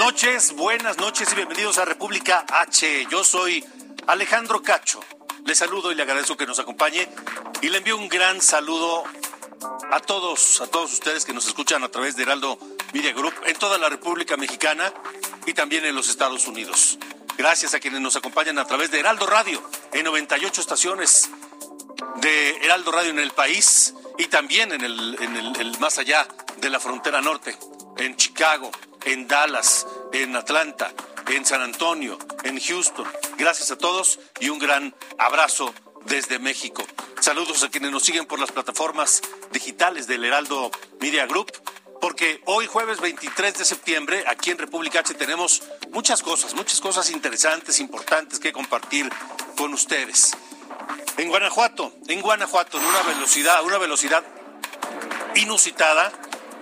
Noches, 0.00 0.54
buenas 0.56 0.96
noches 0.96 1.30
y 1.30 1.34
bienvenidos 1.34 1.76
a 1.76 1.84
República 1.84 2.46
H. 2.48 3.06
Yo 3.10 3.22
soy 3.22 3.62
Alejandro 4.06 4.62
Cacho. 4.62 4.98
Le 5.44 5.54
saludo 5.54 5.92
y 5.92 5.94
le 5.94 6.02
agradezco 6.02 6.38
que 6.38 6.46
nos 6.46 6.58
acompañe 6.58 7.06
y 7.60 7.68
le 7.68 7.76
envío 7.76 7.98
un 7.98 8.08
gran 8.08 8.40
saludo 8.40 9.04
a 9.92 10.00
todos, 10.00 10.62
a 10.62 10.68
todos 10.68 10.94
ustedes 10.94 11.26
que 11.26 11.34
nos 11.34 11.46
escuchan 11.46 11.84
a 11.84 11.90
través 11.90 12.16
de 12.16 12.22
Heraldo 12.22 12.58
Media 12.94 13.12
Group 13.12 13.34
en 13.44 13.54
toda 13.56 13.76
la 13.76 13.90
República 13.90 14.38
Mexicana 14.38 14.90
y 15.44 15.52
también 15.52 15.84
en 15.84 15.94
los 15.94 16.08
Estados 16.08 16.46
Unidos. 16.46 16.98
Gracias 17.36 17.74
a 17.74 17.78
quienes 17.78 18.00
nos 18.00 18.16
acompañan 18.16 18.58
a 18.58 18.64
través 18.64 18.90
de 18.90 19.00
Heraldo 19.00 19.26
Radio 19.26 19.62
en 19.92 20.04
98 20.04 20.62
estaciones 20.62 21.28
de 22.22 22.56
Heraldo 22.62 22.90
Radio 22.90 23.10
en 23.10 23.18
el 23.18 23.32
país 23.32 23.92
y 24.16 24.28
también 24.28 24.72
en 24.72 24.80
el, 24.80 25.18
en 25.20 25.36
el, 25.36 25.60
el 25.60 25.78
más 25.78 25.98
allá 25.98 26.26
de 26.56 26.70
la 26.70 26.80
frontera 26.80 27.20
norte, 27.20 27.54
en 27.98 28.16
Chicago, 28.16 28.70
en 29.04 29.28
Dallas, 29.28 29.86
en 30.12 30.36
Atlanta, 30.36 30.92
en 31.28 31.44
San 31.44 31.62
Antonio, 31.62 32.18
en 32.44 32.60
Houston. 32.60 33.06
Gracias 33.38 33.70
a 33.70 33.78
todos 33.78 34.18
y 34.40 34.48
un 34.48 34.58
gran 34.58 34.94
abrazo 35.18 35.74
desde 36.06 36.38
México. 36.38 36.82
Saludos 37.20 37.62
a 37.62 37.68
quienes 37.68 37.90
nos 37.90 38.02
siguen 38.02 38.26
por 38.26 38.38
las 38.40 38.52
plataformas 38.52 39.22
digitales 39.52 40.06
del 40.06 40.24
Heraldo 40.24 40.70
Media 41.00 41.26
Group, 41.26 41.52
porque 42.00 42.40
hoy 42.46 42.66
jueves 42.66 43.00
23 43.00 43.58
de 43.58 43.64
septiembre 43.64 44.24
aquí 44.26 44.50
en 44.50 44.58
República 44.58 45.00
H 45.00 45.14
tenemos 45.14 45.62
muchas 45.90 46.22
cosas, 46.22 46.54
muchas 46.54 46.80
cosas 46.80 47.10
interesantes, 47.10 47.78
importantes 47.80 48.40
que 48.40 48.52
compartir 48.52 49.10
con 49.56 49.74
ustedes. 49.74 50.32
En 51.18 51.28
Guanajuato, 51.28 51.92
en 52.08 52.22
Guanajuato, 52.22 52.78
en 52.78 52.86
una 52.86 53.02
velocidad, 53.02 53.62
una 53.64 53.78
velocidad 53.78 54.24
inusitada, 55.34 56.10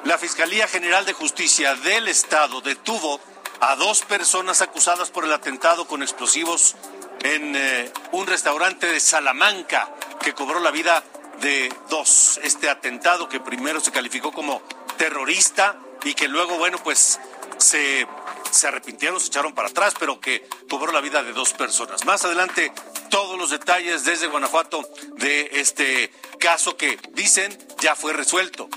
la 0.04 0.18
Fiscalía 0.18 0.68
General 0.68 1.04
de 1.04 1.12
Justicia 1.12 1.74
del 1.74 2.08
Estado 2.08 2.60
detuvo 2.60 3.20
a 3.60 3.76
dos 3.76 4.02
personas 4.02 4.62
acusadas 4.62 5.10
por 5.10 5.24
el 5.24 5.32
atentado 5.32 5.86
con 5.86 6.02
explosivos 6.02 6.76
en 7.20 7.56
eh, 7.56 7.92
un 8.12 8.26
restaurante 8.26 8.86
de 8.86 9.00
Salamanca 9.00 9.92
que 10.20 10.32
cobró 10.32 10.60
la 10.60 10.70
vida 10.70 11.02
de 11.40 11.72
dos. 11.88 12.40
Este 12.42 12.70
atentado 12.70 13.28
que 13.28 13.40
primero 13.40 13.80
se 13.80 13.90
calificó 13.90 14.32
como 14.32 14.62
terrorista 14.96 15.76
y 16.04 16.14
que 16.14 16.28
luego, 16.28 16.58
bueno, 16.58 16.78
pues 16.82 17.18
se, 17.58 18.06
se 18.50 18.68
arrepintieron, 18.68 19.20
se 19.20 19.26
echaron 19.26 19.52
para 19.52 19.68
atrás, 19.68 19.94
pero 19.98 20.20
que 20.20 20.48
cobró 20.70 20.92
la 20.92 21.00
vida 21.00 21.22
de 21.22 21.32
dos 21.32 21.52
personas. 21.52 22.04
Más 22.04 22.24
adelante, 22.24 22.72
todos 23.10 23.36
los 23.36 23.50
detalles 23.50 24.04
desde 24.04 24.28
Guanajuato 24.28 24.88
de 25.16 25.50
este 25.54 26.12
caso 26.38 26.76
que 26.76 26.98
dicen 27.14 27.56
ya 27.80 27.96
fue 27.96 28.12
resuelto. 28.12 28.68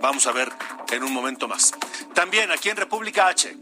Vamos 0.00 0.26
a 0.26 0.32
ver 0.32 0.52
en 0.90 1.02
un 1.02 1.12
momento 1.12 1.48
más. 1.48 1.72
También 2.14 2.50
aquí 2.50 2.68
en 2.68 2.76
República 2.76 3.28
H 3.28 3.56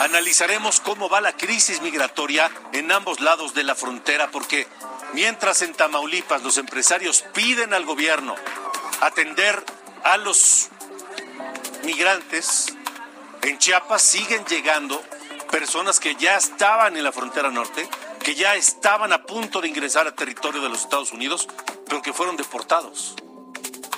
analizaremos 0.00 0.80
cómo 0.80 1.08
va 1.08 1.20
la 1.20 1.36
crisis 1.36 1.82
migratoria 1.82 2.50
en 2.72 2.90
ambos 2.92 3.20
lados 3.20 3.54
de 3.54 3.64
la 3.64 3.74
frontera, 3.74 4.30
porque 4.30 4.66
mientras 5.12 5.62
en 5.62 5.74
Tamaulipas 5.74 6.42
los 6.42 6.58
empresarios 6.58 7.24
piden 7.34 7.74
al 7.74 7.84
gobierno 7.84 8.34
atender 9.00 9.62
a 10.04 10.16
los 10.16 10.68
migrantes, 11.84 12.74
en 13.42 13.58
Chiapas 13.58 14.02
siguen 14.02 14.44
llegando 14.46 15.02
personas 15.50 16.00
que 16.00 16.14
ya 16.14 16.36
estaban 16.36 16.96
en 16.96 17.04
la 17.04 17.12
frontera 17.12 17.50
norte, 17.50 17.88
que 18.22 18.34
ya 18.34 18.54
estaban 18.54 19.12
a 19.12 19.24
punto 19.24 19.60
de 19.60 19.68
ingresar 19.68 20.06
al 20.06 20.14
territorio 20.14 20.62
de 20.62 20.68
los 20.68 20.82
Estados 20.82 21.12
Unidos, 21.12 21.48
pero 21.86 22.00
que 22.02 22.12
fueron 22.12 22.36
deportados 22.36 23.16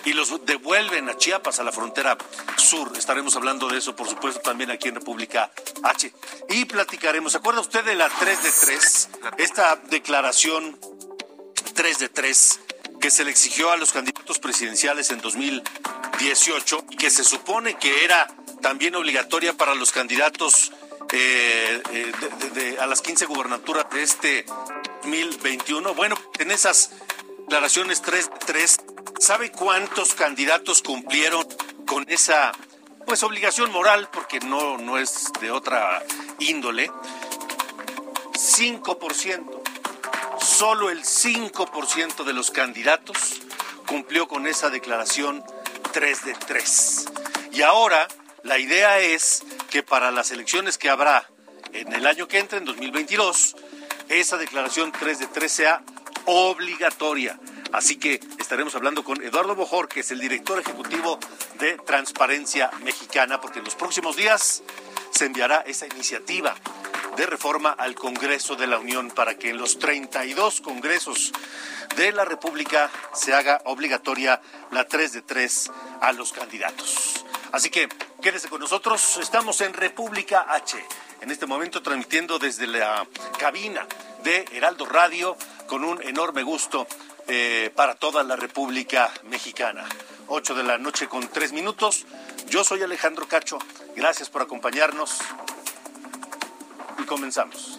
y 0.04 0.12
los 0.12 0.44
devuelven 0.44 1.08
a 1.08 1.16
Chiapas, 1.16 1.60
a 1.60 1.64
la 1.64 1.72
frontera 1.72 2.16
sur. 2.56 2.92
Estaremos 2.96 3.36
hablando 3.36 3.68
de 3.68 3.78
eso, 3.78 3.96
por 3.96 4.08
supuesto, 4.08 4.40
también 4.40 4.70
aquí 4.70 4.88
en 4.88 4.96
República 4.96 5.50
H. 5.82 6.12
Y 6.50 6.64
platicaremos. 6.66 7.32
¿Se 7.32 7.38
acuerda 7.38 7.60
usted 7.60 7.84
de 7.84 7.94
la 7.94 8.08
3 8.08 8.42
de 8.42 8.52
3? 8.52 9.08
Esta 9.38 9.76
declaración 9.76 10.78
3 11.74 11.98
de 11.98 12.08
3 12.08 12.60
que 13.00 13.10
se 13.10 13.24
le 13.24 13.30
exigió 13.30 13.70
a 13.70 13.76
los 13.76 13.92
candidatos 13.92 14.38
presidenciales 14.38 15.10
en 15.10 15.20
2018 15.20 16.84
y 16.90 16.96
que 16.96 17.10
se 17.10 17.24
supone 17.24 17.76
que 17.76 18.04
era 18.04 18.26
también 18.62 18.94
obligatoria 18.94 19.52
para 19.52 19.74
los 19.74 19.92
candidatos 19.92 20.72
eh, 21.12 21.82
eh, 21.92 22.76
a 22.80 22.86
las 22.86 23.02
15 23.02 23.26
gubernaturas 23.26 23.86
de 23.90 24.02
este 24.02 24.46
2021. 25.02 25.94
Bueno, 25.94 26.16
en 26.38 26.50
esas 26.50 26.92
declaraciones 27.44 28.02
3 28.02 28.30
de 28.30 28.38
3 28.46 28.76
¿Sabe 29.20 29.50
cuántos 29.50 30.14
candidatos 30.14 30.82
cumplieron 30.82 31.46
con 31.86 32.04
esa 32.08 32.52
pues 33.06 33.22
obligación 33.22 33.70
moral 33.70 34.08
porque 34.12 34.40
no 34.40 34.76
no 34.76 34.98
es 34.98 35.30
de 35.40 35.50
otra 35.50 36.02
índole? 36.40 36.90
5%. 38.32 39.62
Solo 40.40 40.90
el 40.90 41.04
5% 41.04 42.24
de 42.24 42.32
los 42.32 42.50
candidatos 42.50 43.40
cumplió 43.86 44.26
con 44.28 44.46
esa 44.46 44.68
declaración 44.68 45.44
3 45.92 46.24
de 46.24 46.34
3. 46.34 47.06
Y 47.52 47.62
ahora 47.62 48.08
la 48.42 48.58
idea 48.58 48.98
es 48.98 49.44
que 49.70 49.82
para 49.82 50.10
las 50.10 50.30
elecciones 50.32 50.76
que 50.76 50.90
habrá 50.90 51.30
en 51.72 51.92
el 51.92 52.06
año 52.06 52.28
que 52.28 52.38
entra, 52.38 52.58
en 52.58 52.64
2022, 52.64 53.56
esa 54.08 54.36
declaración 54.36 54.92
3 54.92 55.18
de 55.18 55.26
3 55.28 55.52
sea 55.52 55.82
obligatoria. 56.26 57.38
Así 57.72 57.96
que 57.96 58.20
estaremos 58.38 58.74
hablando 58.74 59.02
con 59.02 59.20
Eduardo 59.22 59.54
Bojor, 59.56 59.88
que 59.88 60.00
es 60.00 60.10
el 60.10 60.20
director 60.20 60.60
ejecutivo 60.60 61.18
de 61.58 61.76
Transparencia 61.78 62.70
Mexicana, 62.84 63.40
porque 63.40 63.58
en 63.58 63.64
los 63.64 63.74
próximos 63.74 64.16
días 64.16 64.62
se 65.10 65.26
enviará 65.26 65.56
esa 65.66 65.86
iniciativa 65.86 66.54
de 67.16 67.26
reforma 67.26 67.70
al 67.70 67.94
Congreso 67.94 68.56
de 68.56 68.66
la 68.66 68.78
Unión 68.78 69.10
para 69.10 69.36
que 69.36 69.50
en 69.50 69.58
los 69.58 69.78
32 69.78 70.60
congresos 70.60 71.32
de 71.96 72.12
la 72.12 72.24
República 72.24 72.90
se 73.12 73.34
haga 73.34 73.60
obligatoria 73.64 74.40
la 74.72 74.86
3 74.86 75.12
de 75.12 75.22
3 75.22 75.70
a 76.00 76.12
los 76.12 76.32
candidatos. 76.32 77.24
Así 77.52 77.70
que 77.70 77.88
quédese 78.20 78.48
con 78.48 78.60
nosotros, 78.60 79.18
estamos 79.18 79.60
en 79.60 79.74
República 79.74 80.46
H, 80.48 80.76
en 81.20 81.30
este 81.30 81.46
momento 81.46 81.82
transmitiendo 81.82 82.38
desde 82.38 82.66
la 82.66 83.06
cabina 83.38 83.86
de 84.24 84.46
Heraldo 84.52 84.86
Radio 84.86 85.36
con 85.66 85.84
un 85.84 86.02
enorme 86.02 86.42
gusto 86.42 86.86
eh, 87.28 87.70
para 87.76 87.94
toda 87.94 88.22
la 88.24 88.36
República 88.36 89.12
Mexicana. 89.24 89.84
8 90.28 90.54
de 90.54 90.62
la 90.62 90.78
noche 90.78 91.08
con 91.08 91.28
3 91.28 91.52
minutos. 91.52 92.06
Yo 92.48 92.64
soy 92.64 92.82
Alejandro 92.82 93.28
Cacho. 93.28 93.58
Gracias 93.94 94.30
por 94.30 94.40
acompañarnos. 94.40 95.18
Y 96.98 97.04
comenzamos. 97.04 97.78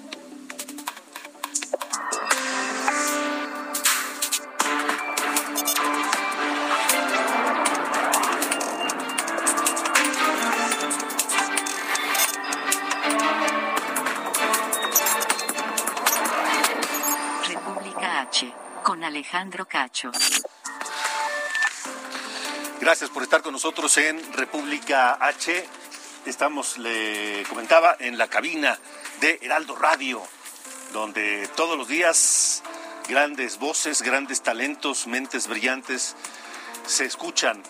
Alejandro 19.05 19.67
Cacho. 19.67 20.11
Gracias 22.81 23.09
por 23.11 23.21
estar 23.21 23.41
con 23.43 23.53
nosotros 23.53 23.95
en 23.97 24.33
República 24.33 25.17
H. 25.21 25.63
Estamos, 26.25 26.79
le 26.79 27.43
comentaba, 27.47 27.95
en 27.99 28.17
la 28.17 28.27
cabina 28.27 28.79
de 29.21 29.37
Heraldo 29.43 29.75
Radio, 29.75 30.23
donde 30.91 31.47
todos 31.55 31.77
los 31.77 31.87
días 31.87 32.63
grandes 33.07 33.59
voces, 33.59 34.01
grandes 34.01 34.41
talentos, 34.41 35.05
mentes 35.05 35.47
brillantes 35.47 36.15
se 36.87 37.05
escuchan 37.05 37.61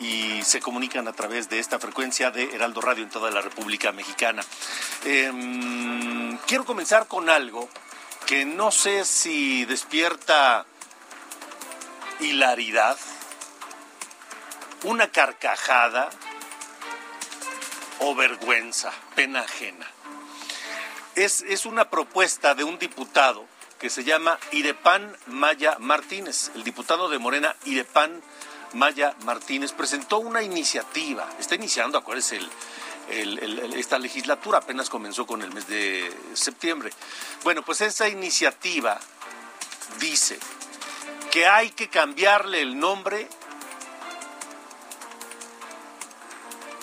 y 0.00 0.42
se 0.42 0.60
comunican 0.60 1.06
a 1.06 1.12
través 1.12 1.48
de 1.48 1.60
esta 1.60 1.78
frecuencia 1.78 2.32
de 2.32 2.54
Heraldo 2.54 2.80
Radio 2.80 3.04
en 3.04 3.10
toda 3.10 3.30
la 3.30 3.40
República 3.40 3.92
Mexicana. 3.92 4.42
Eh, 5.04 6.36
quiero 6.46 6.64
comenzar 6.64 7.06
con 7.06 7.30
algo 7.30 7.68
que 8.26 8.44
no 8.44 8.70
sé 8.70 9.04
si 9.04 9.64
despierta 9.64 10.66
hilaridad 12.22 12.96
una 14.84 15.08
carcajada 15.08 16.10
o 18.00 18.14
vergüenza, 18.14 18.92
pena 19.14 19.40
ajena. 19.40 19.86
Es, 21.14 21.42
es 21.42 21.66
una 21.66 21.90
propuesta 21.90 22.54
de 22.54 22.64
un 22.64 22.78
diputado 22.78 23.46
que 23.78 23.90
se 23.90 24.04
llama 24.04 24.38
Irepan 24.52 25.16
Maya 25.26 25.76
Martínez. 25.78 26.50
El 26.54 26.64
diputado 26.64 27.08
de 27.08 27.18
Morena, 27.18 27.54
Irepan 27.64 28.22
Maya 28.72 29.14
Martínez, 29.24 29.72
presentó 29.72 30.18
una 30.18 30.42
iniciativa. 30.42 31.28
Está 31.38 31.54
iniciando, 31.54 31.98
acuérdense, 31.98 32.40
el, 33.10 33.74
esta 33.76 33.98
legislatura 33.98 34.58
apenas 34.58 34.88
comenzó 34.88 35.26
con 35.26 35.42
el 35.42 35.52
mes 35.52 35.66
de 35.66 36.12
septiembre. 36.34 36.90
Bueno, 37.44 37.62
pues 37.62 37.80
esa 37.82 38.08
iniciativa 38.08 38.98
dice 40.00 40.38
que 41.32 41.46
hay 41.46 41.70
que 41.70 41.88
cambiarle 41.88 42.60
el 42.60 42.78
nombre 42.78 43.26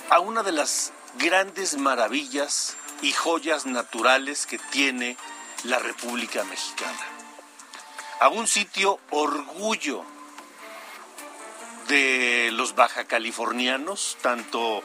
a 0.09 0.19
una 0.19 0.41
de 0.41 0.51
las 0.51 0.91
grandes 1.19 1.77
maravillas 1.77 2.75
y 3.03 3.11
joyas 3.11 3.67
naturales 3.67 4.47
que 4.47 4.57
tiene 4.57 5.17
la 5.65 5.77
República 5.77 6.43
Mexicana. 6.45 7.05
A 8.21 8.29
un 8.29 8.47
sitio 8.47 8.99
orgullo 9.11 10.03
de 11.87 12.49
los 12.51 12.73
baja 12.73 13.05
californianos, 13.05 14.17
tanto 14.23 14.83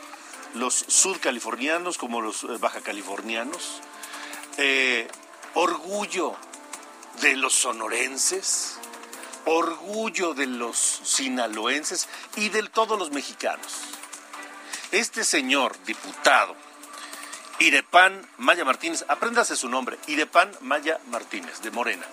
los 0.52 0.74
sudcalifornianos 0.74 1.96
como 1.96 2.20
los 2.20 2.44
eh, 2.44 2.58
baja 2.60 2.82
californianos, 2.82 3.80
eh, 4.58 5.08
orgullo 5.54 6.36
de 7.22 7.36
los 7.36 7.54
sonorenses, 7.54 8.78
orgullo 9.46 10.34
de 10.34 10.46
los 10.46 10.78
sinaloenses 10.78 12.08
y 12.36 12.48
de 12.48 12.62
todos 12.64 12.98
los 12.98 13.10
mexicanos. 13.10 13.80
Este 14.92 15.24
señor 15.24 15.76
diputado, 15.84 16.54
Irepan 17.58 18.28
Maya 18.38 18.64
Martínez, 18.64 19.04
apréndase 19.08 19.56
su 19.56 19.68
nombre, 19.68 19.98
Irepan 20.06 20.52
Maya 20.60 20.98
Martínez, 21.06 21.62
de 21.62 21.70
Morena, 21.70 22.06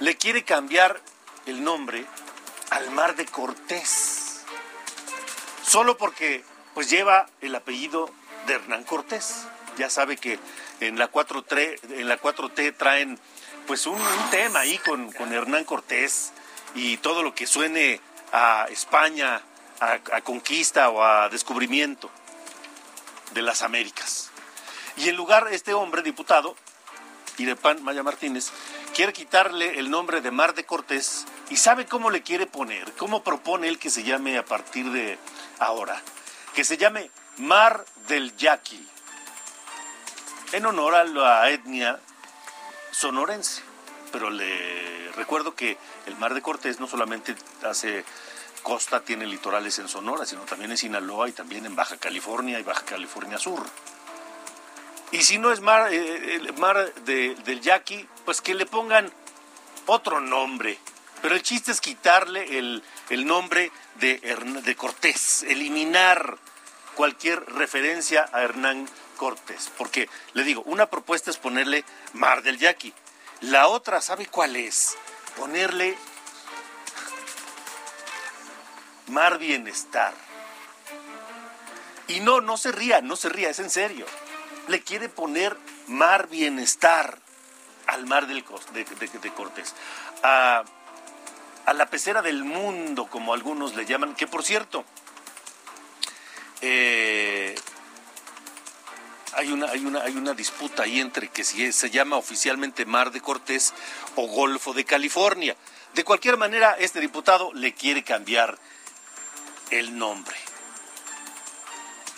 le 0.00 0.16
quiere 0.16 0.44
cambiar 0.44 1.00
el 1.46 1.64
nombre 1.64 2.04
al 2.70 2.90
Mar 2.90 3.16
de 3.16 3.26
Cortés, 3.26 4.42
solo 5.64 5.96
porque 5.96 6.44
pues 6.74 6.90
lleva 6.90 7.28
el 7.40 7.54
apellido 7.54 8.10
de 8.46 8.54
Hernán 8.54 8.84
Cortés. 8.84 9.46
Ya 9.78 9.90
sabe 9.90 10.16
que 10.16 10.38
en 10.80 10.98
la 10.98 11.10
4T, 11.10 11.92
en 11.98 12.08
la 12.08 12.20
4T 12.20 12.76
traen 12.76 13.18
pues 13.66 13.86
un, 13.86 13.98
tema 14.30 14.60
ahí 14.60 14.78
con, 14.78 15.12
con, 15.12 15.32
Hernán 15.32 15.64
Cortés 15.64 16.32
y 16.78 16.96
todo 16.98 17.24
lo 17.24 17.34
que 17.34 17.46
suene 17.46 18.00
a 18.32 18.66
España, 18.70 19.42
a 19.80 20.20
conquista 20.20 20.90
o 20.90 21.02
a 21.02 21.28
descubrimiento 21.28 22.08
de 23.32 23.42
las 23.42 23.62
Américas. 23.62 24.30
Y 24.96 25.08
en 25.08 25.16
lugar, 25.16 25.48
este 25.50 25.74
hombre, 25.74 26.02
diputado, 26.02 26.54
Irepan 27.36 27.82
Maya 27.82 28.04
Martínez, 28.04 28.50
quiere 28.94 29.12
quitarle 29.12 29.78
el 29.78 29.90
nombre 29.90 30.20
de 30.20 30.30
Mar 30.30 30.54
de 30.54 30.64
Cortés 30.64 31.26
y 31.50 31.56
sabe 31.56 31.86
cómo 31.86 32.10
le 32.10 32.22
quiere 32.22 32.46
poner, 32.46 32.92
cómo 32.92 33.24
propone 33.24 33.68
él 33.68 33.78
que 33.78 33.90
se 33.90 34.04
llame 34.04 34.38
a 34.38 34.44
partir 34.44 34.90
de 34.90 35.18
ahora, 35.58 36.00
que 36.54 36.64
se 36.64 36.76
llame 36.76 37.10
Mar 37.38 37.84
del 38.06 38.36
Yaqui, 38.36 38.86
en 40.52 40.66
honor 40.66 40.94
a 40.94 41.04
la 41.04 41.50
etnia 41.50 41.98
sonorense. 42.92 43.67
Pero 44.12 44.30
le 44.30 45.10
recuerdo 45.12 45.54
que 45.54 45.76
el 46.06 46.16
Mar 46.16 46.34
de 46.34 46.42
Cortés 46.42 46.80
no 46.80 46.86
solamente 46.86 47.34
hace 47.64 48.04
costa, 48.62 49.00
tiene 49.00 49.26
litorales 49.26 49.78
en 49.78 49.88
Sonora, 49.88 50.26
sino 50.26 50.42
también 50.42 50.70
en 50.70 50.76
Sinaloa 50.76 51.28
y 51.28 51.32
también 51.32 51.66
en 51.66 51.76
Baja 51.76 51.96
California 51.96 52.58
y 52.58 52.62
Baja 52.62 52.82
California 52.82 53.38
Sur. 53.38 53.64
Y 55.10 55.22
si 55.22 55.38
no 55.38 55.52
es 55.52 55.60
mar, 55.60 55.92
eh, 55.92 56.34
el 56.34 56.52
mar 56.54 56.92
del 57.04 57.60
yaqui, 57.60 58.06
pues 58.24 58.40
que 58.40 58.54
le 58.54 58.66
pongan 58.66 59.10
otro 59.86 60.20
nombre. 60.20 60.78
Pero 61.22 61.34
el 61.34 61.42
chiste 61.42 61.72
es 61.72 61.80
quitarle 61.80 62.58
el, 62.58 62.82
nombre 63.26 63.72
de, 63.96 64.18
de 64.62 64.76
Cortés, 64.76 65.42
eliminar 65.44 66.38
cualquier 66.94 67.44
referencia 67.54 68.28
a 68.32 68.42
Hernán 68.42 68.88
Cortés. 69.16 69.70
Porque, 69.78 70.08
le 70.34 70.44
digo, 70.44 70.62
una 70.66 70.86
propuesta 70.86 71.30
es 71.30 71.38
ponerle 71.38 71.84
Mar 72.12 72.42
del 72.42 72.58
Yaqui. 72.58 72.92
La 73.42 73.68
otra, 73.68 74.00
¿sabe 74.00 74.26
cuál 74.26 74.56
es? 74.56 74.96
Ponerle 75.36 75.96
Mar 79.08 79.38
Bienestar. 79.38 80.12
Y 82.08 82.20
no, 82.20 82.40
no 82.40 82.56
se 82.56 82.72
ría, 82.72 83.00
no 83.00 83.16
se 83.16 83.28
ría, 83.28 83.50
es 83.50 83.58
en 83.58 83.70
serio 83.70 84.06
le 84.68 84.82
quiere 84.82 85.08
poner 85.08 85.56
mar 85.88 86.28
bienestar 86.28 87.18
al 87.86 88.06
mar 88.06 88.26
del, 88.26 88.44
de, 88.72 89.30
Cortés. 89.32 89.74
A, 90.22 90.64
la 91.74 91.86
pecera 91.86 92.22
del 92.22 92.44
mundo, 92.44 93.08
como 93.08 93.34
algunos 93.34 93.74
le 93.74 93.84
llaman, 93.84 94.14
que 94.14 94.26
por 94.26 94.42
cierto, 94.42 94.84
eh, 96.60 97.54
hay, 99.34 99.52
una, 99.52 99.70
hay, 99.70 99.84
una, 99.84 100.02
hay 100.02 100.16
una 100.16 100.34
disputa 100.34 100.84
ahí 100.84 101.00
entre 101.00 101.28
que 101.28 101.44
si 101.44 101.72
se 101.72 101.90
llama 101.90 102.16
oficialmente 102.16 102.86
Mar 102.86 103.10
de 103.10 103.20
Cortés 103.20 103.74
o 104.16 104.26
Golfo 104.26 104.72
de 104.72 104.84
California. 104.84 105.56
De 105.94 106.04
cualquier 106.04 106.36
manera, 106.36 106.76
este 106.78 107.00
diputado 107.00 107.52
le 107.54 107.74
quiere 107.74 108.04
cambiar 108.04 108.58
el 109.70 109.98
nombre. 109.98 110.36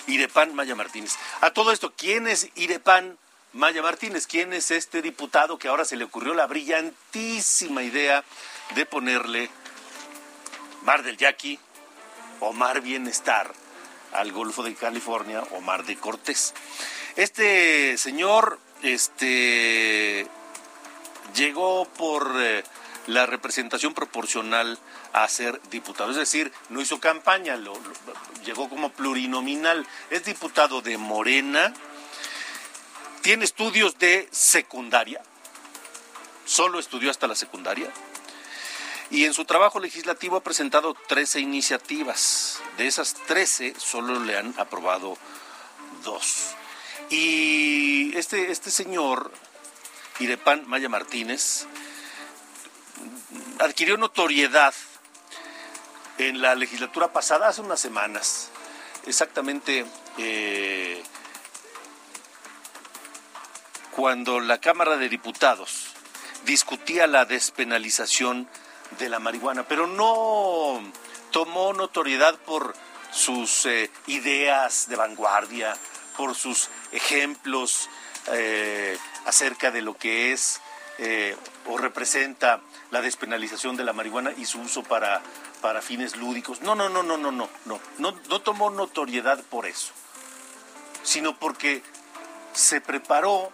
Irepan 0.07 0.55
Maya 0.55 0.75
Martínez. 0.75 1.17
A 1.41 1.51
todo 1.51 1.73
esto, 1.73 1.93
¿quién 1.97 2.27
es 2.27 2.49
Irepan 2.55 3.19
Maya 3.53 3.83
Martínez? 3.83 4.27
¿Quién 4.27 4.53
es 4.53 4.71
este 4.71 5.03
diputado 5.03 5.59
que 5.59 5.69
ahora 5.69 5.85
se 5.85 5.97
le 5.97 6.05
ocurrió 6.05 6.35
la 6.35 6.47
brillantísima 6.47 7.83
idea 7.83 8.25
de 8.75 8.87
ponerle 8.87 9.51
Mar 10.83 11.03
del 11.03 11.17
Yaqui 11.17 11.59
o 12.41 12.53
Mar 12.53 12.81
Bienestar 12.81 13.53
al 14.13 14.33
Golfo 14.33 14.63
de 14.63 14.75
California 14.75 15.43
o 15.53 15.61
Mar 15.61 15.85
de 15.85 15.97
Cortés? 15.97 16.55
Este 17.17 17.97
señor 17.99 18.59
este, 18.83 20.27
llegó 21.35 21.85
por 21.85 22.33
eh, 22.39 22.65
la 23.07 23.27
representación 23.27 23.95
proporcional 23.95 24.79
a 25.13 25.29
ser 25.29 25.61
diputado. 25.71 26.11
Es 26.11 26.17
decir, 26.17 26.53
no 26.69 26.81
hizo 26.81 27.01
campaña, 27.01 27.59
llegó 28.45 28.69
como 28.69 28.91
plurinominal. 28.91 29.87
Es 30.11 30.25
diputado 30.25 30.81
de 30.83 30.97
Morena, 30.99 31.75
tiene 33.23 33.45
estudios 33.45 33.99
de 33.99 34.29
secundaria, 34.31 35.21
solo 36.45 36.79
estudió 36.79 37.11
hasta 37.11 37.27
la 37.27 37.35
secundaria. 37.35 37.91
Y 39.11 39.25
en 39.25 39.35
su 39.35 39.45
trabajo 39.45 39.81
legislativo 39.81 40.37
ha 40.37 40.43
presentado 40.43 40.95
13 40.95 41.41
iniciativas. 41.41 42.61
De 42.79 42.87
esas 42.87 43.15
13 43.15 43.75
solo 43.77 44.21
le 44.21 44.39
han 44.39 44.55
aprobado 44.57 45.19
dos. 46.05 46.55
Y 47.11 48.17
este, 48.17 48.53
este 48.53 48.71
señor, 48.71 49.33
Irepan 50.21 50.69
Maya 50.69 50.89
Martínez, 50.89 51.67
adquirió 53.59 53.97
notoriedad 53.97 54.75
en 56.19 56.41
la 56.41 56.55
legislatura 56.55 57.13
pasada, 57.13 57.49
hace 57.49 57.63
unas 57.63 57.81
semanas, 57.81 58.51
exactamente 59.07 59.87
eh, 60.19 61.03
cuando 63.91 64.39
la 64.39 64.61
Cámara 64.61 64.97
de 64.99 65.09
Diputados 65.09 65.87
discutía 66.45 67.07
la 67.07 67.25
despenalización 67.25 68.49
de 68.99 69.09
la 69.09 69.19
marihuana, 69.19 69.63
pero 69.65 69.87
no 69.87 70.81
tomó 71.31 71.73
notoriedad 71.73 72.37
por 72.37 72.75
sus 73.13 73.67
eh, 73.67 73.91
ideas 74.07 74.89
de 74.89 74.97
vanguardia, 74.97 75.77
por 76.17 76.35
sus 76.35 76.69
ejemplos 76.93 77.89
eh, 78.33 78.99
acerca 79.27 79.71
de 79.71 79.83
lo 79.83 79.97
que 79.97 80.33
es 80.33 80.61
o 81.67 81.79
representa 81.79 82.61
la 82.91 83.01
despenalización 83.01 83.77
de 83.77 83.85
la 83.85 83.95
marihuana 83.95 84.33
y 84.37 84.45
su 84.45 84.61
uso 84.61 84.83
para, 84.83 85.23
para 85.61 85.83
fines 85.83 86.17
lúdicos. 86.17 86.61
No, 86.63 86.75
no, 86.75 86.89
no, 86.89 87.03
no, 87.03 87.17
no, 87.17 87.33
no, 87.33 87.49
no, 87.65 87.81
no, 87.99 88.13
no 88.29 88.41
tomó 88.41 88.71
notoriedad 88.71 89.43
por 89.45 89.67
eso, 89.67 89.93
sino 91.03 91.39
porque 91.39 91.83
se 92.53 92.81
preparó 92.81 93.51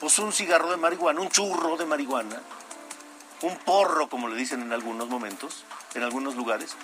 pues 0.00 0.18
un 0.18 0.32
cigarro 0.32 0.70
de 0.70 0.76
marihuana, 0.76 1.20
un 1.20 1.30
churro 1.30 1.76
de 1.76 1.86
marihuana, 1.86 2.40
un 3.42 3.56
porro, 3.58 4.08
como 4.08 4.28
le 4.28 4.36
dicen 4.36 4.62
en 4.62 4.72
algunos 4.72 5.08
momentos, 5.08 5.64
en 5.94 6.02
algunos 6.02 6.36
lugares, 6.36 6.76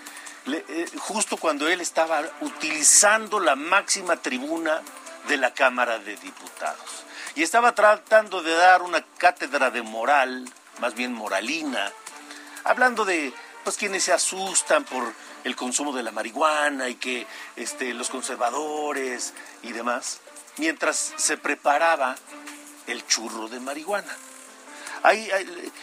eh, 0.47 0.87
justo 0.99 1.37
cuando 1.37 1.69
él 1.69 1.81
estaba 1.81 2.23
utilizando 2.41 3.41
la 3.41 3.57
máxima 3.57 4.17
tribuna 4.17 4.83
de 5.29 5.37
la 5.37 5.55
Cámara 5.55 5.99
de 5.99 6.17
Diputados. 6.17 7.05
Y 7.35 7.43
estaba 7.43 7.75
tratando 7.75 8.43
de 8.43 8.55
dar 8.55 8.83
una 8.83 9.03
cátedra 9.19 9.71
de 9.71 9.83
moral 9.83 10.49
más 10.81 10.95
bien 10.95 11.13
moralina, 11.13 11.93
hablando 12.65 13.05
de 13.05 13.33
pues 13.65 13.77
quienes 13.77 14.05
se 14.05 14.13
asustan 14.13 14.85
por 14.85 15.13
el 15.45 15.57
consumo 15.57 15.93
de 15.93 16.03
la 16.03 16.11
marihuana 16.11 16.89
y 16.89 16.97
que 16.97 17.27
este, 17.57 17.95
los 17.95 18.11
conservadores 18.11 19.35
y 19.63 19.73
demás, 19.73 20.21
mientras 20.57 21.15
se 21.17 21.37
preparaba 21.37 22.17
el 22.87 23.07
churro 23.07 23.49
de 23.49 23.61
marihuana. 23.61 24.17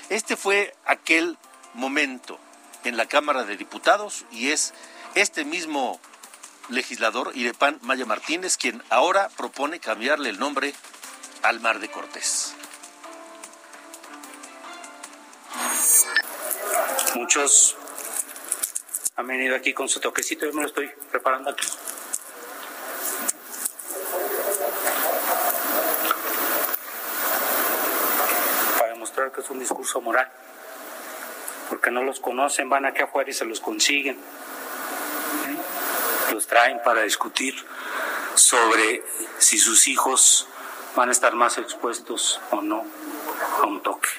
Este 0.09 0.38
fue 0.38 0.73
aquel 0.85 1.38
momento 1.73 2.39
en 2.83 2.97
la 2.97 3.07
Cámara 3.07 3.43
de 3.43 3.57
Diputados 3.57 4.25
y 4.31 4.51
es 4.51 4.73
este 5.15 5.43
mismo 5.43 5.99
legislador, 6.69 7.31
Irepan 7.35 7.79
Maya 7.81 8.05
Martínez, 8.05 8.57
quien 8.57 8.81
ahora 8.89 9.29
propone 9.29 9.79
cambiarle 9.79 10.29
el 10.29 10.39
nombre 10.39 10.73
al 11.41 11.59
Mar 11.59 11.79
de 11.79 11.89
Cortés. 11.89 12.53
Muchos 17.15 17.75
han 19.15 19.27
venido 19.27 19.55
aquí 19.55 19.73
con 19.73 19.89
su 19.89 19.99
toquecito, 19.99 20.45
yo 20.45 20.53
me 20.53 20.61
lo 20.61 20.67
estoy 20.67 20.89
preparando 21.11 21.49
aquí. 21.49 21.67
Para 28.79 28.95
que 29.31 29.41
es 29.41 29.49
un 29.49 29.59
discurso 29.59 30.01
moral. 30.01 30.29
Porque 31.69 31.91
no 31.91 32.03
los 32.03 32.19
conocen, 32.19 32.69
van 32.69 32.85
aquí 32.85 33.01
afuera 33.01 33.29
y 33.29 33.33
se 33.33 33.45
los 33.45 33.59
consiguen. 33.59 34.17
Los 36.31 36.47
traen 36.47 36.81
para 36.83 37.01
discutir 37.01 37.55
sobre 38.35 39.03
si 39.38 39.57
sus 39.57 39.88
hijos 39.88 40.47
van 40.95 41.09
a 41.09 41.11
estar 41.11 41.33
más 41.35 41.57
expuestos 41.57 42.39
o 42.51 42.61
no 42.61 42.85
a 43.61 43.65
un 43.65 43.83
toque. 43.83 44.09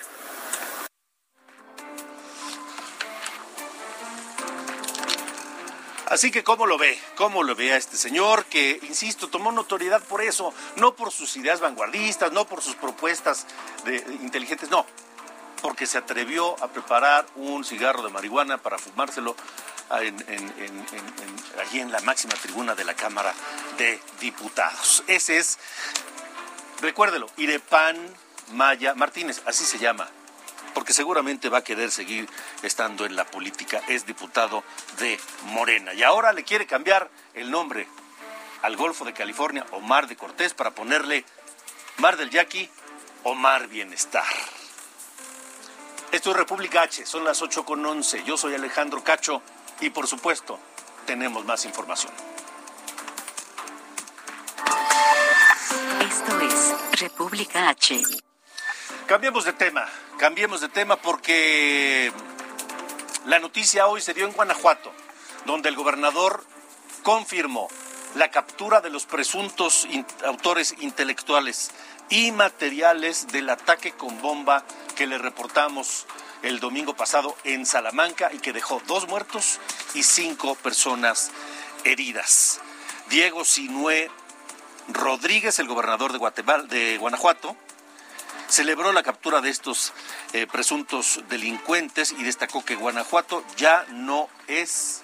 Así 6.10 6.32
que, 6.32 6.42
¿cómo 6.42 6.66
lo 6.66 6.76
ve? 6.76 6.98
¿Cómo 7.14 7.44
lo 7.44 7.54
ve 7.54 7.72
a 7.72 7.76
este 7.76 7.96
señor 7.96 8.44
que, 8.46 8.80
insisto, 8.82 9.28
tomó 9.28 9.52
notoriedad 9.52 10.02
por 10.02 10.22
eso? 10.22 10.52
No 10.74 10.96
por 10.96 11.12
sus 11.12 11.36
ideas 11.36 11.60
vanguardistas, 11.60 12.32
no 12.32 12.48
por 12.48 12.62
sus 12.62 12.74
propuestas 12.74 13.46
de, 13.84 13.98
inteligentes, 14.20 14.68
no. 14.70 14.84
Porque 15.62 15.86
se 15.86 15.98
atrevió 15.98 16.60
a 16.64 16.66
preparar 16.66 17.26
un 17.36 17.64
cigarro 17.64 18.02
de 18.02 18.10
marihuana 18.10 18.58
para 18.58 18.76
fumárselo 18.76 19.36
allí 19.88 21.78
en 21.78 21.92
la 21.92 22.00
máxima 22.00 22.34
tribuna 22.34 22.74
de 22.74 22.82
la 22.84 22.94
Cámara 22.94 23.32
de 23.78 24.00
Diputados. 24.18 25.04
Ese 25.06 25.38
es, 25.38 25.60
recuérdelo, 26.80 27.30
Irepan 27.36 27.96
Maya 28.50 28.96
Martínez, 28.96 29.42
así 29.46 29.64
se 29.64 29.78
llama, 29.78 30.10
porque 30.74 30.92
seguramente 30.92 31.48
va 31.48 31.58
a 31.58 31.64
querer 31.64 31.90
seguir 31.90 32.28
estando 32.62 33.04
en 33.06 33.16
la 33.16 33.24
política. 33.24 33.80
Es 33.88 34.06
diputado 34.06 34.64
de 34.98 35.18
Morena. 35.46 35.94
Y 35.94 36.02
ahora 36.02 36.32
le 36.32 36.44
quiere 36.44 36.66
cambiar 36.66 37.10
el 37.34 37.50
nombre 37.50 37.86
al 38.62 38.76
Golfo 38.76 39.04
de 39.04 39.12
California 39.12 39.66
o 39.72 39.80
Mar 39.80 40.06
de 40.06 40.16
Cortés 40.16 40.54
para 40.54 40.70
ponerle 40.72 41.24
Mar 41.98 42.16
del 42.16 42.30
Yaqui 42.30 42.68
o 43.24 43.34
Mar 43.34 43.68
Bienestar. 43.68 44.24
Esto 46.12 46.30
es 46.32 46.36
República 46.36 46.82
H, 46.82 47.06
son 47.06 47.24
las 47.24 47.40
8 47.40 47.64
con 47.64 47.84
11. 47.84 48.24
Yo 48.24 48.36
soy 48.36 48.54
Alejandro 48.54 49.04
Cacho 49.04 49.42
y 49.80 49.90
por 49.90 50.08
supuesto 50.08 50.58
tenemos 51.06 51.44
más 51.44 51.64
información. 51.64 52.12
Esto 56.00 56.40
es 56.40 57.00
República 57.00 57.68
H. 57.68 58.02
Cambiemos 59.06 59.44
de 59.44 59.52
tema, 59.52 59.86
cambiemos 60.20 60.60
de 60.60 60.68
tema 60.68 60.96
porque 60.96 62.12
la 63.24 63.38
noticia 63.38 63.86
hoy 63.86 64.02
se 64.02 64.12
dio 64.12 64.26
en 64.26 64.34
Guanajuato, 64.34 64.92
donde 65.46 65.70
el 65.70 65.76
gobernador 65.76 66.44
confirmó 67.02 67.68
la 68.16 68.30
captura 68.30 68.82
de 68.82 68.90
los 68.90 69.06
presuntos 69.06 69.88
autores 70.26 70.74
intelectuales 70.80 71.70
y 72.10 72.32
materiales 72.32 73.28
del 73.28 73.48
ataque 73.48 73.92
con 73.92 74.20
bomba 74.20 74.62
que 74.94 75.06
le 75.06 75.16
reportamos 75.16 76.06
el 76.42 76.60
domingo 76.60 76.94
pasado 76.94 77.34
en 77.44 77.64
Salamanca 77.64 78.30
y 78.30 78.40
que 78.40 78.52
dejó 78.52 78.82
dos 78.86 79.08
muertos 79.08 79.58
y 79.94 80.02
cinco 80.02 80.54
personas 80.54 81.30
heridas. 81.84 82.60
Diego 83.08 83.42
Sinué 83.46 84.10
Rodríguez, 84.88 85.58
el 85.60 85.66
gobernador 85.66 86.12
de, 86.12 86.66
de 86.68 86.98
Guanajuato, 86.98 87.56
celebró 88.50 88.92
la 88.92 89.02
captura 89.02 89.40
de 89.40 89.48
estos 89.48 89.92
eh, 90.32 90.46
presuntos 90.46 91.22
delincuentes 91.28 92.12
y 92.12 92.22
destacó 92.22 92.64
que 92.64 92.74
Guanajuato 92.74 93.44
ya 93.56 93.86
no 93.90 94.28
es 94.48 95.02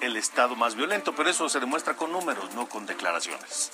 el 0.00 0.16
estado 0.16 0.56
más 0.56 0.74
violento, 0.74 1.14
pero 1.14 1.30
eso 1.30 1.48
se 1.48 1.60
demuestra 1.60 1.96
con 1.96 2.12
números, 2.12 2.54
no 2.54 2.68
con 2.68 2.86
declaraciones. 2.86 3.72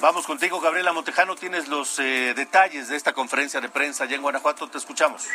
Vamos 0.00 0.28
contigo, 0.28 0.60
Gabriela 0.60 0.92
Montejano. 0.92 1.34
Tienes 1.34 1.66
los 1.66 1.98
eh, 1.98 2.32
detalles 2.36 2.88
de 2.88 2.94
esta 2.94 3.12
conferencia 3.12 3.60
de 3.60 3.68
prensa 3.68 4.04
allá 4.04 4.14
en 4.14 4.22
Guanajuato. 4.22 4.70
Te 4.70 4.78
escuchamos. 4.78 5.28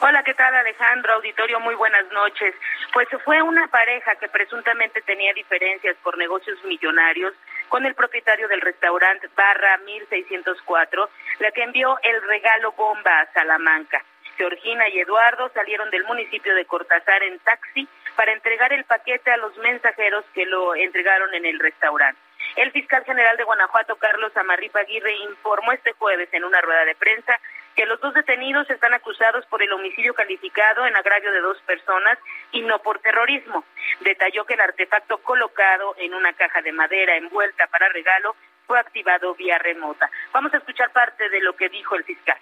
Hola, 0.00 0.22
¿qué 0.22 0.32
tal, 0.32 0.54
Alejandro? 0.54 1.12
Auditorio, 1.14 1.60
muy 1.60 1.74
buenas 1.74 2.10
noches. 2.12 2.54
Pues 2.94 3.08
fue 3.26 3.42
una 3.42 3.68
pareja 3.68 4.14
que 4.16 4.28
presuntamente 4.28 5.02
tenía 5.02 5.34
diferencias 5.34 5.96
por 6.02 6.16
negocios 6.16 6.56
millonarios 6.64 7.34
con 7.68 7.84
el 7.84 7.94
propietario 7.94 8.48
del 8.48 8.62
restaurante 8.62 9.28
Barra 9.36 9.76
1604, 9.84 11.10
la 11.40 11.50
que 11.50 11.62
envió 11.62 11.98
el 12.02 12.22
regalo 12.22 12.72
bomba 12.72 13.20
a 13.20 13.32
Salamanca. 13.34 14.02
Georgina 14.38 14.88
y 14.88 15.00
Eduardo 15.00 15.50
salieron 15.52 15.90
del 15.90 16.04
municipio 16.04 16.54
de 16.54 16.64
Cortázar 16.64 17.22
en 17.22 17.38
taxi 17.40 17.86
para 18.16 18.32
entregar 18.32 18.72
el 18.72 18.84
paquete 18.84 19.30
a 19.30 19.36
los 19.36 19.54
mensajeros 19.58 20.24
que 20.32 20.46
lo 20.46 20.74
entregaron 20.74 21.34
en 21.34 21.44
el 21.44 21.58
restaurante. 21.58 22.25
El 22.56 22.72
fiscal 22.72 23.04
general 23.04 23.36
de 23.36 23.44
Guanajuato, 23.44 23.96
Carlos 23.96 24.34
Amarripa 24.34 24.80
Aguirre, 24.80 25.12
informó 25.28 25.72
este 25.72 25.92
jueves 25.92 26.30
en 26.32 26.42
una 26.42 26.62
rueda 26.62 26.86
de 26.86 26.94
prensa 26.94 27.38
que 27.74 27.84
los 27.84 28.00
dos 28.00 28.14
detenidos 28.14 28.68
están 28.70 28.94
acusados 28.94 29.44
por 29.46 29.62
el 29.62 29.70
homicidio 29.74 30.14
calificado 30.14 30.86
en 30.86 30.96
agravio 30.96 31.30
de 31.32 31.40
dos 31.40 31.60
personas 31.66 32.18
y 32.52 32.62
no 32.62 32.78
por 32.78 32.98
terrorismo. 33.00 33.62
Detalló 34.00 34.46
que 34.46 34.54
el 34.54 34.62
artefacto 34.62 35.18
colocado 35.18 35.94
en 35.98 36.14
una 36.14 36.32
caja 36.32 36.62
de 36.62 36.72
madera 36.72 37.16
envuelta 37.16 37.66
para 37.66 37.90
regalo 37.90 38.34
fue 38.66 38.80
activado 38.80 39.34
vía 39.34 39.58
remota. 39.58 40.10
Vamos 40.32 40.54
a 40.54 40.56
escuchar 40.56 40.90
parte 40.92 41.28
de 41.28 41.40
lo 41.42 41.54
que 41.56 41.68
dijo 41.68 41.94
el 41.94 42.04
fiscal. 42.04 42.38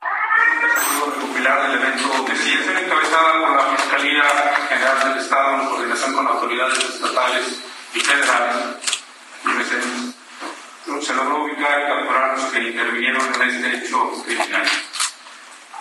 recopilar 0.00 1.70
el 1.70 1.76
evento 1.76 2.26
sí 2.34 2.54
es 2.54 2.82
encabezada 2.82 3.40
por 3.40 3.56
la 3.56 3.76
Fiscalía 3.76 4.24
General 4.68 5.08
del 5.08 5.18
Estado 5.18 5.54
en 5.54 5.68
coordinación 5.68 6.14
con 6.14 6.26
autoridades 6.26 6.78
estatales 6.78 7.90
y 7.94 8.00
federales 8.00 8.97
se 11.00 11.14
logró 11.14 11.44
ubicar 11.44 11.80
y 11.80 11.86
capturar 11.86 12.38
los 12.38 12.52
que 12.52 12.60
intervinieron 12.60 13.22
en 13.34 13.42
este 13.48 13.76
hecho 13.76 14.22
criminal. 14.24 14.66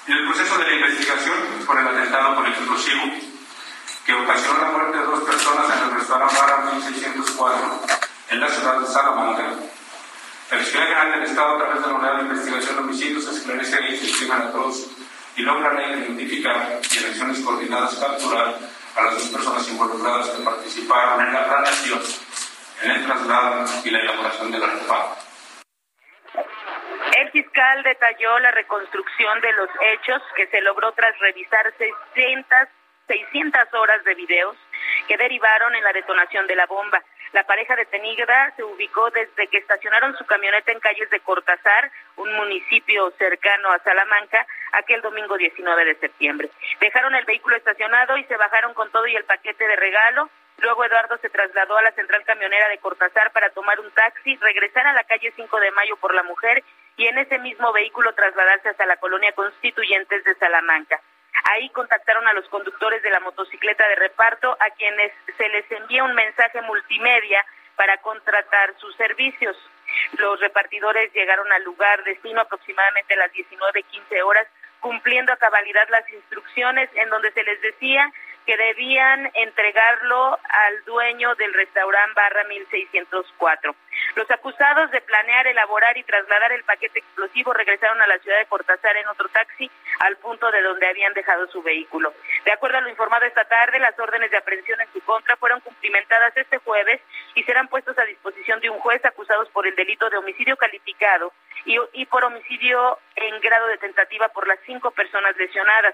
En 0.08 0.14
el 0.14 0.26
proceso 0.26 0.58
de 0.58 0.66
la 0.68 0.76
investigación 0.76 1.38
por 1.66 1.80
el 1.80 1.88
atentado 1.88 2.36
con 2.36 2.46
explosivo 2.46 3.04
que 4.06 4.14
ocasionó 4.14 4.62
la 4.62 4.72
muerte 4.72 4.98
de 4.98 5.04
dos 5.04 5.24
personas 5.24 5.66
en 5.76 5.84
el 5.84 5.96
restaurante 5.96 6.36
Barra 6.36 6.72
1604 6.72 7.82
en 8.30 8.40
la 8.40 8.48
ciudad 8.50 8.80
de 8.80 8.88
Salamanca, 8.88 9.44
la 10.50 10.58
Fiscalía 10.60 10.88
General 10.88 11.12
del 11.12 11.30
Estado, 11.30 11.56
a 11.56 11.58
través 11.58 11.82
de 11.82 11.88
la 11.88 11.94
Unidad 11.94 12.16
de 12.16 12.22
Investigación 12.22 12.76
de 12.76 12.82
Homicidios, 12.82 13.28
esclarece 13.28 13.78
hechos 13.90 14.32
a 14.32 14.52
todos 14.52 14.88
y 15.36 15.42
logra 15.42 15.90
identificar 15.90 16.80
y 16.90 16.98
en 16.98 17.06
acciones 17.06 17.40
coordinadas 17.40 17.96
capturar 17.96 18.60
a 18.96 19.02
las 19.02 19.14
dos 19.14 19.24
personas 19.24 19.68
involucradas 19.68 20.30
que 20.30 20.44
participaron 20.44 21.28
en 21.28 21.34
la 21.34 21.48
planeación 21.48 22.00
en 22.84 22.92
el 22.92 23.06
traslado 23.06 23.66
y 23.84 23.90
la 23.90 24.00
elaboración 24.00 24.52
del 24.52 24.64
artefacto. 24.64 25.28
El 27.18 27.32
fiscal 27.32 27.84
detalló 27.84 28.40
la 28.40 28.52
reconstrucción 28.52 29.42
de 29.42 29.54
los 29.54 29.70
hechos 29.82 30.22
que 30.36 30.48
se 30.48 30.62
logró 30.62 30.92
tras 30.92 31.18
revisar 31.20 31.74
600, 31.78 32.70
600 33.08 33.74
horas 33.74 34.04
de 34.04 34.14
videos 34.16 34.56
que 35.08 35.18
derivaron 35.18 35.74
en 35.76 35.84
la 35.84 35.94
detonación 35.94 36.46
de 36.48 36.56
la 36.56 36.66
bomba. 36.68 37.02
La 37.34 37.44
pareja 37.44 37.76
detenida 37.76 38.54
se 38.56 38.64
ubicó 38.64 39.10
desde 39.10 39.48
que 39.48 39.58
estacionaron 39.58 40.16
su 40.18 40.26
camioneta 40.26 40.72
en 40.72 40.80
calles 40.80 41.10
de 41.10 41.20
Cortázar, 41.20 41.92
un 42.18 42.34
municipio 42.36 43.12
cercano 43.18 43.72
a 43.72 43.80
Salamanca, 43.80 44.46
aquel 44.74 45.02
domingo 45.02 45.38
19 45.38 45.86
de 45.86 45.96
septiembre. 45.96 46.50
Dejaron 46.80 47.16
el 47.16 47.26
vehículo 47.26 47.56
estacionado 47.58 48.18
y 48.18 48.24
se 48.26 48.38
bajaron 48.38 48.74
con 48.74 48.92
todo 48.92 49.08
y 49.08 49.16
el 49.16 49.26
paquete 49.26 49.68
de 49.68 49.76
regalo 49.76 50.30
Luego 50.60 50.84
Eduardo 50.84 51.18
se 51.20 51.30
trasladó 51.30 51.78
a 51.78 51.84
la 51.84 51.92
central 51.92 52.24
camionera 52.26 52.68
de 52.70 52.80
Cortázar 52.80 53.32
para 53.32 53.50
tomar 53.52 53.80
un 53.80 53.92
taxi, 53.92 54.36
regresar 54.38 54.88
a 54.88 54.94
la 54.94 55.04
calle 55.04 55.32
5 55.36 55.60
de 55.60 55.72
Mayo 55.72 55.98
por 55.98 56.14
la 56.16 56.24
Mujer 56.24 56.64
y 56.98 57.06
en 57.06 57.18
ese 57.20 57.38
mismo 57.40 57.72
vehículo 57.74 58.14
trasladarse 58.14 58.70
hasta 58.70 58.86
la 58.86 58.98
colonia 58.98 59.34
Constituyentes 59.34 60.24
de 60.24 60.36
Salamanca. 60.36 61.00
Ahí 61.52 61.70
contactaron 61.70 62.28
a 62.28 62.34
los 62.34 62.48
conductores 62.50 63.04
de 63.04 63.12
la 63.12 63.20
motocicleta 63.20 63.88
de 63.88 63.96
reparto 63.96 64.58
a 64.60 64.70
quienes 64.72 65.12
se 65.38 65.48
les 65.50 65.72
envía 65.72 66.04
un 66.04 66.16
mensaje 66.16 66.62
multimedia 66.62 67.46
para 67.76 67.98
contratar 67.98 68.74
sus 68.80 68.96
servicios. 68.96 69.56
Los 70.18 70.40
repartidores 70.40 71.14
llegaron 71.14 71.52
al 71.52 71.64
lugar 71.64 72.04
destino 72.04 72.42
aproximadamente 72.42 73.14
a 73.14 73.18
las 73.18 73.32
19.15 73.32 74.24
horas 74.24 74.48
cumpliendo 74.80 75.32
a 75.32 75.38
cabalidad 75.38 75.88
las 75.90 76.10
instrucciones 76.12 76.90
en 76.96 77.10
donde 77.10 77.32
se 77.32 77.44
les 77.44 77.62
decía 77.62 78.12
que 78.48 78.56
debían 78.56 79.30
entregarlo 79.34 80.40
al 80.50 80.86
dueño 80.86 81.36
del 81.36 81.54
restaurante 81.54 82.14
barra 82.16 82.46
1604. 82.46 83.76
Los 84.16 84.32
acusados 84.32 84.90
de 84.92 85.02
planear, 85.02 85.48
elaborar 85.48 85.98
y 85.98 86.04
trasladar 86.04 86.54
el 86.54 86.64
paquete 86.64 87.00
explosivo 87.00 87.52
regresaron 87.52 88.02
a 88.02 88.08
la 88.08 88.18
ciudad 88.20 88.38
de 88.38 88.46
Cortázar 88.46 88.96
en 88.96 89.08
otro 89.10 89.28
taxi 89.28 89.70
al 90.00 90.16
punto 90.18 90.50
de 90.50 90.62
donde 90.62 90.88
habían 90.88 91.14
dejado 91.14 91.48
su 91.48 91.62
vehículo. 91.62 92.14
De 92.46 92.54
acuerdo 92.54 92.78
a 92.78 92.82
lo 92.82 92.90
informado 92.90 93.26
esta 93.26 93.44
tarde, 93.44 93.80
las 93.80 94.00
órdenes 94.00 94.32
de 94.32 94.38
aprehensión 94.38 94.80
en 94.80 94.94
su 94.94 95.02
contra 95.02 95.36
fueron 95.36 95.60
cumplimentadas 95.60 96.36
este 96.38 96.60
jueves 96.60 97.02
y 97.36 97.44
serán 97.44 97.68
puestos 97.68 98.00
a 98.00 98.06
disposición 98.06 98.62
de 98.62 98.70
un 98.70 98.80
juez 98.80 99.04
acusados 99.04 99.50
por 99.50 99.68
el 99.68 99.76
delito 99.76 100.10
de 100.10 100.18
homicidio 100.18 100.56
calificado 100.56 101.34
y, 101.66 101.78
y 101.92 102.06
por 102.06 102.24
homicidio 102.24 102.98
en 103.18 103.42
grado 103.42 103.68
de 103.68 103.78
tentativa 103.78 104.30
por 104.30 104.48
las 104.48 104.60
cinco 104.66 104.92
personas 104.92 105.36
lesionadas. 105.36 105.94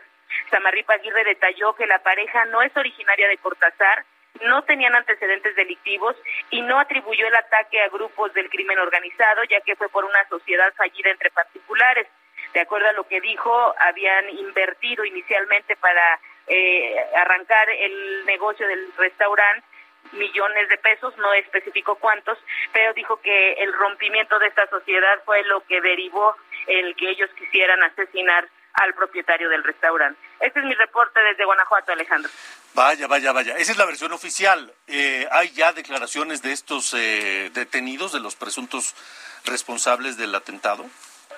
Samarripa 0.49 0.93
Aguirre 0.93 1.23
detalló 1.23 1.73
que 1.75 1.87
la 1.87 1.99
pareja 1.99 2.45
no 2.45 2.61
es 2.61 2.75
originaria 2.75 3.27
de 3.27 3.37
Cortázar, 3.37 4.05
no 4.41 4.63
tenían 4.63 4.95
antecedentes 4.95 5.55
delictivos 5.55 6.15
y 6.49 6.61
no 6.61 6.79
atribuyó 6.79 7.27
el 7.27 7.35
ataque 7.35 7.81
a 7.81 7.89
grupos 7.89 8.33
del 8.33 8.49
crimen 8.49 8.79
organizado, 8.79 9.43
ya 9.43 9.61
que 9.61 9.75
fue 9.75 9.89
por 9.89 10.05
una 10.05 10.27
sociedad 10.27 10.73
fallida 10.75 11.11
entre 11.11 11.29
particulares. 11.29 12.07
De 12.53 12.61
acuerdo 12.61 12.89
a 12.89 12.93
lo 12.93 13.07
que 13.07 13.21
dijo, 13.21 13.75
habían 13.79 14.29
invertido 14.29 15.05
inicialmente 15.05 15.75
para 15.75 16.19
eh, 16.47 16.95
arrancar 17.15 17.69
el 17.69 18.25
negocio 18.25 18.67
del 18.67 18.91
restaurante 18.97 19.65
millones 20.11 20.69
de 20.69 20.77
pesos, 20.77 21.17
no 21.17 21.33
especificó 21.33 21.95
cuántos, 21.95 22.37
pero 22.73 22.93
dijo 22.93 23.17
que 23.21 23.53
el 23.53 23.73
rompimiento 23.73 24.37
de 24.39 24.47
esta 24.47 24.67
sociedad 24.67 25.21
fue 25.25 25.43
lo 25.43 25.61
que 25.61 25.81
derivó 25.81 26.35
el 26.67 26.95
que 26.95 27.09
ellos 27.09 27.29
quisieran 27.37 27.81
asesinar 27.83 28.47
al 28.73 28.93
propietario 28.93 29.49
del 29.49 29.63
restaurante. 29.63 30.19
Este 30.39 30.59
es 30.59 30.65
mi 30.65 30.73
reporte 30.73 31.19
desde 31.19 31.45
Guanajuato, 31.45 31.91
Alejandro. 31.91 32.31
Vaya, 32.73 33.07
vaya, 33.07 33.31
vaya. 33.31 33.55
Esa 33.57 33.71
es 33.71 33.77
la 33.77 33.85
versión 33.85 34.11
oficial. 34.13 34.73
Eh, 34.87 35.27
¿Hay 35.31 35.51
ya 35.51 35.73
declaraciones 35.73 36.41
de 36.41 36.51
estos 36.51 36.93
eh, 36.93 37.51
detenidos, 37.53 38.13
de 38.13 38.19
los 38.19 38.35
presuntos 38.35 38.95
responsables 39.45 40.17
del 40.17 40.33
atentado? 40.33 40.85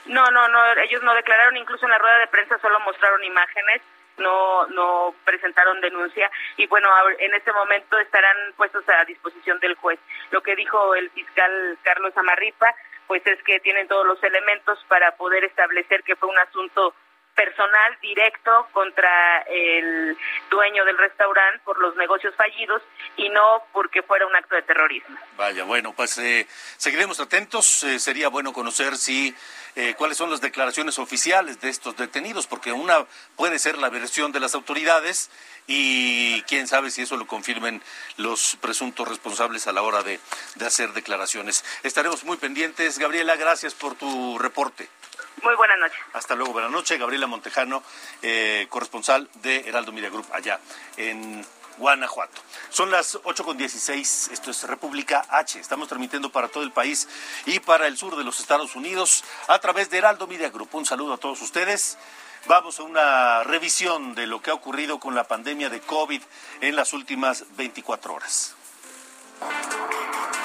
No, 0.06 0.24
no, 0.32 0.48
no. 0.48 0.60
Ellos 0.84 1.04
no 1.04 1.14
declararon, 1.14 1.58
incluso 1.58 1.86
en 1.86 1.92
la 1.92 1.98
rueda 1.98 2.20
de 2.20 2.28
prensa 2.28 2.58
solo 2.60 2.80
mostraron 2.80 3.24
imágenes 3.24 3.82
no 4.18 4.66
no 4.68 5.14
presentaron 5.26 5.82
denuncia 5.82 6.32
y 6.58 6.68
bueno 6.68 6.90
en 7.20 7.34
este 7.34 7.52
momento 7.52 8.00
estarán 8.00 8.54
puestos 8.56 8.88
a 8.88 9.04
disposición 9.06 9.60
del 9.60 9.76
juez 9.76 10.00
lo 10.32 10.42
que 10.42 10.56
dijo 10.56 10.96
el 10.96 11.10
fiscal 11.10 11.78
Carlos 11.84 12.16
Amarripa 12.16 12.74
pues 13.08 13.26
es 13.28 13.42
que 13.44 13.60
tienen 13.60 13.88
todos 13.88 14.06
los 14.06 14.22
elementos 14.24 14.80
para 14.88 15.16
poder 15.18 15.44
establecer 15.44 16.04
que 16.04 16.16
fue 16.16 16.30
un 16.30 16.40
asunto 16.40 16.94
personal 17.36 17.98
directo 18.02 18.68
contra 18.72 19.42
el 19.42 20.18
dueño 20.50 20.86
del 20.86 20.98
restaurante 20.98 21.60
por 21.64 21.80
los 21.80 21.96
negocios 21.96 22.34
fallidos 22.36 22.82
y 23.18 23.30
no 23.30 23.64
porque 23.74 24.02
fuera 24.02 24.26
un 24.26 24.36
acto 24.36 24.56
de 24.56 24.62
terrorismo. 24.62 25.18
Vaya, 25.38 25.64
bueno, 25.66 25.94
pues 25.94 26.18
eh, 26.18 26.48
seguiremos 26.78 27.20
atentos. 27.20 27.84
Eh, 27.84 28.00
sería 28.00 28.30
bueno 28.30 28.54
conocer 28.54 28.96
si 28.96 29.36
eh, 29.76 29.94
cuáles 29.98 30.18
son 30.18 30.32
las 30.32 30.42
declaraciones 30.42 30.98
oficiales 30.98 31.60
de 31.60 31.70
estos 31.70 31.98
detenidos, 31.98 32.48
porque 32.48 32.72
una 32.72 33.06
puede 33.36 33.60
ser 33.60 33.78
la 33.78 33.90
versión 33.90 34.32
de 34.32 34.40
las 34.40 34.56
autoridades 34.56 35.30
y 35.68 36.42
quién 36.44 36.68
sabe 36.68 36.92
si 36.92 37.02
eso 37.02 37.18
lo 37.18 37.28
confirmen 37.28 37.82
los 38.18 38.58
presuntos 38.62 39.08
responsables 39.08 39.68
a 39.68 39.74
la 39.74 39.82
hora 39.82 40.04
de, 40.04 40.20
de 40.56 40.66
hacer 40.66 40.94
declaraciones. 40.94 41.66
Estaremos 41.84 42.24
muy 42.24 42.38
pendientes. 42.38 42.98
Gabriela, 42.98 43.36
gracias 43.36 43.74
por 43.74 43.96
tu 43.96 44.38
reporte. 44.40 44.88
Muy 45.44 45.56
buenas 45.56 45.78
noches. 45.80 45.98
Hasta 46.14 46.36
luego, 46.36 46.54
buenas 46.54 46.72
noches. 46.72 47.00
Gabriela 47.00 47.28
Montejano, 47.28 47.84
eh, 48.22 48.68
corresponsal 48.70 49.30
de 49.36 49.68
Heraldo 49.68 49.92
Media 49.92 50.10
Group 50.10 50.26
allá 50.32 50.60
en 50.98 51.46
Guanajuato. 51.78 52.42
Son 52.70 52.90
las 52.90 53.16
8.16, 53.16 54.32
esto 54.32 54.52
es 54.52 54.64
República 54.64 55.26
H. 55.30 55.60
Estamos 55.60 55.88
transmitiendo 55.88 56.32
para 56.32 56.48
todo 56.48 56.64
el 56.64 56.72
país 56.72 57.08
y 57.46 57.60
para 57.60 57.88
el 57.88 57.98
sur 57.98 58.16
de 58.16 58.24
los 58.24 58.40
Estados 58.40 58.76
Unidos 58.76 59.24
a 59.48 59.60
través 59.60 59.90
de 59.90 59.98
Heraldo 59.98 60.28
Media 60.28 60.50
Group. 60.50 60.70
Un 60.74 60.86
saludo 60.86 61.14
a 61.14 61.18
todos 61.18 61.42
ustedes. 61.42 61.98
Vamos 62.48 62.80
a 62.80 62.84
una 62.84 63.44
revisión 63.44 64.16
de 64.16 64.28
lo 64.28 64.42
que 64.42 64.52
ha 64.52 64.54
ocurrido 64.54 65.00
con 65.00 65.16
la 65.16 65.26
pandemia 65.26 65.70
de 65.70 65.82
COVID 65.82 66.22
en 66.62 66.76
las 66.76 66.94
últimas 66.94 67.46
24 67.58 68.14
horas. 68.14 68.55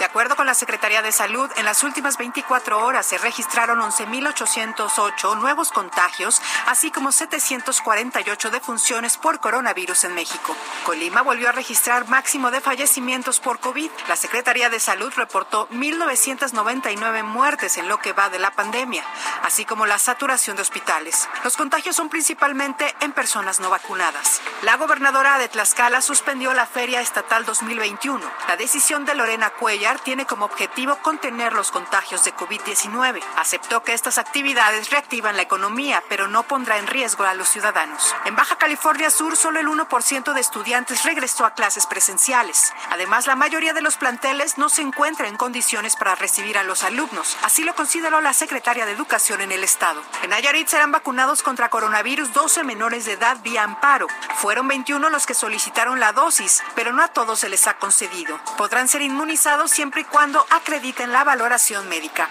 De 0.01 0.07
acuerdo 0.07 0.35
con 0.35 0.47
la 0.47 0.55
Secretaría 0.55 1.03
de 1.03 1.13
Salud, 1.13 1.51
en 1.57 1.67
las 1.67 1.85
últimas 1.85 2.17
24 2.17 2.87
horas 2.87 3.05
se 3.05 3.19
registraron 3.19 3.81
11.808 3.81 5.39
nuevos 5.39 5.71
contagios, 5.73 6.41
así 6.67 6.91
como 6.91 7.13
748 7.13 8.51
defunciones 8.51 9.19
por 9.19 9.41
coronavirus 9.41 10.05
en 10.05 10.15
México. 10.15 10.57
Colima 10.87 11.21
volvió 11.21 11.51
a 11.51 11.53
registrar 11.53 12.09
máximo 12.09 12.51
de 12.51 12.63
fallecimientos 12.63 13.41
por 13.41 13.61
COVID. 13.61 13.91
La 14.09 14.17
Secretaría 14.17 14.71
de 14.71 14.81
Salud 14.81 15.13
reportó 15.17 15.69
1.999 15.69 17.23
muertes 17.23 17.77
en 17.77 17.87
lo 17.87 17.99
que 17.99 18.15
va 18.15 18.31
de 18.31 18.39
la 18.39 18.53
pandemia, 18.53 19.05
así 19.43 19.67
como 19.67 19.85
la 19.85 19.99
saturación 19.99 20.57
de 20.57 20.63
hospitales. 20.63 21.29
Los 21.45 21.59
contagios 21.59 21.95
son 21.95 22.09
principalmente 22.09 22.87
en 23.01 23.13
personas 23.13 23.61
no 23.61 23.69
vacunadas. 23.69 24.41
La 24.63 24.79
gobernadora 24.79 25.37
de 25.37 25.49
Tlaxcala 25.49 26.01
suspendió 26.01 26.55
la 26.55 26.65
Feria 26.65 27.03
Estatal 27.03 27.45
2021. 27.45 28.19
La 28.49 28.57
decisión 28.57 28.80
de 28.81 29.15
Lorena 29.15 29.51
Cuellar 29.51 30.01
tiene 30.01 30.25
como 30.25 30.47
objetivo 30.47 30.97
contener 31.03 31.53
los 31.53 31.71
contagios 31.71 32.25
de 32.25 32.35
COVID-19. 32.35 33.21
Aceptó 33.37 33.83
que 33.83 33.93
estas 33.93 34.17
actividades 34.17 34.89
reactivan 34.89 35.37
la 35.37 35.43
economía, 35.43 36.03
pero 36.09 36.29
no 36.29 36.45
pondrá 36.45 36.79
en 36.79 36.87
riesgo 36.87 37.25
a 37.25 37.35
los 37.35 37.51
ciudadanos. 37.51 38.17
En 38.25 38.35
Baja 38.37 38.57
California 38.57 39.11
Sur, 39.11 39.37
solo 39.37 39.61
el 39.61 39.69
1% 39.69 40.33
de 40.33 40.41
estudiantes 40.41 41.05
regresó 41.05 41.45
a 41.45 41.53
clases 41.53 41.87
presenciales. 41.87 42.73
Además, 42.89 43.27
la 43.27 43.37
mayoría 43.37 43.75
de 43.75 43.83
los 43.83 43.97
planteles 43.97 44.57
no 44.57 44.71
se 44.71 44.81
encuentra 44.81 45.29
en 45.29 45.37
condiciones 45.37 45.95
para 45.95 46.15
recibir 46.15 46.57
a 46.57 46.65
los 46.65 46.83
alumnos. 46.83 47.37
Así 47.43 47.65
lo 47.65 47.75
consideró 47.75 48.23
la 48.23 48.33
secretaria 48.33 48.87
de 48.87 48.93
Educación 48.93 49.43
en 49.43 49.53
el 49.53 49.63
Estado. 49.63 50.03
En 50.23 50.31
Nayarit 50.31 50.69
serán 50.69 50.91
vacunados 50.91 51.43
contra 51.43 51.69
coronavirus 51.69 52.33
12 52.33 52.65
menores 52.65 53.05
de 53.05 53.13
edad 53.13 53.37
vía 53.43 53.63
amparo. 53.63 54.07
Fueron 54.37 54.67
21 54.69 55.11
los 55.11 55.27
que 55.27 55.35
solicitaron 55.35 56.01
la 56.01 56.13
dosis, 56.15 56.63
pero 56.75 56.95
no 56.95 57.03
a 57.03 57.09
todos 57.09 57.41
se 57.41 57.51
les 57.51 57.67
ha 57.67 57.75
concedido. 57.75 58.41
Ser 58.89 59.03
inmunizados 59.03 59.71
siempre 59.71 60.03
y 60.03 60.05
cuando 60.05 60.45
acrediten 60.51 61.13
la 61.13 61.25
valoración 61.25 61.89
médica. 61.89 62.29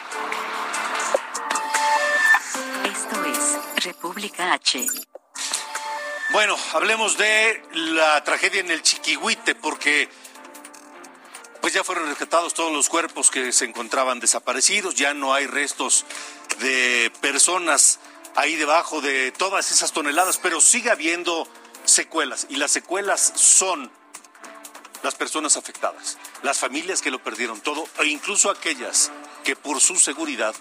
Esto 2.84 3.25
es 3.25 3.84
República 3.84 4.54
H. 4.54 4.86
Bueno, 6.32 6.56
hablemos 6.73 7.17
de 7.17 7.63
la 7.73 8.23
tragedia 8.23 8.62
en 8.62 8.71
el 8.71 8.82
Chiquihuite, 8.82 9.56
porque 9.56 10.10
pues 11.62 11.73
ya 11.73 11.84
fueron 11.84 12.08
rescatados 12.08 12.54
todos 12.54 12.71
los 12.71 12.89
cuerpos 12.89 13.30
que 13.32 13.52
se 13.52 13.65
encontraban 13.65 14.19
desaparecidos, 14.19 14.95
ya 14.95 15.13
no 15.13 15.34
hay 15.34 15.45
restos 15.45 16.06
de 16.60 17.12
personas 17.21 17.99
ahí 18.36 18.56
debajo 18.56 19.02
de 19.02 19.32
todas 19.32 19.71
esas 19.71 19.91
toneladas, 19.91 20.38
pero 20.38 20.62
sigue 20.62 20.89
habiendo 20.89 21.47
secuelas 21.84 22.47
y 22.49 22.56
las 22.56 22.71
secuelas 22.71 23.34
son 23.36 23.91
las 25.03 25.15
personas 25.15 25.57
afectadas, 25.57 26.17
las 26.43 26.59
familias 26.59 27.01
que 27.01 27.12
lo 27.12 27.23
perdieron 27.23 27.62
todo 27.62 27.88
e 27.99 28.07
incluso 28.07 28.49
aquellas 28.49 29.12
que 29.43 29.55
por 29.55 29.79
su 29.79 29.95
seguridad 29.97 30.55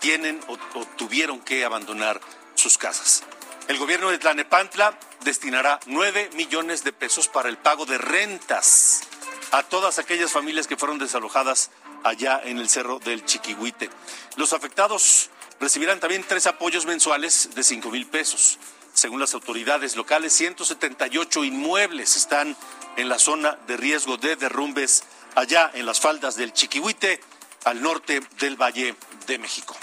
tienen 0.00 0.40
o, 0.48 0.56
tuvieron 0.96 1.40
que 1.40 1.64
abandonar 1.64 2.20
sus 2.54 2.78
casas. 2.78 3.22
El 3.68 3.78
gobierno 3.78 4.10
de 4.10 4.18
Tlanepantla 4.18 4.98
destinará 5.22 5.80
9 5.86 6.30
millones 6.34 6.84
de 6.84 6.92
pesos 6.92 7.28
para 7.28 7.48
el 7.48 7.58
pago 7.58 7.86
de 7.86 7.98
rentas 7.98 9.02
a 9.50 9.62
todas 9.62 9.98
aquellas 9.98 10.32
familias 10.32 10.66
que 10.66 10.76
fueron 10.76 10.98
desalojadas 10.98 11.70
allá 12.04 12.40
en 12.44 12.58
el 12.58 12.68
cerro 12.68 12.98
del 13.00 13.24
Chiquihuite. 13.24 13.90
Los 14.36 14.52
afectados 14.52 15.30
recibirán 15.60 16.00
también 16.00 16.24
tres 16.26 16.46
apoyos 16.46 16.86
mensuales 16.86 17.50
de 17.54 17.64
5 17.64 17.90
mil 17.90 18.06
pesos. 18.06 18.58
Según 18.92 19.20
las 19.20 19.34
autoridades 19.34 19.96
locales, 19.96 20.32
178 20.32 21.44
inmuebles 21.44 22.16
están 22.16 22.56
en 22.96 23.08
la 23.08 23.18
zona 23.18 23.58
de 23.66 23.76
riesgo 23.76 24.16
de 24.16 24.36
derrumbes 24.36 25.04
allá 25.34 25.70
en 25.74 25.86
las 25.86 26.00
faldas 26.00 26.36
del 26.36 26.52
Chiquihuite, 26.52 27.20
al 27.64 27.82
norte 27.82 28.20
del 28.38 28.56
Valle 28.56 28.94
de 29.26 29.38
México. 29.38 29.76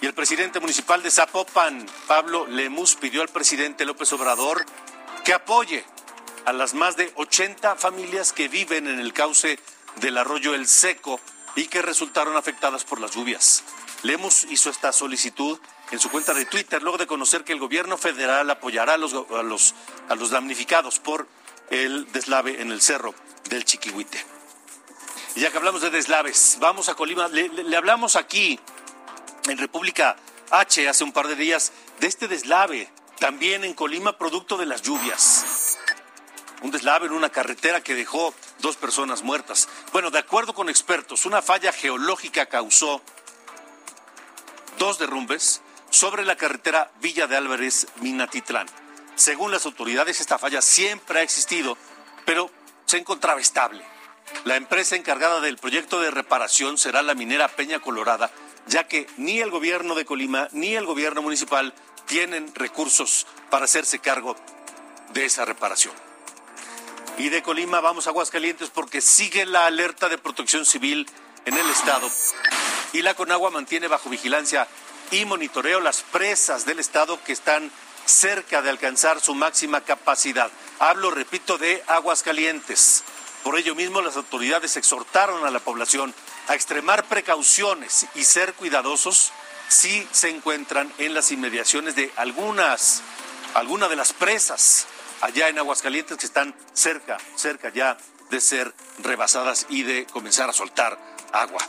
Y 0.00 0.06
el 0.06 0.14
presidente 0.14 0.60
municipal 0.60 1.02
de 1.02 1.10
Zapopan, 1.10 1.86
Pablo 2.06 2.46
Lemus, 2.46 2.96
pidió 2.96 3.22
al 3.22 3.28
presidente 3.28 3.84
López 3.84 4.12
Obrador 4.12 4.64
que 5.24 5.32
apoye 5.32 5.84
a 6.44 6.52
las 6.52 6.74
más 6.74 6.96
de 6.96 7.12
80 7.16 7.76
familias 7.76 8.32
que 8.32 8.48
viven 8.48 8.88
en 8.88 8.98
el 8.98 9.12
cauce 9.12 9.58
del 9.96 10.18
arroyo 10.18 10.54
El 10.54 10.66
Seco 10.66 11.20
y 11.54 11.66
que 11.66 11.82
resultaron 11.82 12.36
afectadas 12.36 12.84
por 12.84 13.00
las 13.00 13.14
lluvias. 13.14 13.62
Lemus 14.02 14.44
hizo 14.44 14.70
esta 14.70 14.92
solicitud 14.92 15.58
en 15.92 16.00
su 16.00 16.10
cuenta 16.10 16.34
de 16.34 16.46
Twitter 16.46 16.82
luego 16.82 16.98
de 16.98 17.06
conocer 17.06 17.44
que 17.44 17.52
el 17.52 17.60
gobierno 17.60 17.96
federal 17.96 18.50
apoyará 18.50 18.94
a 18.94 18.98
los, 18.98 19.14
a 19.14 19.42
los, 19.42 19.74
a 20.08 20.14
los 20.14 20.30
damnificados 20.30 20.98
por 20.98 21.28
el 21.72 22.06
deslave 22.12 22.60
en 22.60 22.70
el 22.70 22.82
cerro 22.82 23.14
del 23.48 23.64
Chiquihuite. 23.64 24.24
Y 25.34 25.40
ya 25.40 25.50
que 25.50 25.56
hablamos 25.56 25.80
de 25.80 25.88
deslaves, 25.88 26.58
vamos 26.60 26.90
a 26.90 26.94
Colima. 26.94 27.28
Le, 27.28 27.48
le, 27.48 27.76
hablamos 27.76 28.14
aquí 28.14 28.60
en 29.48 29.56
República 29.56 30.14
H 30.50 30.86
hace 30.86 31.02
un 31.02 31.12
par 31.12 31.28
de 31.28 31.34
días 31.34 31.72
de 31.98 32.06
este 32.06 32.28
deslave, 32.28 32.90
también 33.18 33.64
en 33.64 33.72
Colima, 33.72 34.18
producto 34.18 34.58
de 34.58 34.66
las 34.66 34.82
lluvias. 34.82 35.78
Un 36.60 36.70
deslave 36.70 37.06
en 37.06 37.12
una 37.12 37.30
carretera 37.30 37.80
que 37.80 37.94
dejó 37.94 38.34
dos 38.58 38.76
personas 38.76 39.22
muertas. 39.22 39.66
Bueno, 39.92 40.10
de 40.10 40.18
acuerdo 40.18 40.52
con 40.52 40.68
expertos, 40.68 41.24
una 41.24 41.40
falla 41.40 41.72
geológica 41.72 42.46
causó 42.46 43.00
dos 44.78 44.98
derrumbes 44.98 45.62
sobre 45.88 46.26
la 46.26 46.36
carretera 46.36 46.92
Villa 47.00 47.26
de 47.26 47.38
Álvarez 47.38 47.86
Minatitlán. 48.00 48.66
Según 49.14 49.50
las 49.50 49.66
autoridades, 49.66 50.20
esta 50.20 50.38
falla 50.38 50.62
siempre 50.62 51.20
ha 51.20 51.22
existido, 51.22 51.76
pero 52.24 52.50
se 52.86 52.98
encontraba 52.98 53.40
estable. 53.40 53.84
La 54.44 54.56
empresa 54.56 54.96
encargada 54.96 55.40
del 55.40 55.58
proyecto 55.58 56.00
de 56.00 56.10
reparación 56.10 56.78
será 56.78 57.02
la 57.02 57.14
minera 57.14 57.48
Peña 57.48 57.80
Colorada, 57.80 58.30
ya 58.66 58.88
que 58.88 59.06
ni 59.16 59.40
el 59.40 59.50
gobierno 59.50 59.94
de 59.94 60.04
Colima 60.04 60.48
ni 60.52 60.74
el 60.74 60.86
gobierno 60.86 61.22
municipal 61.22 61.74
tienen 62.06 62.54
recursos 62.54 63.26
para 63.50 63.66
hacerse 63.66 63.98
cargo 63.98 64.36
de 65.12 65.24
esa 65.24 65.44
reparación. 65.44 65.94
Y 67.18 67.28
de 67.28 67.42
Colima 67.42 67.80
vamos 67.80 68.06
a 68.06 68.10
Aguascalientes 68.10 68.70
porque 68.70 69.00
sigue 69.00 69.44
la 69.46 69.66
alerta 69.66 70.08
de 70.08 70.18
protección 70.18 70.64
civil 70.64 71.06
en 71.44 71.56
el 71.56 71.68
estado. 71.70 72.10
Y 72.92 73.02
la 73.02 73.14
Conagua 73.14 73.50
mantiene 73.50 73.88
bajo 73.88 74.08
vigilancia 74.08 74.66
y 75.10 75.24
monitoreo 75.24 75.80
las 75.80 76.02
presas 76.02 76.64
del 76.64 76.78
estado 76.78 77.22
que 77.22 77.32
están 77.32 77.70
cerca 78.06 78.62
de 78.62 78.70
alcanzar 78.70 79.20
su 79.20 79.34
máxima 79.34 79.82
capacidad. 79.82 80.50
Hablo, 80.78 81.10
repito, 81.10 81.58
de 81.58 81.82
Aguascalientes. 81.86 83.04
Por 83.42 83.58
ello 83.58 83.74
mismo, 83.74 84.00
las 84.00 84.16
autoridades 84.16 84.76
exhortaron 84.76 85.44
a 85.44 85.50
la 85.50 85.60
población 85.60 86.14
a 86.48 86.54
extremar 86.54 87.04
precauciones 87.04 88.06
y 88.14 88.24
ser 88.24 88.54
cuidadosos 88.54 89.32
si 89.68 90.06
se 90.12 90.28
encuentran 90.28 90.92
en 90.98 91.14
las 91.14 91.32
inmediaciones 91.32 91.96
de 91.96 92.12
algunas, 92.16 93.02
alguna 93.54 93.88
de 93.88 93.96
las 93.96 94.12
presas 94.12 94.86
allá 95.22 95.48
en 95.48 95.58
Aguascalientes 95.58 96.18
que 96.18 96.26
están 96.26 96.54
cerca, 96.74 97.18
cerca 97.36 97.70
ya 97.70 97.96
de 98.30 98.40
ser 98.40 98.74
rebasadas 98.98 99.66
y 99.68 99.82
de 99.82 100.06
comenzar 100.06 100.50
a 100.50 100.52
soltar 100.52 100.98
agua. 101.32 101.60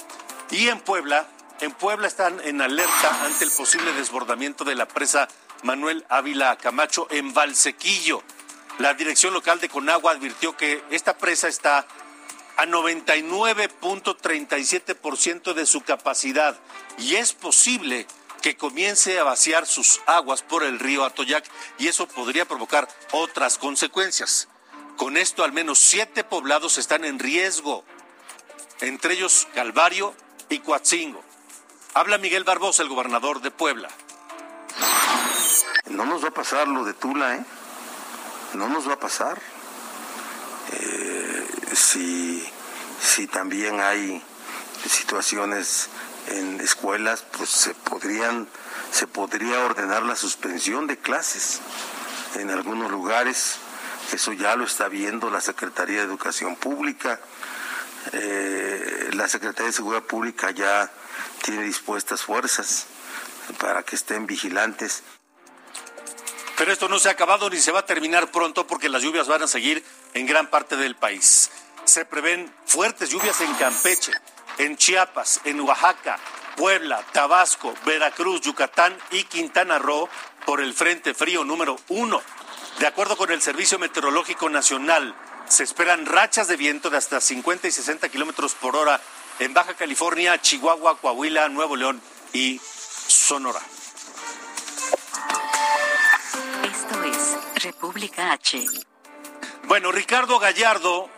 Y 0.49 0.67
en 0.67 0.79
Puebla, 0.79 1.27
en 1.63 1.71
Puebla 1.71 2.07
están 2.07 2.39
en 2.43 2.61
alerta 2.61 3.25
ante 3.25 3.43
el 3.45 3.51
posible 3.51 3.93
desbordamiento 3.93 4.65
de 4.65 4.75
la 4.75 4.87
presa 4.87 5.27
Manuel 5.63 6.05
Ávila 6.09 6.55
Camacho 6.57 7.07
en 7.09 7.33
Valsequillo. 7.33 8.21
La 8.79 8.93
dirección 8.93 9.33
local 9.33 9.61
de 9.61 9.69
Conagua 9.69 10.11
advirtió 10.11 10.57
que 10.57 10.83
esta 10.89 11.17
presa 11.17 11.47
está 11.47 11.87
a 12.57 12.65
99.37% 12.65 15.53
de 15.53 15.65
su 15.65 15.79
capacidad 15.81 16.59
y 16.97 17.15
es 17.15 17.31
posible 17.31 18.07
que 18.41 18.57
comience 18.57 19.17
a 19.19 19.23
vaciar 19.23 19.65
sus 19.65 20.01
aguas 20.05 20.41
por 20.41 20.63
el 20.63 20.79
río 20.79 21.05
Atoyac 21.05 21.49
y 21.77 21.87
eso 21.87 22.09
podría 22.09 22.43
provocar 22.45 22.89
otras 23.11 23.57
consecuencias. 23.57 24.49
Con 24.97 25.15
esto 25.15 25.45
al 25.45 25.53
menos 25.53 25.79
siete 25.79 26.25
poblados 26.25 26.77
están 26.77 27.05
en 27.05 27.19
riesgo, 27.19 27.85
entre 28.81 29.13
ellos 29.13 29.47
Calvario 29.53 30.13
y 30.49 30.59
Coatzingo. 30.59 31.23
Habla 31.95 32.17
Miguel 32.17 32.43
Barbosa, 32.43 32.81
el 32.81 32.89
gobernador 32.89 33.39
de 33.41 33.51
Puebla. 33.51 33.87
No 35.91 36.05
nos 36.05 36.23
va 36.23 36.29
a 36.29 36.33
pasar 36.33 36.67
lo 36.67 36.83
de 36.85 36.95
Tula, 36.95 37.35
¿eh? 37.35 37.45
No 38.55 38.67
nos 38.67 38.89
va 38.89 38.93
a 38.93 38.99
pasar. 38.99 39.39
Eh, 40.71 41.47
si, 41.75 42.43
si 42.99 43.27
también 43.27 43.79
hay 43.79 44.23
situaciones 44.89 45.89
en 46.29 46.59
escuelas, 46.61 47.25
pues 47.37 47.51
se 47.51 47.75
podrían, 47.75 48.47
se 48.91 49.05
podría 49.05 49.59
ordenar 49.59 50.01
la 50.01 50.15
suspensión 50.15 50.87
de 50.87 50.97
clases 50.97 51.61
en 52.33 52.49
algunos 52.49 52.89
lugares. 52.89 53.57
Eso 54.11 54.33
ya 54.33 54.55
lo 54.55 54.63
está 54.63 54.87
viendo 54.87 55.29
la 55.29 55.41
Secretaría 55.41 55.99
de 55.99 56.05
Educación 56.05 56.55
Pública. 56.55 57.19
Eh, 58.13 59.11
la 59.13 59.27
Secretaría 59.27 59.67
de 59.67 59.73
Seguridad 59.73 60.03
Pública 60.03 60.49
ya 60.49 60.91
tiene 61.43 61.63
dispuestas 61.63 62.21
fuerzas 62.21 62.87
para 63.59 63.83
que 63.83 63.95
estén 63.95 64.25
vigilantes. 64.25 65.03
Pero 66.57 66.71
esto 66.71 66.87
no 66.87 66.99
se 66.99 67.09
ha 67.09 67.13
acabado 67.13 67.49
ni 67.49 67.57
se 67.57 67.71
va 67.71 67.79
a 67.79 67.85
terminar 67.85 68.31
pronto 68.31 68.67
porque 68.67 68.89
las 68.89 69.01
lluvias 69.01 69.27
van 69.27 69.43
a 69.43 69.47
seguir 69.47 69.83
en 70.13 70.25
gran 70.25 70.47
parte 70.47 70.75
del 70.77 70.95
país. 70.95 71.49
Se 71.85 72.05
prevén 72.05 72.53
fuertes 72.65 73.09
lluvias 73.09 73.41
en 73.41 73.53
Campeche, 73.55 74.13
en 74.57 74.77
Chiapas, 74.77 75.41
en 75.43 75.59
Oaxaca, 75.61 76.19
Puebla, 76.55 77.03
Tabasco, 77.11 77.73
Veracruz, 77.85 78.41
Yucatán 78.41 78.95
y 79.11 79.23
Quintana 79.23 79.79
Roo 79.79 80.07
por 80.45 80.61
el 80.61 80.73
Frente 80.73 81.13
Frío 81.13 81.43
número 81.43 81.77
uno. 81.89 82.21
De 82.79 82.87
acuerdo 82.87 83.17
con 83.17 83.31
el 83.31 83.41
Servicio 83.41 83.79
Meteorológico 83.79 84.49
Nacional, 84.49 85.15
se 85.47 85.63
esperan 85.63 86.05
rachas 86.05 86.47
de 86.47 86.57
viento 86.57 86.89
de 86.89 86.97
hasta 86.97 87.19
50 87.19 87.67
y 87.67 87.71
60 87.71 88.09
kilómetros 88.09 88.53
por 88.55 88.75
hora 88.75 89.01
en 89.39 89.53
Baja 89.53 89.73
California, 89.73 90.39
Chihuahua, 90.41 90.97
Coahuila, 90.97 91.49
Nuevo 91.49 91.75
León 91.75 92.01
y 92.33 92.59
Sonora. 93.07 93.61
Esto 96.63 97.03
es 97.03 97.63
República 97.63 98.33
H. 98.33 98.65
Bueno, 99.65 99.91
Ricardo 99.91 100.39
Gallardo, 100.39 101.09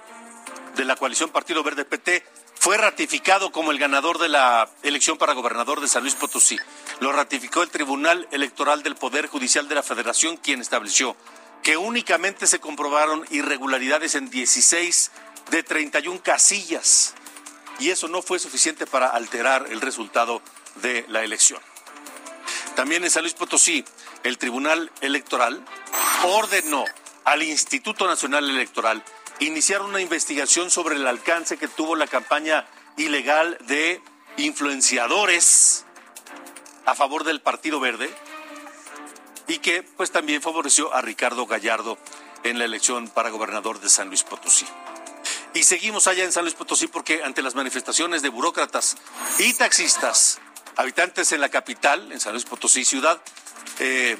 de 0.75 0.85
la 0.85 0.95
coalición 0.95 1.29
Partido 1.29 1.63
Verde 1.63 1.85
PT, 1.85 2.25
fue 2.59 2.77
ratificado 2.77 3.51
como 3.51 3.71
el 3.71 3.77
ganador 3.77 4.17
de 4.17 4.29
la 4.29 4.69
elección 4.81 5.17
para 5.17 5.33
gobernador 5.33 5.81
de 5.81 5.87
San 5.87 6.03
Luis 6.03 6.15
Potosí. 6.15 6.57
Lo 6.99 7.11
ratificó 7.11 7.61
el 7.61 7.69
Tribunal 7.69 8.27
Electoral 8.31 8.81
del 8.81 8.95
Poder 8.95 9.27
Judicial 9.27 9.67
de 9.67 9.75
la 9.75 9.83
Federación, 9.83 10.37
quien 10.37 10.61
estableció 10.61 11.15
que 11.65 11.77
únicamente 11.77 12.45
se 12.45 12.59
comprobaron 12.59 13.25
irregularidades 13.31 14.13
en 14.13 14.29
16 14.29 15.11
de 15.49 15.63
31 15.63 16.21
casillas. 16.21 17.15
Y 17.79 17.89
eso 17.89 18.07
no 18.07 18.21
fue 18.21 18.39
suficiente 18.39 18.85
para 18.85 19.07
alterar 19.07 19.67
el 19.69 19.81
resultado 19.81 20.41
de 20.75 21.05
la 21.09 21.23
elección. 21.23 21.61
También 22.75 23.03
en 23.03 23.09
San 23.09 23.23
Luis 23.23 23.33
Potosí, 23.33 23.85
el 24.23 24.37
Tribunal 24.37 24.91
Electoral 25.01 25.63
ordenó 26.23 26.85
al 27.23 27.43
Instituto 27.43 28.07
Nacional 28.07 28.49
Electoral 28.49 29.03
iniciar 29.39 29.81
una 29.81 30.01
investigación 30.01 30.69
sobre 30.69 30.95
el 30.95 31.07
alcance 31.07 31.57
que 31.57 31.67
tuvo 31.67 31.95
la 31.95 32.07
campaña 32.07 32.65
ilegal 32.97 33.57
de 33.67 34.01
influenciadores 34.37 35.85
a 36.85 36.95
favor 36.95 37.23
del 37.23 37.41
Partido 37.41 37.79
Verde 37.79 38.09
y 39.47 39.59
que 39.59 39.83
pues 39.83 40.11
también 40.11 40.41
favoreció 40.41 40.93
a 40.93 41.01
Ricardo 41.01 41.45
Gallardo 41.45 41.97
en 42.43 42.59
la 42.59 42.65
elección 42.65 43.09
para 43.09 43.29
gobernador 43.29 43.79
de 43.79 43.89
San 43.89 44.07
Luis 44.07 44.23
Potosí. 44.23 44.65
Y 45.55 45.63
seguimos 45.63 46.07
allá 46.07 46.25
en 46.25 46.33
San 46.33 46.43
Luis 46.43 46.53
Potosí 46.53 46.87
porque 46.87 47.23
ante 47.23 47.41
las 47.41 47.55
manifestaciones 47.55 48.21
de 48.21 48.27
burócratas 48.27 48.97
y 49.39 49.53
taxistas, 49.53 50.41
habitantes 50.75 51.31
en 51.31 51.39
la 51.39 51.47
capital, 51.47 52.11
en 52.11 52.19
San 52.19 52.33
Luis 52.33 52.43
Potosí 52.43 52.83
ciudad, 52.83 53.21
eh, 53.79 54.17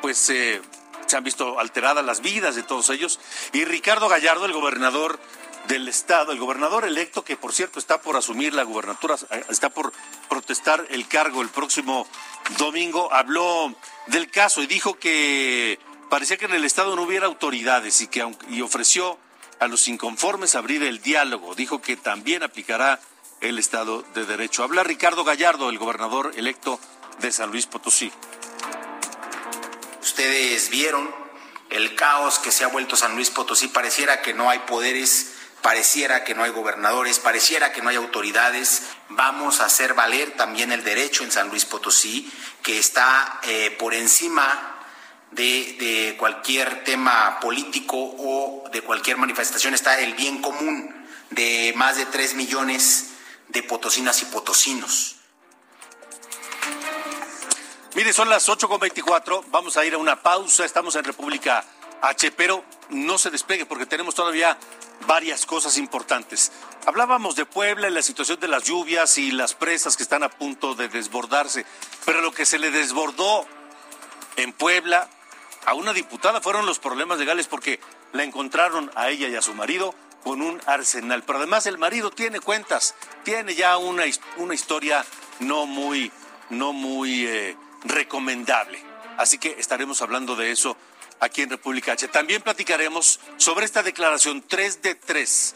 pues 0.00 0.28
eh, 0.30 0.60
se 1.06 1.16
han 1.16 1.22
visto 1.22 1.60
alteradas 1.60 2.04
las 2.04 2.22
vidas 2.22 2.56
de 2.56 2.64
todos 2.64 2.90
ellos. 2.90 3.20
Y 3.52 3.64
Ricardo 3.64 4.08
Gallardo, 4.08 4.44
el 4.44 4.52
gobernador 4.52 5.20
del 5.68 5.86
estado, 5.86 6.32
el 6.32 6.40
gobernador 6.40 6.84
electo 6.86 7.24
que 7.24 7.36
por 7.36 7.52
cierto 7.52 7.78
está 7.78 8.02
por 8.02 8.16
asumir 8.16 8.52
la 8.52 8.64
gubernatura, 8.64 9.14
está 9.48 9.70
por 9.70 9.92
protestar 10.28 10.84
el 10.90 11.06
cargo 11.06 11.42
el 11.42 11.50
próximo 11.50 12.04
domingo, 12.58 13.12
habló 13.12 13.72
del 14.08 14.28
caso 14.28 14.60
y 14.60 14.66
dijo 14.66 14.98
que 14.98 15.78
parecía 16.10 16.36
que 16.36 16.46
en 16.46 16.54
el 16.54 16.64
estado 16.64 16.96
no 16.96 17.02
hubiera 17.02 17.26
autoridades 17.26 18.00
y 18.00 18.08
que 18.08 18.28
y 18.50 18.60
ofreció 18.60 19.20
a 19.62 19.68
los 19.68 19.88
inconformes 19.88 20.54
abrir 20.54 20.82
el 20.82 21.00
diálogo. 21.00 21.54
Dijo 21.54 21.80
que 21.80 21.96
también 21.96 22.42
aplicará 22.42 23.00
el 23.40 23.58
Estado 23.58 24.02
de 24.14 24.24
Derecho. 24.24 24.62
Habla 24.62 24.84
Ricardo 24.84 25.24
Gallardo, 25.24 25.70
el 25.70 25.78
gobernador 25.78 26.32
electo 26.36 26.80
de 27.20 27.32
San 27.32 27.50
Luis 27.50 27.66
Potosí. 27.66 28.12
Ustedes 30.00 30.68
vieron 30.70 31.08
el 31.70 31.94
caos 31.94 32.38
que 32.38 32.52
se 32.52 32.64
ha 32.64 32.68
vuelto 32.68 32.96
San 32.96 33.14
Luis 33.14 33.30
Potosí. 33.30 33.68
Pareciera 33.68 34.20
que 34.20 34.34
no 34.34 34.50
hay 34.50 34.60
poderes, 34.60 35.32
pareciera 35.62 36.24
que 36.24 36.34
no 36.34 36.42
hay 36.42 36.50
gobernadores, 36.50 37.18
pareciera 37.18 37.72
que 37.72 37.82
no 37.82 37.88
hay 37.88 37.96
autoridades. 37.96 38.82
Vamos 39.08 39.60
a 39.60 39.66
hacer 39.66 39.94
valer 39.94 40.32
también 40.32 40.72
el 40.72 40.84
derecho 40.84 41.24
en 41.24 41.32
San 41.32 41.48
Luis 41.48 41.64
Potosí, 41.64 42.30
que 42.62 42.78
está 42.78 43.40
eh, 43.44 43.74
por 43.78 43.94
encima 43.94 44.71
de, 45.32 45.76
de, 45.78 46.16
cualquier 46.18 46.84
tema 46.84 47.38
político 47.40 47.96
o 47.96 48.64
de 48.70 48.82
cualquier 48.82 49.16
manifestación. 49.16 49.74
Está 49.74 49.98
el 50.00 50.14
bien 50.14 50.40
común 50.40 50.94
de 51.30 51.72
más 51.76 51.96
de 51.96 52.06
tres 52.06 52.34
millones 52.34 53.10
de 53.48 53.62
potosinas 53.62 54.22
y 54.22 54.26
potosinos. 54.26 55.16
Mire, 57.94 58.12
son 58.14 58.30
las 58.30 58.48
8.24, 58.48 59.44
vamos 59.48 59.76
a 59.76 59.84
ir 59.84 59.92
a 59.92 59.98
una 59.98 60.22
pausa, 60.22 60.64
estamos 60.64 60.96
en 60.96 61.04
República 61.04 61.62
H, 62.00 62.32
pero 62.32 62.64
no 62.88 63.18
se 63.18 63.30
despegue 63.30 63.66
porque 63.66 63.84
tenemos 63.84 64.14
todavía 64.14 64.56
varias 65.06 65.44
cosas 65.44 65.76
importantes. 65.76 66.52
Hablábamos 66.86 67.36
de 67.36 67.44
Puebla 67.44 67.88
y 67.88 67.92
la 67.92 68.00
situación 68.00 68.40
de 68.40 68.48
las 68.48 68.64
lluvias 68.64 69.18
y 69.18 69.30
las 69.30 69.54
presas 69.54 69.96
que 69.96 70.02
están 70.02 70.22
a 70.22 70.30
punto 70.30 70.74
de 70.74 70.88
desbordarse, 70.88 71.66
pero 72.06 72.22
lo 72.22 72.32
que 72.32 72.46
se 72.46 72.58
le 72.58 72.70
desbordó 72.70 73.46
en 74.36 74.54
Puebla, 74.54 75.10
a 75.64 75.74
una 75.74 75.92
diputada 75.92 76.40
fueron 76.40 76.66
los 76.66 76.78
problemas 76.78 77.18
legales 77.18 77.46
porque 77.46 77.80
la 78.12 78.24
encontraron 78.24 78.90
a 78.94 79.10
ella 79.10 79.28
y 79.28 79.36
a 79.36 79.42
su 79.42 79.54
marido 79.54 79.94
con 80.24 80.42
un 80.42 80.60
arsenal. 80.66 81.22
Pero 81.24 81.38
además 81.38 81.66
el 81.66 81.78
marido 81.78 82.10
tiene 82.10 82.40
cuentas, 82.40 82.94
tiene 83.24 83.54
ya 83.54 83.76
una, 83.76 84.04
una 84.36 84.54
historia 84.54 85.04
no 85.40 85.66
muy, 85.66 86.10
no 86.50 86.72
muy 86.72 87.26
eh, 87.26 87.56
recomendable. 87.84 88.82
Así 89.16 89.38
que 89.38 89.56
estaremos 89.58 90.02
hablando 90.02 90.36
de 90.36 90.50
eso 90.50 90.76
aquí 91.20 91.42
en 91.42 91.50
República 91.50 91.92
H. 91.92 92.08
También 92.08 92.42
platicaremos 92.42 93.20
sobre 93.36 93.64
esta 93.64 93.82
declaración 93.82 94.42
3 94.46 94.82
de 94.82 94.94
3 94.94 95.54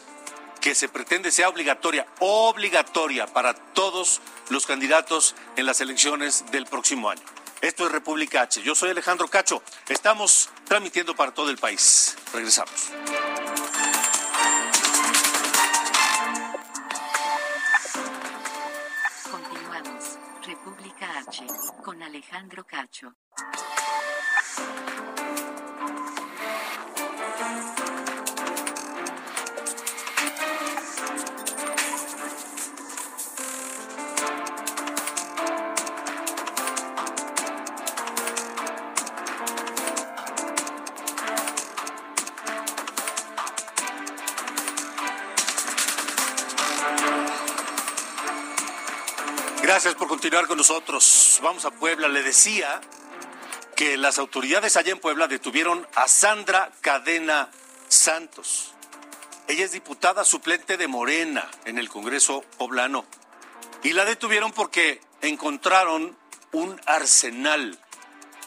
que 0.61 0.75
se 0.75 0.89
pretende 0.89 1.31
sea 1.31 1.49
obligatoria, 1.49 2.07
obligatoria 2.19 3.27
para 3.27 3.53
todos 3.53 4.21
los 4.49 4.65
candidatos 4.65 5.35
en 5.55 5.65
las 5.65 5.81
elecciones 5.81 6.45
del 6.51 6.65
próximo 6.65 7.09
año. 7.09 7.21
Esto 7.61 7.87
es 7.87 7.91
República 7.91 8.41
H. 8.43 8.61
Yo 8.61 8.75
soy 8.75 8.91
Alejandro 8.91 9.27
Cacho. 9.27 9.63
Estamos 9.89 10.49
transmitiendo 10.65 11.15
para 11.15 11.33
todo 11.33 11.49
el 11.49 11.57
país. 11.57 12.15
Regresamos. 12.31 12.91
Continuamos. 19.31 20.17
República 20.45 21.19
H 21.19 21.47
con 21.83 22.03
Alejandro 22.03 22.63
Cacho. 22.65 23.15
Gracias 49.77 49.93
por 49.93 50.07
continuar 50.07 50.47
con 50.47 50.57
nosotros. 50.57 51.39
Vamos 51.43 51.63
a 51.65 51.69
Puebla. 51.69 52.07
Le 52.07 52.23
decía 52.23 52.81
que 53.75 53.95
las 53.95 54.17
autoridades 54.17 54.75
allá 54.75 54.91
en 54.91 54.97
Puebla 54.97 55.27
detuvieron 55.27 55.87
a 55.93 56.07
Sandra 56.07 56.71
Cadena 56.81 57.51
Santos. 57.87 58.73
Ella 59.47 59.65
es 59.65 59.73
diputada 59.73 60.25
suplente 60.25 60.77
de 60.77 60.87
Morena 60.87 61.47
en 61.65 61.77
el 61.77 61.89
Congreso 61.89 62.43
poblano. 62.57 63.05
Y 63.83 63.93
la 63.93 64.03
detuvieron 64.03 64.51
porque 64.51 64.99
encontraron 65.21 66.17
un 66.53 66.81
arsenal 66.87 67.79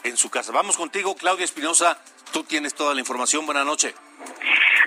en 0.03 0.17
su 0.17 0.29
casa. 0.29 0.51
Vamos 0.51 0.75
contigo, 0.75 1.15
Claudia 1.15 1.45
Espinosa. 1.45 1.97
Tú 2.33 2.43
tienes 2.43 2.73
toda 2.73 2.93
la 2.93 2.99
información. 2.99 3.45
Buenas 3.45 3.65
noches. 3.65 3.93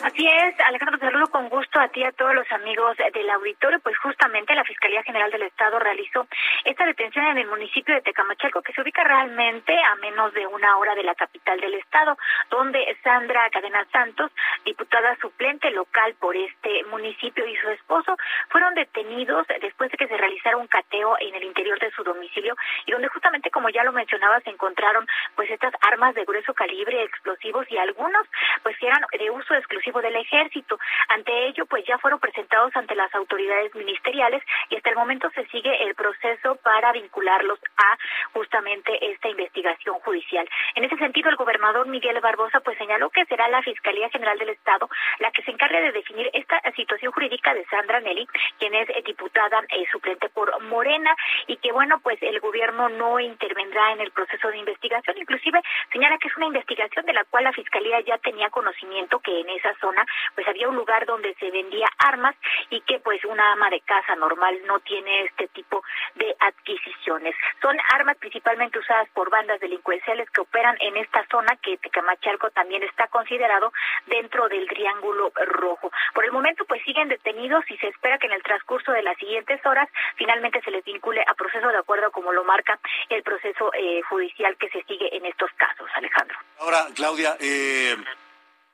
Así 0.04 0.28
es, 0.28 0.54
Alejandro, 0.60 0.98
te 0.98 1.06
saludo 1.06 1.28
con 1.28 1.48
gusto 1.48 1.80
a 1.80 1.88
ti 1.88 2.00
y 2.00 2.04
a 2.04 2.12
todos 2.12 2.34
los 2.34 2.52
amigos 2.52 2.94
del 2.98 3.30
auditorio. 3.30 3.80
Pues 3.80 3.96
justamente 3.96 4.54
la 4.54 4.62
Fiscalía 4.62 5.02
General 5.02 5.30
del 5.30 5.44
Estado 5.44 5.78
realizó 5.78 6.26
esta 6.66 6.84
detención 6.84 7.24
en 7.24 7.38
el 7.38 7.46
municipio 7.46 7.94
de 7.94 8.02
Tecamachalco, 8.02 8.60
que 8.60 8.74
se 8.74 8.82
ubica 8.82 9.02
realmente 9.02 9.74
a 9.82 9.94
menos 9.96 10.34
de 10.34 10.46
una 10.46 10.76
hora 10.76 10.94
de 10.94 11.04
la 11.04 11.14
capital 11.14 11.58
del 11.58 11.72
Estado, 11.72 12.18
donde 12.50 12.84
Sandra 13.02 13.48
Cadena 13.48 13.86
Santos, 13.92 14.30
diputada 14.66 15.16
suplente 15.22 15.70
local 15.70 16.14
por 16.20 16.36
este 16.36 16.84
municipio, 16.90 17.46
y 17.46 17.56
su 17.56 17.70
esposo 17.70 18.14
fueron 18.50 18.74
detenidos 18.74 19.46
después 19.62 19.90
de 19.90 19.96
que 19.96 20.08
se 20.08 20.18
realizara 20.18 20.58
un 20.58 20.66
cateo 20.66 21.16
en 21.18 21.34
el 21.34 21.44
interior 21.44 21.78
de 21.78 21.90
su 21.92 22.04
domicilio 22.04 22.54
y 22.84 22.92
donde 22.92 23.08
justamente, 23.08 23.50
como 23.50 23.70
ya 23.70 23.82
lo 23.84 23.92
mencionaba, 23.92 24.38
se 24.40 24.50
encontraron 24.50 25.06
pues 25.34 25.50
estas 25.50 25.72
armas 25.80 26.14
de 26.14 26.26
grueso 26.26 26.52
calibre, 26.52 27.04
explosivos 27.04 27.64
y 27.70 27.78
algunos 27.78 28.26
pues 28.62 28.76
eran 28.82 29.00
de 29.18 29.30
uso 29.30 29.54
exclusivo 29.54 29.93
del 30.00 30.16
ejército. 30.16 30.78
Ante 31.08 31.46
ello, 31.46 31.66
pues 31.66 31.84
ya 31.86 31.98
fueron 31.98 32.20
presentados 32.20 32.74
ante 32.76 32.94
las 32.94 33.14
autoridades 33.14 33.74
ministeriales 33.74 34.42
y 34.70 34.76
hasta 34.76 34.90
el 34.90 34.96
momento 34.96 35.30
se 35.34 35.46
sigue 35.46 35.84
el 35.84 35.94
proceso 35.94 36.56
para 36.56 36.92
vincularlos 36.92 37.58
a 37.76 37.98
justamente 38.32 39.12
esta 39.12 39.28
investigación 39.28 39.98
judicial. 40.00 40.48
En 40.74 40.84
ese 40.84 40.96
sentido, 40.96 41.30
el 41.30 41.36
gobernador 41.36 41.86
Miguel 41.86 42.20
Barbosa 42.20 42.60
pues 42.60 42.78
señaló 42.78 43.10
que 43.10 43.24
será 43.26 43.48
la 43.48 43.62
Fiscalía 43.62 44.08
General 44.10 44.38
del 44.38 44.50
Estado 44.50 44.88
la 45.18 45.30
que 45.30 45.42
se 45.42 45.50
encargue 45.50 45.80
de 45.80 45.92
definir 45.92 46.30
esta 46.32 46.60
situación 46.72 47.12
jurídica 47.12 47.54
de 47.54 47.64
Sandra 47.66 48.00
Nelly, 48.00 48.26
quien 48.58 48.74
es 48.74 48.88
diputada 49.04 49.62
eh, 49.68 49.84
suplente 49.90 50.28
por 50.28 50.60
Morena 50.62 51.14
y 51.46 51.56
que 51.56 51.72
bueno, 51.72 52.00
pues 52.00 52.18
el 52.22 52.40
gobierno 52.40 52.88
no 52.88 53.20
intervendrá 53.20 53.92
en 53.92 54.00
el 54.00 54.10
proceso 54.10 54.48
de 54.48 54.58
investigación, 54.58 55.16
inclusive 55.18 55.60
señala 55.92 56.18
que 56.18 56.28
es 56.28 56.36
una 56.36 56.46
investigación 56.46 57.06
de 57.06 57.12
la 57.12 57.24
cual 57.24 57.44
la 57.44 57.52
Fiscalía 57.52 58.00
ya 58.00 58.18
tenía 58.18 58.50
conocimiento 58.50 59.20
que 59.20 59.40
en 59.40 59.48
esa 59.50 59.74
zona 59.84 60.06
pues 60.34 60.48
había 60.48 60.68
un 60.68 60.76
lugar 60.76 61.04
donde 61.04 61.34
se 61.34 61.50
vendía 61.50 61.88
armas 61.98 62.34
y 62.70 62.80
que 62.80 63.00
pues 63.00 63.22
una 63.24 63.52
ama 63.52 63.68
de 63.68 63.80
casa 63.80 64.16
normal 64.16 64.58
no 64.66 64.80
tiene 64.80 65.24
este 65.24 65.48
tipo 65.48 65.82
de 66.14 66.34
adquisiciones. 66.40 67.34
Son 67.60 67.76
armas 67.92 68.16
principalmente 68.16 68.78
usadas 68.78 69.08
por 69.10 69.28
bandas 69.28 69.60
delincuenciales 69.60 70.30
que 70.30 70.40
operan 70.40 70.76
en 70.80 70.96
esta 70.96 71.26
zona 71.30 71.56
que 71.62 71.76
Tecamachalco 71.78 72.50
también 72.50 72.82
está 72.82 73.08
considerado 73.08 73.72
dentro 74.06 74.48
del 74.48 74.66
Triángulo 74.68 75.32
Rojo. 75.34 75.90
Por 76.14 76.24
el 76.24 76.32
momento 76.32 76.64
pues 76.64 76.82
siguen 76.84 77.08
detenidos 77.08 77.64
y 77.70 77.76
se 77.76 77.88
espera 77.88 78.18
que 78.18 78.26
en 78.26 78.32
el 78.32 78.42
transcurso 78.42 78.92
de 78.92 79.02
las 79.02 79.16
siguientes 79.18 79.64
horas 79.66 79.88
finalmente 80.16 80.62
se 80.62 80.70
les 80.70 80.84
vincule 80.84 81.22
a 81.26 81.34
proceso 81.34 81.68
de 81.68 81.78
acuerdo 81.78 82.10
como 82.10 82.32
lo 82.32 82.44
marca 82.44 82.78
el 83.10 83.22
proceso 83.22 83.70
eh, 83.74 84.00
judicial 84.08 84.56
que 84.56 84.70
se 84.70 84.82
sigue 84.84 85.14
en 85.14 85.26
estos 85.26 85.50
casos, 85.56 85.88
Alejandro. 85.94 86.38
Ahora, 86.60 86.86
Claudia, 86.94 87.36
eh, 87.40 87.96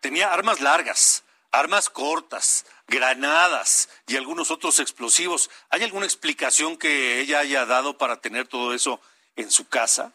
tenía 0.01 0.33
armas 0.33 0.61
largas, 0.61 1.25
armas 1.53 1.89
cortas, 1.91 2.67
granadas 2.89 3.89
y 4.07 4.17
algunos 4.17 4.51
otros 4.51 4.81
explosivos. 4.81 5.51
¿Hay 5.71 5.83
alguna 5.83 6.07
explicación 6.07 6.77
que 6.77 7.21
ella 7.21 7.41
haya 7.41 7.67
dado 7.67 7.97
para 7.97 8.21
tener 8.21 8.49
todo 8.49 8.75
eso 8.75 9.01
en 9.37 9.51
su 9.51 9.69
casa? 9.69 10.13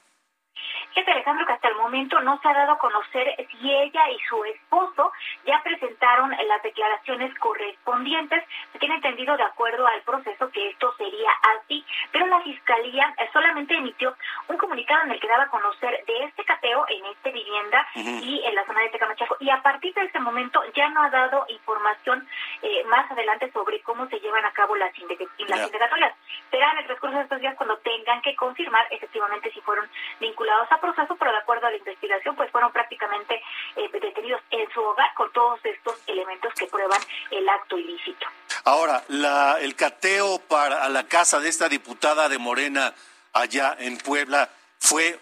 Es 0.95 1.05
Alejandro 1.09 1.45
que 1.45 1.51
hasta 1.51 1.67
el 1.67 1.75
momento 1.75 2.21
no 2.21 2.39
se 2.39 2.47
ha 2.47 2.53
dado 2.53 2.71
a 2.71 2.77
conocer 2.77 3.35
si 3.51 3.69
ella 3.69 4.09
y 4.11 4.19
su 4.29 4.45
esposo 4.45 5.11
ya 5.45 5.61
presentaron 5.61 6.31
las 6.31 6.63
declaraciones 6.63 7.37
correspondientes. 7.37 8.41
Se 8.71 8.79
tiene 8.79 8.95
entendido 8.95 9.35
de 9.35 9.43
acuerdo 9.43 9.85
al 9.85 10.01
proceso 10.03 10.49
que 10.51 10.69
esto 10.69 10.93
sería 10.97 11.31
así, 11.57 11.85
pero 12.13 12.27
la 12.27 12.39
fiscalía 12.41 13.13
solamente 13.33 13.75
emitió 13.75 14.15
un 14.47 14.57
comunicado 14.57 15.03
en 15.03 15.11
el 15.11 15.19
que 15.19 15.27
daba 15.27 15.43
a 15.43 15.49
conocer 15.49 16.01
de 16.05 16.23
este 16.23 16.45
cateo 16.45 16.85
en 16.87 17.05
esta 17.07 17.29
vivienda 17.29 17.85
y 17.95 18.41
en 18.45 18.55
la 18.55 18.65
zona 18.65 18.79
de 18.79 18.89
Tecamachaco. 18.89 19.35
Y 19.41 19.49
a 19.49 19.61
partir 19.61 19.93
de 19.95 20.03
ese 20.03 20.19
momento 20.19 20.61
ya 20.75 20.87
no 20.89 21.03
ha 21.03 21.09
dado 21.09 21.45
información 21.49 22.25
eh, 22.61 22.85
más 22.85 23.11
adelante 23.11 23.51
sobre 23.51 23.81
cómo 23.81 24.07
se 24.07 24.19
llevan 24.21 24.45
a 24.45 24.53
cabo 24.53 24.77
las, 24.77 24.93
las 24.97 25.67
indagatorias. 25.67 26.15
Será 26.49 26.71
en 26.71 26.77
el 26.77 26.85
transcurso 26.85 27.17
de 27.17 27.23
estos 27.23 27.41
días 27.41 27.55
cuando 27.57 27.77
tengan 27.79 28.21
que 28.21 28.33
confirmar 28.37 28.87
efectivamente 28.91 29.51
si 29.51 29.59
fueron 29.59 29.89
vinculados 30.21 30.71
a 30.71 30.84
proceso, 30.85 31.15
pero 31.17 31.31
de 31.31 31.37
acuerdo 31.37 31.67
a 31.67 31.71
la 31.71 31.77
investigación, 31.77 32.35
pues 32.35 32.51
fueron 32.51 32.71
prácticamente 32.71 33.41
eh, 33.75 33.89
detenidos 33.91 34.41
en 34.51 34.71
su 34.71 34.81
hogar 34.81 35.13
con 35.15 35.31
todos 35.31 35.59
estos 35.63 35.95
elementos 36.07 36.53
que 36.53 36.67
prueban 36.67 37.01
el 37.31 37.47
acto 37.49 37.77
ilícito. 37.77 38.27
Ahora, 38.63 39.03
la, 39.07 39.57
el 39.59 39.75
cateo 39.75 40.39
para 40.39 40.87
la 40.89 41.07
casa 41.07 41.39
de 41.39 41.49
esta 41.49 41.69
diputada 41.69 42.29
de 42.29 42.37
Morena 42.37 42.93
allá 43.33 43.75
en 43.79 43.97
Puebla 43.97 44.49
fue 44.79 45.19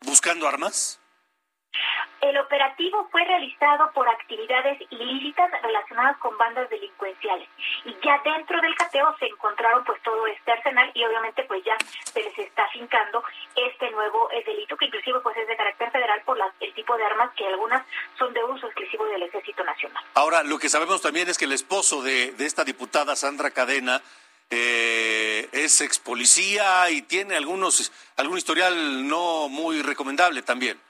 buscando 0.00 0.46
armas. 0.46 1.00
El 2.26 2.38
operativo 2.38 3.08
fue 3.12 3.24
realizado 3.24 3.88
por 3.92 4.08
actividades 4.08 4.80
ilícitas 4.90 5.48
relacionadas 5.62 6.16
con 6.18 6.36
bandas 6.36 6.68
delincuenciales 6.70 7.48
y 7.84 7.94
ya 8.04 8.20
dentro 8.24 8.60
del 8.60 8.74
cateo 8.74 9.14
se 9.20 9.26
encontraron 9.26 9.84
pues 9.84 10.02
todo 10.02 10.26
este 10.26 10.50
arsenal 10.50 10.90
y 10.94 11.04
obviamente 11.04 11.44
pues 11.44 11.62
ya 11.64 11.76
se 12.12 12.20
les 12.20 12.36
está 12.36 12.66
fincando 12.72 13.22
este 13.54 13.90
nuevo 13.92 14.28
eh, 14.32 14.42
delito 14.44 14.76
que 14.76 14.86
inclusive 14.86 15.20
pues 15.20 15.36
es 15.36 15.46
de 15.46 15.56
carácter 15.56 15.90
federal 15.92 16.20
por 16.24 16.36
el 16.58 16.74
tipo 16.74 16.96
de 16.96 17.04
armas 17.04 17.30
que 17.36 17.46
algunas 17.46 17.86
son 18.18 18.34
de 18.34 18.42
uso 18.42 18.66
exclusivo 18.66 19.06
del 19.06 19.22
Ejército 19.22 19.62
Nacional. 19.62 20.02
Ahora, 20.14 20.42
lo 20.42 20.58
que 20.58 20.68
sabemos 20.68 21.00
también 21.00 21.28
es 21.28 21.38
que 21.38 21.44
el 21.44 21.52
esposo 21.52 22.02
de, 22.02 22.32
de 22.32 22.46
esta 22.46 22.64
diputada 22.64 23.14
Sandra 23.14 23.52
Cadena 23.52 24.02
eh, 24.50 25.48
es 25.52 25.80
ex 25.80 26.00
policía 26.00 26.90
y 26.90 27.02
tiene 27.02 27.36
algunos 27.36 27.92
algún 28.16 28.38
historial 28.38 29.06
no 29.06 29.48
muy 29.48 29.82
recomendable 29.82 30.42
también. 30.42 30.80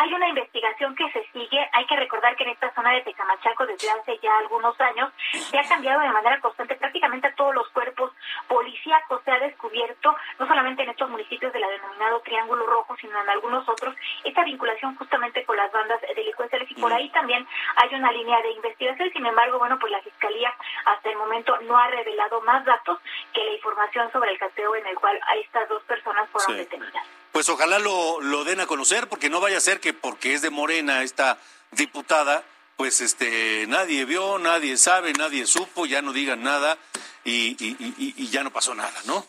Hay 0.00 0.14
una 0.14 0.30
investigación 0.30 0.96
que 0.96 1.10
se 1.12 1.22
sigue. 1.30 1.60
Hay 1.74 1.84
que 1.84 1.94
recordar 1.94 2.34
que 2.34 2.44
en 2.44 2.50
esta 2.50 2.72
zona 2.74 2.92
de 2.92 3.02
Tecamachaco 3.02 3.66
desde 3.66 3.90
hace 3.90 4.18
ya 4.22 4.34
algunos 4.38 4.80
años 4.80 5.12
se 5.50 5.58
ha 5.58 5.68
cambiado 5.68 6.00
de 6.00 6.08
manera 6.08 6.40
constante 6.40 6.74
prácticamente 6.74 7.26
a 7.26 7.34
todos 7.34 7.54
los 7.54 7.68
cuerpos 7.68 8.10
policíacos. 8.48 9.20
Se 9.26 9.30
ha 9.30 9.38
descubierto, 9.40 10.16
no 10.38 10.48
solamente 10.48 10.84
en 10.84 10.88
estos 10.88 11.10
municipios 11.10 11.52
del 11.52 11.64
denominado 11.68 12.20
Triángulo 12.20 12.64
Rojo, 12.64 12.96
sino 12.98 13.20
en 13.20 13.28
algunos 13.28 13.68
otros, 13.68 13.94
esta 14.24 14.42
vinculación 14.42 14.96
justamente 14.96 15.44
con 15.44 15.58
las 15.58 15.70
bandas 15.70 16.00
delincuenciales 16.16 16.70
y 16.70 16.80
por 16.80 16.90
ahí 16.94 17.10
también 17.10 17.46
hay 17.76 17.94
una 17.94 18.10
línea 18.10 18.40
de 18.40 18.52
investigación. 18.52 19.10
Sin 19.12 19.26
embargo, 19.26 19.58
bueno, 19.58 19.78
pues 19.78 19.92
la 19.92 20.00
Fiscalía 20.00 20.50
hasta 20.86 21.10
el 21.10 21.18
momento 21.18 21.58
no 21.60 21.76
ha 21.76 21.88
revelado 21.88 22.40
más 22.40 22.64
datos 22.64 22.98
que 23.34 23.44
la 23.44 23.52
información 23.52 24.10
sobre 24.12 24.30
el 24.32 24.38
cateo 24.38 24.76
en 24.76 24.86
el 24.86 24.98
cual 24.98 25.20
estas 25.44 25.68
dos 25.68 25.82
personas 25.82 26.26
fueron 26.30 26.56
detenidas. 26.56 27.04
Pues 27.32 27.40
pues 27.40 27.48
ojalá 27.48 27.78
lo, 27.78 28.20
lo 28.20 28.44
den 28.44 28.60
a 28.60 28.66
conocer, 28.66 29.08
porque 29.08 29.30
no 29.30 29.40
vaya 29.40 29.56
a 29.56 29.60
ser 29.60 29.80
que 29.80 29.89
porque 29.92 30.34
es 30.34 30.42
de 30.42 30.50
Morena 30.50 31.02
esta 31.02 31.38
diputada, 31.72 32.42
pues 32.76 33.00
este 33.00 33.66
nadie 33.68 34.04
vio, 34.04 34.38
nadie 34.38 34.76
sabe, 34.76 35.12
nadie 35.12 35.46
supo, 35.46 35.86
ya 35.86 36.02
no 36.02 36.12
digan 36.12 36.42
nada 36.42 36.78
y, 37.24 37.56
y, 37.64 37.76
y, 37.80 38.14
y 38.16 38.28
ya 38.30 38.42
no 38.42 38.50
pasó 38.50 38.74
nada, 38.74 38.98
¿no? 39.06 39.24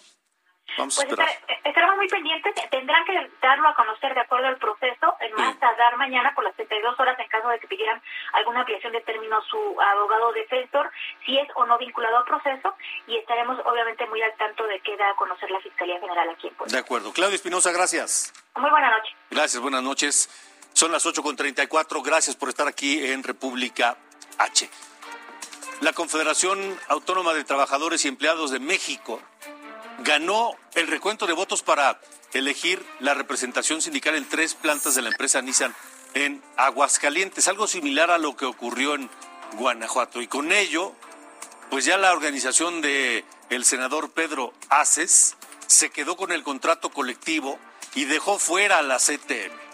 Vamos 0.78 0.97
a 0.97 1.02
Pues 1.02 1.10
esperar. 1.12 1.28
estar- 1.30 1.58
estaremos 1.67 1.97
muy 1.97 2.08
pendientes. 2.08 2.54
Tendrán 2.71 3.04
que 3.04 3.30
darlo 3.41 3.67
a 3.67 3.76
conocer 3.76 4.13
de 4.13 4.21
acuerdo 4.21 4.47
al 4.47 4.58
proceso, 4.58 5.17
en 5.19 5.34
más 5.36 5.60
tardar 5.60 5.97
mañana 5.97 6.34
por 6.34 6.45
las 6.45 6.56
32 6.56 6.97
horas 6.97 7.19
en 7.19 7.28
caso 7.28 7.50
de 7.50 7.60
que 7.60 7.67
pidieran 7.67 8.02
alguna 8.32 8.62
ampliación 8.62 8.93
de 8.93 9.02
término 9.02 9.41
su 9.50 9.58
abogado 9.82 10.32
defensor, 10.32 10.89
si 11.26 11.38
es 11.38 11.47
o 11.56 11.65
no 11.65 11.78
vinculado 11.78 12.19
al 12.19 12.24
proceso, 12.24 12.74
y 13.06 13.17
estaremos 13.17 13.60
obviamente 13.65 14.06
muy 14.08 14.21
al 14.21 14.34
tanto 14.38 14.65
de 14.65 14.80
qué 14.80 14.95
da 14.95 15.10
a 15.10 15.15
conocer 15.17 15.52
la 15.52 15.60
Fiscalía 15.60 16.00
General 16.00 16.30
aquí 16.30 16.47
en 16.47 16.56
Puebla. 16.56 16.71
De 16.74 16.80
acuerdo. 16.80 17.12
Claudio 17.12 17.36
Espinosa, 17.36 17.74
gracias. 17.74 18.34
Muy 18.56 18.69
buena 18.69 18.91
noche. 18.91 19.13
Gracias, 19.30 19.62
buenas 19.62 19.84
noches. 19.84 20.30
Son 20.74 20.92
las 20.92 21.06
8.34. 21.06 22.04
Gracias 22.04 22.36
por 22.36 22.50
estar 22.50 22.68
aquí 22.68 23.06
en 23.06 23.24
República 23.24 23.98
H. 24.38 24.70
La 25.82 25.94
Confederación 25.94 26.80
Autónoma 26.88 27.34
de 27.34 27.44
Trabajadores 27.44 28.06
y 28.06 28.08
Empleados 28.08 28.52
de 28.52 28.60
México 28.60 29.22
ganó 30.00 30.52
el 30.76 30.88
recuento 30.88 31.28
de 31.28 31.34
votos 31.34 31.64
para 31.64 32.00
elegir 32.34 32.84
la 33.00 33.14
representación 33.14 33.82
sindical 33.82 34.16
en 34.16 34.28
tres 34.28 34.56
plantas 34.56 34.96
de 34.96 35.02
la 35.02 35.10
empresa 35.10 35.42
Nissan 35.42 35.76
en 36.14 36.42
Aguascalientes, 36.58 37.48
algo 37.48 37.68
similar 37.68 38.12
a 38.12 38.18
lo 38.18 38.36
que 38.36 38.46
ocurrió 38.46 38.96
en 38.96 39.10
Guanajuato. 39.54 40.22
Y 40.22 40.28
con 40.28 40.52
ello, 40.52 40.94
pues 41.70 41.86
ya 41.86 41.98
la 41.98 42.12
organización 42.12 42.82
de 42.82 43.26
el 43.50 43.66
senador 43.66 44.12
Pedro 44.12 44.54
Aces 44.70 45.36
se 45.68 45.90
quedó 45.90 46.16
con 46.16 46.32
el 46.32 46.44
contrato 46.44 46.90
colectivo 46.90 47.58
y 47.96 48.06
dejó 48.06 48.40
fuera 48.40 48.80
a 48.80 48.82
la 48.82 48.98
CTM. 48.98 49.71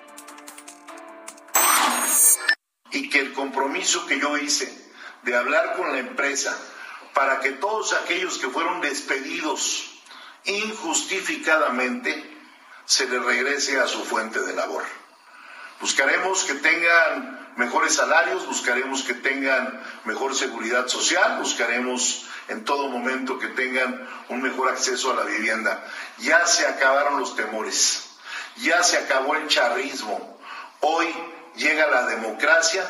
El 3.17 3.33
compromiso 3.33 4.05
que 4.05 4.19
yo 4.19 4.37
hice 4.37 4.71
de 5.23 5.35
hablar 5.35 5.75
con 5.75 5.91
la 5.91 5.99
empresa 5.99 6.57
para 7.13 7.39
que 7.39 7.51
todos 7.51 7.93
aquellos 7.93 8.37
que 8.37 8.49
fueron 8.49 8.81
despedidos 8.81 10.01
injustificadamente 10.45 12.37
se 12.85 13.07
les 13.07 13.21
regrese 13.21 13.79
a 13.79 13.87
su 13.87 14.03
fuente 14.05 14.39
de 14.39 14.53
labor. 14.53 14.83
Buscaremos 15.81 16.43
que 16.45 16.53
tengan 16.55 17.53
mejores 17.57 17.95
salarios, 17.95 18.45
buscaremos 18.45 19.03
que 19.03 19.13
tengan 19.13 19.83
mejor 20.05 20.35
seguridad 20.35 20.87
social, 20.87 21.39
buscaremos 21.39 22.25
en 22.47 22.63
todo 22.63 22.87
momento 22.87 23.39
que 23.39 23.47
tengan 23.47 24.07
un 24.29 24.41
mejor 24.41 24.69
acceso 24.69 25.11
a 25.11 25.15
la 25.15 25.23
vivienda. 25.23 25.83
Ya 26.19 26.45
se 26.45 26.65
acabaron 26.65 27.19
los 27.19 27.35
temores, 27.35 28.09
ya 28.57 28.81
se 28.83 28.97
acabó 28.97 29.35
el 29.35 29.47
charrismo. 29.47 30.39
Hoy 30.79 31.13
llega 31.55 31.87
la 31.87 32.05
democracia 32.05 32.87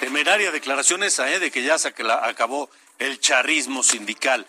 Temeraria 0.00 0.50
declaración 0.52 1.02
esa, 1.02 1.30
¿eh? 1.32 1.38
de 1.38 1.50
que 1.50 1.62
ya 1.62 1.78
se 1.78 1.88
acabó 1.88 2.70
el 2.98 3.18
charrismo 3.18 3.82
sindical. 3.82 4.46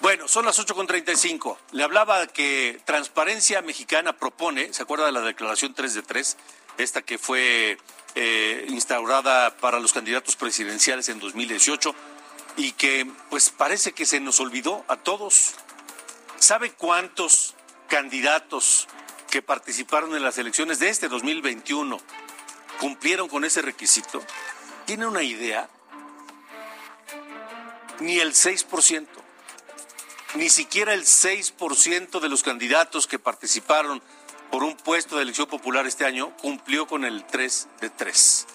Bueno, 0.00 0.28
son 0.28 0.44
las 0.44 0.58
8.35. 0.58 1.56
Le 1.72 1.82
hablaba 1.82 2.26
que 2.28 2.80
Transparencia 2.84 3.62
Mexicana 3.62 4.12
propone, 4.12 4.72
¿se 4.72 4.82
acuerda 4.82 5.06
de 5.06 5.12
la 5.12 5.20
declaración 5.20 5.74
3 5.74 5.94
de 5.94 6.02
3? 6.02 6.36
Esta 6.78 7.02
que 7.02 7.18
fue 7.18 7.78
eh, 8.14 8.66
instaurada 8.68 9.56
para 9.56 9.80
los 9.80 9.92
candidatos 9.92 10.36
presidenciales 10.36 11.08
en 11.08 11.18
2018 11.18 11.94
y 12.56 12.72
que 12.72 13.10
pues 13.30 13.50
parece 13.50 13.92
que 13.92 14.06
se 14.06 14.20
nos 14.20 14.40
olvidó 14.40 14.84
a 14.88 14.96
todos. 14.96 15.54
¿Sabe 16.38 16.72
cuántos 16.72 17.54
candidatos 17.88 18.86
que 19.30 19.42
participaron 19.42 20.14
en 20.14 20.22
las 20.22 20.38
elecciones 20.38 20.78
de 20.78 20.88
este 20.88 21.08
2021 21.08 22.00
cumplieron 22.78 23.28
con 23.28 23.44
ese 23.44 23.62
requisito? 23.62 24.22
¿Tiene 24.88 25.06
una 25.06 25.22
idea? 25.22 25.68
Ni 28.00 28.20
el 28.20 28.32
6%, 28.32 29.06
ni 30.36 30.48
siquiera 30.48 30.94
el 30.94 31.02
6% 31.02 32.20
de 32.20 32.28
los 32.30 32.42
candidatos 32.42 33.06
que 33.06 33.18
participaron 33.18 34.02
por 34.50 34.64
un 34.64 34.78
puesto 34.78 35.16
de 35.16 35.24
elección 35.24 35.46
popular 35.46 35.86
este 35.86 36.06
año 36.06 36.34
cumplió 36.38 36.86
con 36.86 37.04
el 37.04 37.26
3 37.26 37.68
de 37.82 37.90
3. 37.90 38.46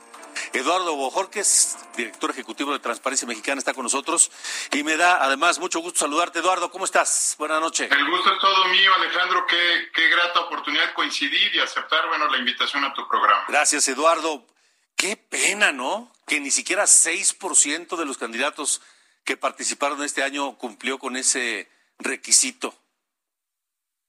Eduardo 0.53 0.95
Bojorques, 0.95 1.77
director 1.95 2.31
ejecutivo 2.31 2.73
de 2.73 2.79
Transparencia 2.79 3.27
Mexicana, 3.27 3.59
está 3.59 3.75
con 3.75 3.83
nosotros 3.83 4.31
y 4.71 4.81
me 4.81 4.97
da 4.97 5.23
además 5.23 5.59
mucho 5.59 5.81
gusto 5.81 5.99
saludarte. 5.99 6.39
Eduardo, 6.39 6.71
¿cómo 6.71 6.85
estás? 6.85 7.35
Buenas 7.37 7.61
noches. 7.61 7.91
El 7.91 8.09
gusto 8.09 8.33
es 8.33 8.39
todo 8.39 8.65
mío, 8.69 8.91
Alejandro. 8.95 9.45
Qué, 9.45 9.91
qué 9.93 10.09
grata 10.09 10.39
oportunidad 10.39 10.95
coincidir 10.95 11.53
y 11.53 11.59
aceptar, 11.59 12.07
bueno, 12.07 12.27
la 12.27 12.39
invitación 12.39 12.83
a 12.85 12.91
tu 12.91 13.07
programa. 13.07 13.45
Gracias, 13.49 13.87
Eduardo. 13.87 14.47
Qué 14.95 15.15
pena, 15.15 15.71
¿no? 15.71 16.12
Que 16.27 16.39
ni 16.39 16.51
siquiera 16.51 16.83
6% 16.83 17.97
de 17.97 18.05
los 18.05 18.17
candidatos 18.17 18.81
que 19.23 19.37
participaron 19.37 20.03
este 20.03 20.23
año 20.23 20.57
cumplió 20.57 20.99
con 20.99 21.17
ese 21.17 21.69
requisito. 21.99 22.77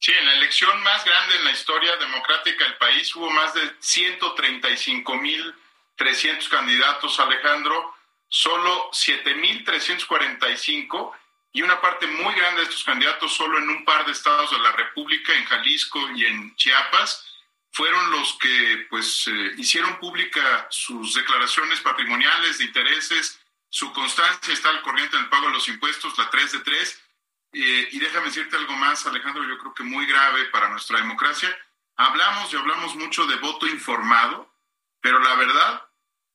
Sí, 0.00 0.12
en 0.12 0.27
la 0.27 0.35
elección 0.35 0.83
más 0.83 1.05
grande 1.05 1.37
en 1.37 1.44
la 1.44 1.53
historia 1.53 1.96
democrática 1.96 2.64
del 2.64 2.77
país 2.77 3.14
hubo 3.16 3.31
más 3.31 3.55
de 3.55 3.62
135.300 3.81 6.48
candidatos, 6.50 7.18
Alejandro, 7.20 7.94
solo 8.29 8.90
7.345 8.90 11.12
y 11.53 11.62
una 11.62 11.81
parte 11.81 12.07
muy 12.07 12.35
grande 12.35 12.61
de 12.62 12.68
estos 12.68 12.85
candidatos 12.85 13.33
solo 13.33 13.57
en 13.59 13.70
un 13.70 13.83
par 13.85 14.05
de 14.05 14.12
estados 14.12 14.50
de 14.50 14.59
la 14.59 14.72
República, 14.72 15.33
en 15.33 15.46
Jalisco 15.46 15.98
y 16.16 16.27
en 16.27 16.55
Chiapas, 16.57 17.34
fueron 17.75 18.13
los 18.13 18.39
que 18.39 18.87
pues 18.89 19.27
eh, 19.27 19.55
hicieron 19.59 19.99
pública 19.99 20.69
sus 20.71 21.15
declaraciones 21.15 21.81
patrimoniales 21.81 22.59
de 22.59 22.65
intereses, 22.65 23.41
su 23.69 23.93
constancia 23.93 24.55
está 24.55 24.71
al 24.71 24.81
corriente 24.83 25.17
en 25.17 25.29
pago 25.29 25.49
de 25.49 25.55
los 25.55 25.69
impuestos, 25.69 26.17
la 26.17 26.31
3 26.31 26.53
de 26.53 26.59
3. 26.61 27.03
Eh, 27.55 27.89
y 27.91 27.99
déjame 27.99 28.27
decirte 28.27 28.57
algo 28.57 28.77
más, 28.77 29.05
Alejandro, 29.07 29.43
yo 29.43 29.59
creo 29.59 29.75
que 29.75 29.83
muy 29.83 30.07
grave 30.07 30.45
para 30.47 30.69
nuestra 30.69 30.99
democracia. 30.99 31.51
Hablamos 31.97 32.53
y 32.53 32.57
hablamos 32.57 32.95
mucho 32.95 33.27
de 33.27 33.35
voto 33.37 33.67
informado, 33.67 34.49
pero 35.01 35.19
la 35.19 35.35
verdad 35.35 35.83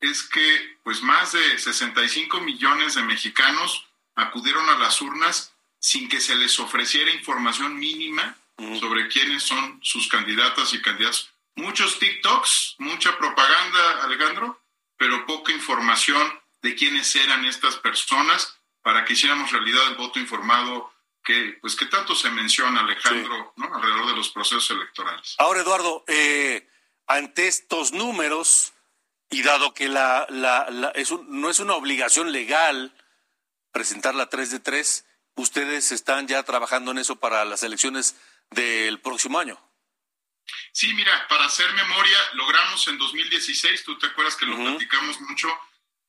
es 0.01 0.23
que 0.23 0.77
pues 0.83 1.01
más 1.01 1.31
de 1.31 1.57
65 1.57 2.41
millones 2.41 2.95
de 2.95 3.03
mexicanos 3.03 3.87
acudieron 4.15 4.69
a 4.69 4.77
las 4.77 5.01
urnas 5.01 5.53
sin 5.79 6.09
que 6.09 6.19
se 6.19 6.35
les 6.35 6.59
ofreciera 6.59 7.11
información 7.11 7.79
mínima 7.79 8.35
sobre 8.79 9.07
quiénes 9.07 9.43
son 9.43 9.79
sus 9.81 10.07
candidatas 10.07 10.73
y 10.73 10.81
candidatos. 10.81 11.31
Muchos 11.55 11.99
TikToks, 11.99 12.75
mucha 12.79 13.17
propaganda, 13.17 14.03
Alejandro, 14.03 14.61
pero 14.97 15.25
poca 15.25 15.51
información 15.51 16.39
de 16.61 16.75
quiénes 16.75 17.15
eran 17.15 17.45
estas 17.45 17.75
personas 17.77 18.57
para 18.81 19.05
que 19.05 19.13
hiciéramos 19.13 19.51
realidad 19.51 19.87
el 19.89 19.95
voto 19.95 20.19
informado 20.19 20.91
que 21.23 21.57
pues 21.61 21.75
que 21.75 21.85
tanto 21.85 22.15
se 22.15 22.29
menciona, 22.31 22.81
Alejandro, 22.81 23.53
¿no? 23.57 23.73
alrededor 23.75 24.07
de 24.07 24.15
los 24.15 24.29
procesos 24.29 24.69
electorales. 24.71 25.35
Ahora, 25.37 25.61
Eduardo, 25.61 26.03
eh, 26.07 26.67
ante 27.07 27.47
estos 27.47 27.91
números, 27.91 28.73
y 29.29 29.43
dado 29.43 29.73
que 29.73 29.89
la, 29.89 30.25
la, 30.29 30.67
la- 30.71 30.89
es 30.91 31.11
un- 31.11 31.41
no 31.41 31.49
es 31.49 31.59
una 31.59 31.75
obligación 31.75 32.31
legal 32.31 32.95
presentar 33.71 34.15
la 34.15 34.27
3 34.29 34.49
de 34.51 34.59
3, 34.59 35.05
ustedes 35.35 35.91
están 35.91 36.27
ya 36.27 36.41
trabajando 36.43 36.91
en 36.91 36.97
eso 36.97 37.17
para 37.17 37.45
las 37.45 37.61
elecciones 37.63 38.15
del 38.51 38.99
próximo 38.99 39.39
año. 39.39 39.59
Sí, 40.71 40.93
mira, 40.93 41.27
para 41.27 41.45
hacer 41.45 41.71
memoria, 41.73 42.17
logramos 42.33 42.87
en 42.87 42.97
2016, 42.97 43.83
tú 43.83 43.97
te 43.97 44.07
acuerdas 44.07 44.35
que 44.35 44.45
lo 44.45 44.55
platicamos 44.55 45.19
mucho, 45.21 45.47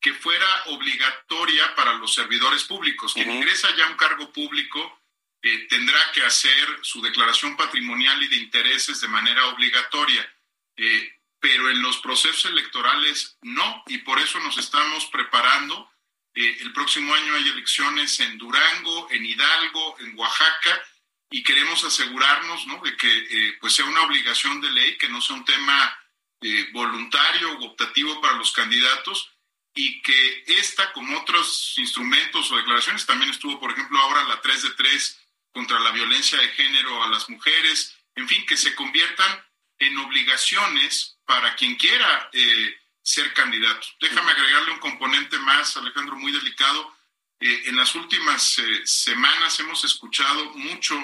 que 0.00 0.14
fuera 0.14 0.46
obligatoria 0.66 1.74
para 1.74 1.94
los 1.94 2.14
servidores 2.14 2.64
públicos. 2.64 3.12
Quien 3.14 3.30
ingresa 3.30 3.74
ya 3.76 3.86
a 3.86 3.90
un 3.90 3.96
cargo 3.96 4.32
público 4.32 5.00
eh, 5.42 5.66
tendrá 5.68 5.98
que 6.12 6.22
hacer 6.22 6.78
su 6.82 7.00
declaración 7.02 7.56
patrimonial 7.56 8.22
y 8.22 8.28
de 8.28 8.36
intereses 8.36 9.00
de 9.00 9.08
manera 9.08 9.46
obligatoria. 9.48 10.26
Eh, 10.76 11.16
pero 11.40 11.70
en 11.70 11.80
los 11.80 11.98
procesos 11.98 12.44
electorales 12.46 13.38
no, 13.40 13.82
y 13.86 13.98
por 13.98 14.18
eso 14.18 14.38
nos 14.40 14.58
estamos 14.58 15.06
preparando. 15.06 15.90
Eh, 16.34 16.58
el 16.60 16.72
próximo 16.72 17.14
año 17.14 17.34
hay 17.34 17.48
elecciones 17.48 18.20
en 18.20 18.36
Durango, 18.38 19.08
en 19.10 19.24
Hidalgo, 19.24 19.98
en 20.00 20.16
Oaxaca, 20.18 20.82
y 21.30 21.42
queremos 21.42 21.84
asegurarnos 21.84 22.66
¿no? 22.66 22.80
de 22.82 22.96
que 22.96 23.08
eh, 23.08 23.58
pues 23.60 23.74
sea 23.74 23.84
una 23.84 24.02
obligación 24.02 24.60
de 24.60 24.70
ley, 24.70 24.98
que 24.98 25.08
no 25.08 25.20
sea 25.20 25.36
un 25.36 25.44
tema 25.44 25.96
eh, 26.42 26.68
voluntario 26.72 27.52
o 27.52 27.66
optativo 27.66 28.20
para 28.20 28.36
los 28.36 28.52
candidatos, 28.52 29.30
y 29.74 30.02
que 30.02 30.44
esta, 30.46 30.92
como 30.92 31.16
otros 31.18 31.74
instrumentos 31.76 32.50
o 32.50 32.56
declaraciones, 32.56 33.06
también 33.06 33.30
estuvo, 33.30 33.60
por 33.60 33.70
ejemplo, 33.70 33.98
ahora 33.98 34.24
la 34.24 34.40
3 34.40 34.62
de 34.62 34.70
3 34.70 35.20
contra 35.52 35.78
la 35.80 35.90
violencia 35.92 36.38
de 36.38 36.48
género 36.48 37.02
a 37.02 37.08
las 37.08 37.28
mujeres, 37.30 37.96
en 38.16 38.28
fin, 38.28 38.44
que 38.46 38.56
se 38.56 38.74
conviertan 38.74 39.44
en 39.78 39.96
obligaciones 39.98 41.18
para 41.24 41.54
quien 41.54 41.76
quiera 41.76 42.28
eh, 42.32 42.78
ser 43.02 43.32
candidato. 43.32 43.86
Déjame 44.00 44.32
agregarle 44.32 44.72
un 44.72 44.78
componente 44.78 45.38
más, 45.38 45.76
Alejandro, 45.76 46.16
muy 46.16 46.32
delicado. 46.32 46.96
Eh, 47.40 47.62
en 47.66 47.76
las 47.76 47.94
últimas 47.94 48.58
eh, 48.58 48.82
semanas 48.84 49.58
hemos 49.60 49.82
escuchado 49.84 50.52
mucho 50.56 50.94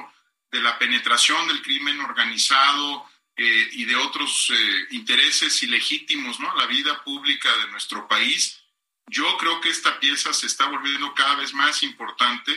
de 0.50 0.60
la 0.60 0.78
penetración 0.78 1.46
del 1.48 1.62
crimen 1.62 2.00
organizado 2.00 3.08
eh, 3.36 3.68
y 3.72 3.84
de 3.84 3.96
otros 3.96 4.50
eh, 4.50 4.86
intereses 4.90 5.62
ilegítimos, 5.62 6.40
¿no? 6.40 6.54
La 6.56 6.66
vida 6.66 7.02
pública 7.04 7.54
de 7.58 7.68
nuestro 7.68 8.08
país. 8.08 8.62
Yo 9.08 9.36
creo 9.36 9.60
que 9.60 9.68
esta 9.68 10.00
pieza 10.00 10.32
se 10.32 10.46
está 10.46 10.66
volviendo 10.66 11.14
cada 11.14 11.36
vez 11.36 11.52
más 11.52 11.82
importante, 11.82 12.52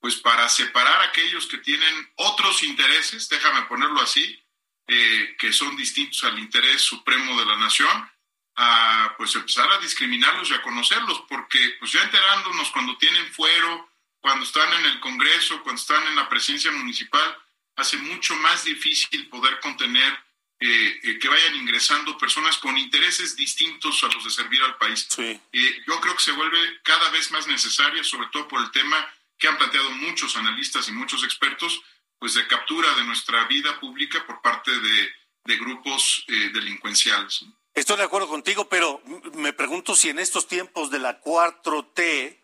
pues 0.00 0.16
para 0.16 0.48
separar 0.48 1.00
a 1.00 1.06
aquellos 1.06 1.46
que 1.46 1.58
tienen 1.58 2.12
otros 2.16 2.62
intereses, 2.62 3.28
déjame 3.28 3.62
ponerlo 3.62 4.00
así, 4.00 4.38
eh, 4.86 5.36
que 5.38 5.52
son 5.52 5.76
distintos 5.76 6.22
al 6.24 6.38
interés 6.38 6.82
supremo 6.82 7.38
de 7.38 7.46
la 7.46 7.56
nación, 7.56 8.10
a 8.56 9.14
pues 9.16 9.34
empezar 9.34 9.70
a 9.70 9.78
discriminarlos 9.78 10.50
y 10.50 10.54
a 10.54 10.62
conocerlos, 10.62 11.22
porque 11.28 11.76
pues 11.78 11.92
ya 11.92 12.02
enterándonos 12.02 12.70
cuando 12.70 12.96
tienen 12.98 13.32
fuero, 13.32 13.90
cuando 14.20 14.44
están 14.44 14.72
en 14.80 14.84
el 14.86 15.00
Congreso, 15.00 15.62
cuando 15.62 15.80
están 15.80 16.06
en 16.06 16.16
la 16.16 16.28
presidencia 16.28 16.72
municipal, 16.72 17.38
hace 17.76 17.96
mucho 17.98 18.34
más 18.36 18.64
difícil 18.64 19.28
poder 19.28 19.60
contener 19.60 20.12
eh, 20.60 21.00
eh, 21.04 21.18
que 21.20 21.28
vayan 21.28 21.54
ingresando 21.54 22.18
personas 22.18 22.58
con 22.58 22.76
intereses 22.76 23.36
distintos 23.36 24.02
a 24.02 24.08
los 24.08 24.24
de 24.24 24.30
servir 24.30 24.60
al 24.62 24.76
país. 24.76 25.06
Sí. 25.08 25.40
Eh, 25.52 25.82
yo 25.86 26.00
creo 26.00 26.16
que 26.16 26.22
se 26.22 26.32
vuelve 26.32 26.58
cada 26.82 27.10
vez 27.10 27.30
más 27.30 27.46
necesaria, 27.46 28.02
sobre 28.02 28.28
todo 28.32 28.48
por 28.48 28.60
el 28.60 28.70
tema 28.72 28.96
que 29.38 29.46
han 29.46 29.56
planteado 29.56 29.88
muchos 29.90 30.36
analistas 30.36 30.88
y 30.88 30.92
muchos 30.92 31.22
expertos, 31.22 31.80
pues 32.18 32.34
de 32.34 32.44
captura 32.48 32.92
de 32.94 33.04
nuestra 33.04 33.44
vida 33.44 33.78
pública 33.78 34.26
por 34.26 34.42
parte 34.42 34.72
de, 34.72 35.12
de 35.44 35.56
grupos 35.58 36.24
delincuenciales. 36.26 37.44
Estoy 37.72 37.96
de 37.96 38.02
acuerdo 38.02 38.26
contigo, 38.26 38.68
pero 38.68 39.00
me 39.34 39.52
pregunto 39.52 39.94
si 39.94 40.08
en 40.08 40.18
estos 40.18 40.48
tiempos 40.48 40.90
de 40.90 40.98
la 40.98 41.22
4T 41.22 42.37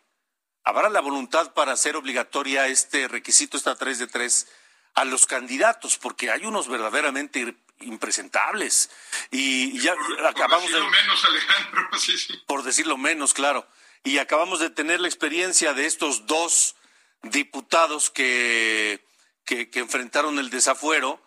habrá 0.65 0.89
la 0.89 1.01
voluntad 1.01 1.53
para 1.53 1.73
hacer 1.73 1.97
obligatoria 1.97 2.67
este 2.67 3.07
requisito, 3.07 3.57
esta 3.57 3.77
3 3.77 3.99
de 3.99 4.07
3, 4.07 4.49
a 4.95 5.05
los 5.05 5.27
candidatos, 5.27 5.99
porque 5.99 6.31
hay 6.31 6.47
unos 6.47 6.69
verdaderamente 6.69 7.57
impresentables. 7.81 8.91
Y 9.31 9.79
ya 9.81 9.95
por, 9.95 10.27
acabamos 10.27 10.71
por 10.71 10.73
decirlo 10.73 10.91
de... 10.91 11.03
menos, 11.03 11.25
Alejandro, 11.25 11.89
sí, 11.99 12.19
sí. 12.19 12.35
Por 12.47 12.63
decirlo 12.63 12.97
menos, 12.97 13.35
claro. 13.35 13.69
Y 14.03 14.19
acabamos 14.19 14.61
de 14.61 14.71
tener 14.71 15.01
la 15.01 15.09
experiencia 15.09 15.75
de 15.75 15.87
estos 15.87 16.27
dos 16.27 16.77
diputados 17.23 18.11
que, 18.11 19.07
que, 19.45 19.71
que 19.71 19.81
enfrentaron 19.81 20.39
el 20.39 20.51
desafuero 20.51 21.23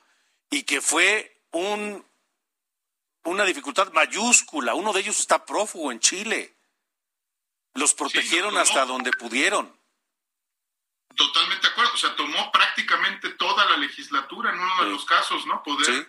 y 0.50 0.64
que 0.64 0.82
fue 0.82 1.42
un, 1.52 2.06
una 3.24 3.46
dificultad 3.46 3.92
mayúscula. 3.92 4.74
Uno 4.76 4.94
de 4.94 5.02
ellos 5.02 5.20
está 5.20 5.46
prófugo 5.46 5.92
en 5.92 6.00
Chile. 6.00 6.57
Los 7.78 7.94
protegieron 7.94 8.50
Sí, 8.52 8.56
no, 8.56 8.62
hasta 8.62 8.82
no. 8.82 8.94
donde 8.94 9.12
pudieron. 9.12 9.72
Totalmente 11.16 11.68
de 11.68 11.72
acuerdo. 11.74 11.92
O 11.94 11.98
sea, 11.98 12.16
tomó 12.16 12.52
prácticamente 12.52 13.30
toda 13.32 13.66
la 13.66 13.78
legislatura 13.78 14.52
en 14.52 14.60
uno 14.60 14.76
de 14.80 14.86
Sí. 14.86 14.92
los 14.92 15.06
casos, 15.06 15.46
¿no? 15.46 15.64
Poder 15.64 15.86
Sí. 15.86 16.08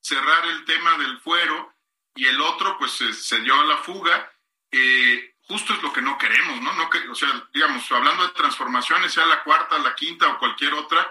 cerrar 0.00 0.44
el 0.46 0.64
tema 0.64 0.96
del 0.98 1.20
fuero 1.20 1.74
y 2.14 2.26
el 2.26 2.40
otro, 2.40 2.76
pues, 2.78 2.92
se, 2.92 3.12
se 3.12 3.40
dio 3.40 3.60
a 3.60 3.64
la 3.64 3.78
fuga. 3.78 4.32
Eh, 4.72 5.34
justo 5.48 5.74
es 5.74 5.82
lo 5.82 5.92
que 5.92 6.00
no 6.02 6.16
queremos, 6.16 6.60
¿no? 6.60 6.72
no 6.74 6.88
que, 6.90 6.98
o 7.08 7.14
sea, 7.14 7.48
digamos, 7.52 7.90
hablando 7.90 8.22
de 8.26 8.32
transformaciones, 8.34 9.12
sea 9.12 9.26
la 9.26 9.42
cuarta, 9.42 9.78
la 9.78 9.94
quinta 9.96 10.28
o 10.28 10.38
cualquier 10.38 10.74
otra, 10.74 11.02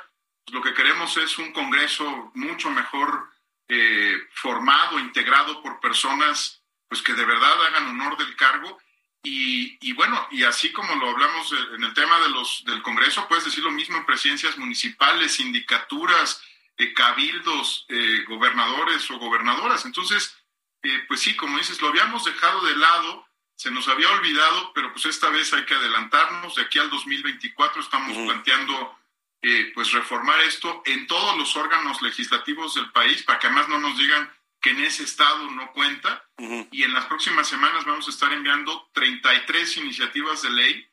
pues, 0.45 0.53
lo 0.55 0.61
que 0.61 0.73
queremos 0.73 1.15
es 1.17 1.37
un 1.37 1.51
Congreso 1.53 2.31
mucho 2.35 2.69
mejor 2.71 3.29
eh, 3.71 4.17
formado, 4.33 4.97
integrado 4.97 5.61
por 5.61 5.79
personas, 5.79 6.63
pues, 6.87 7.01
que 7.03 7.13
de 7.13 7.23
verdad 7.25 7.65
hagan 7.67 7.89
honor 7.89 8.17
del 8.17 8.35
cargo 8.35 8.79
y, 9.23 9.77
y 9.81 9.93
bueno, 9.93 10.27
y 10.31 10.43
así 10.43 10.71
como 10.71 10.95
lo 10.95 11.09
hablamos 11.09 11.53
en 11.75 11.83
el 11.83 11.93
tema 11.93 12.19
de 12.19 12.29
los, 12.29 12.63
del 12.65 12.81
Congreso, 12.81 13.27
puedes 13.27 13.45
decir 13.45 13.63
lo 13.63 13.71
mismo 13.71 13.97
en 13.97 14.05
presidencias 14.05 14.57
municipales, 14.57 15.33
sindicaturas, 15.33 16.41
eh, 16.77 16.93
cabildos, 16.93 17.85
eh, 17.89 18.23
gobernadores 18.27 19.09
o 19.11 19.17
gobernadoras. 19.17 19.85
Entonces, 19.85 20.35
eh, 20.83 21.03
pues 21.07 21.19
sí, 21.19 21.35
como 21.35 21.57
dices, 21.57 21.81
lo 21.81 21.89
habíamos 21.89 22.23
dejado 22.23 22.61
de 22.65 22.77
lado, 22.77 23.27
se 23.55 23.71
nos 23.71 23.89
había 23.89 24.09
olvidado, 24.11 24.71
pero 24.73 24.93
pues 24.93 25.05
esta 25.05 25.29
vez 25.29 25.53
hay 25.53 25.65
que 25.65 25.73
adelantarnos. 25.73 26.55
De 26.55 26.61
aquí 26.61 26.79
al 26.79 26.89
2024 26.89 27.81
estamos 27.81 28.15
planteando 28.15 28.97
eh, 29.41 29.71
pues 29.73 29.91
reformar 29.91 30.39
esto 30.41 30.81
en 30.85 31.07
todos 31.07 31.37
los 31.37 31.55
órganos 31.55 32.01
legislativos 32.01 32.75
del 32.75 32.91
país 32.91 33.23
para 33.23 33.39
que 33.39 33.47
además 33.47 33.69
no 33.69 33.79
nos 33.79 33.97
digan 33.97 34.29
que 34.61 34.71
en 34.71 34.81
ese 34.81 35.03
estado 35.03 35.49
no 35.51 35.71
cuenta 35.71 36.23
y 36.71 36.83
en 36.83 36.93
las 36.93 37.05
próximas 37.05 37.47
semanas 37.47 37.85
vamos 37.85 38.07
a 38.07 38.11
estar 38.11 38.31
enviando 38.33 38.89
33 38.93 39.77
iniciativas 39.77 40.41
de 40.41 40.49
ley 40.49 40.87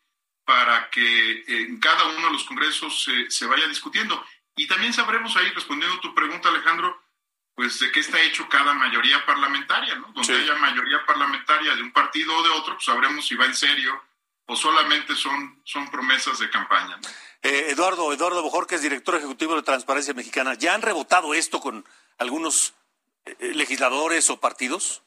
para 0.45 0.89
que 0.91 1.45
en 1.49 1.81
cada 1.81 2.05
uno 2.05 2.27
de 2.29 2.33
los 2.33 2.45
congresos 2.45 3.03
se, 3.05 3.31
se 3.31 3.47
vaya 3.47 3.67
discutiendo. 3.67 4.25
Y 4.55 4.67
también 4.69 4.93
sabremos 4.93 5.37
ahí, 5.37 5.51
respondiendo 5.51 5.97
a 5.97 6.01
tu 6.01 6.15
pregunta, 6.15 6.49
Alejandro, 6.49 7.03
pues 7.55 7.79
de 7.81 7.91
qué 7.91 8.01
está 8.01 8.21
hecho 8.23 8.49
cada 8.49 8.73
mayoría 8.75 9.25
parlamentaria, 9.27 9.97
¿no? 9.97 10.09
Donde 10.09 10.25
Sí. 10.25 10.33
haya 10.33 10.55
mayoría 10.55 11.05
parlamentaria 11.05 11.75
de 11.75 11.83
un 11.83 11.91
partido 11.93 12.37
o 12.37 12.43
de 12.43 12.51
otro, 12.51 12.75
pues 12.75 12.85
sabremos 12.85 13.27
si 13.27 13.35
va 13.35 13.47
en 13.47 13.55
serio 13.57 14.01
o 14.47 14.55
solamente 14.55 15.17
son, 15.17 15.61
son 15.65 15.91
promesas 15.91 16.39
de 16.39 16.49
campaña. 16.51 16.97
¿no? 16.99 17.09
Eh, 17.43 17.71
Eduardo, 17.71 18.13
Eduardo 18.13 18.43
Bojorquez, 18.43 18.81
director 18.83 19.17
ejecutivo 19.17 19.57
de 19.57 19.63
Transparencia 19.63 20.15
Mexicana, 20.15 20.55
¿ya 20.55 20.75
han 20.75 20.83
rebotado 20.83 21.35
esto 21.35 21.59
con 21.61 21.85
algunos 22.19 22.69
eh, 22.69 22.76
legisladores 23.41 24.31
o 24.31 24.41
partidos? 24.41 25.03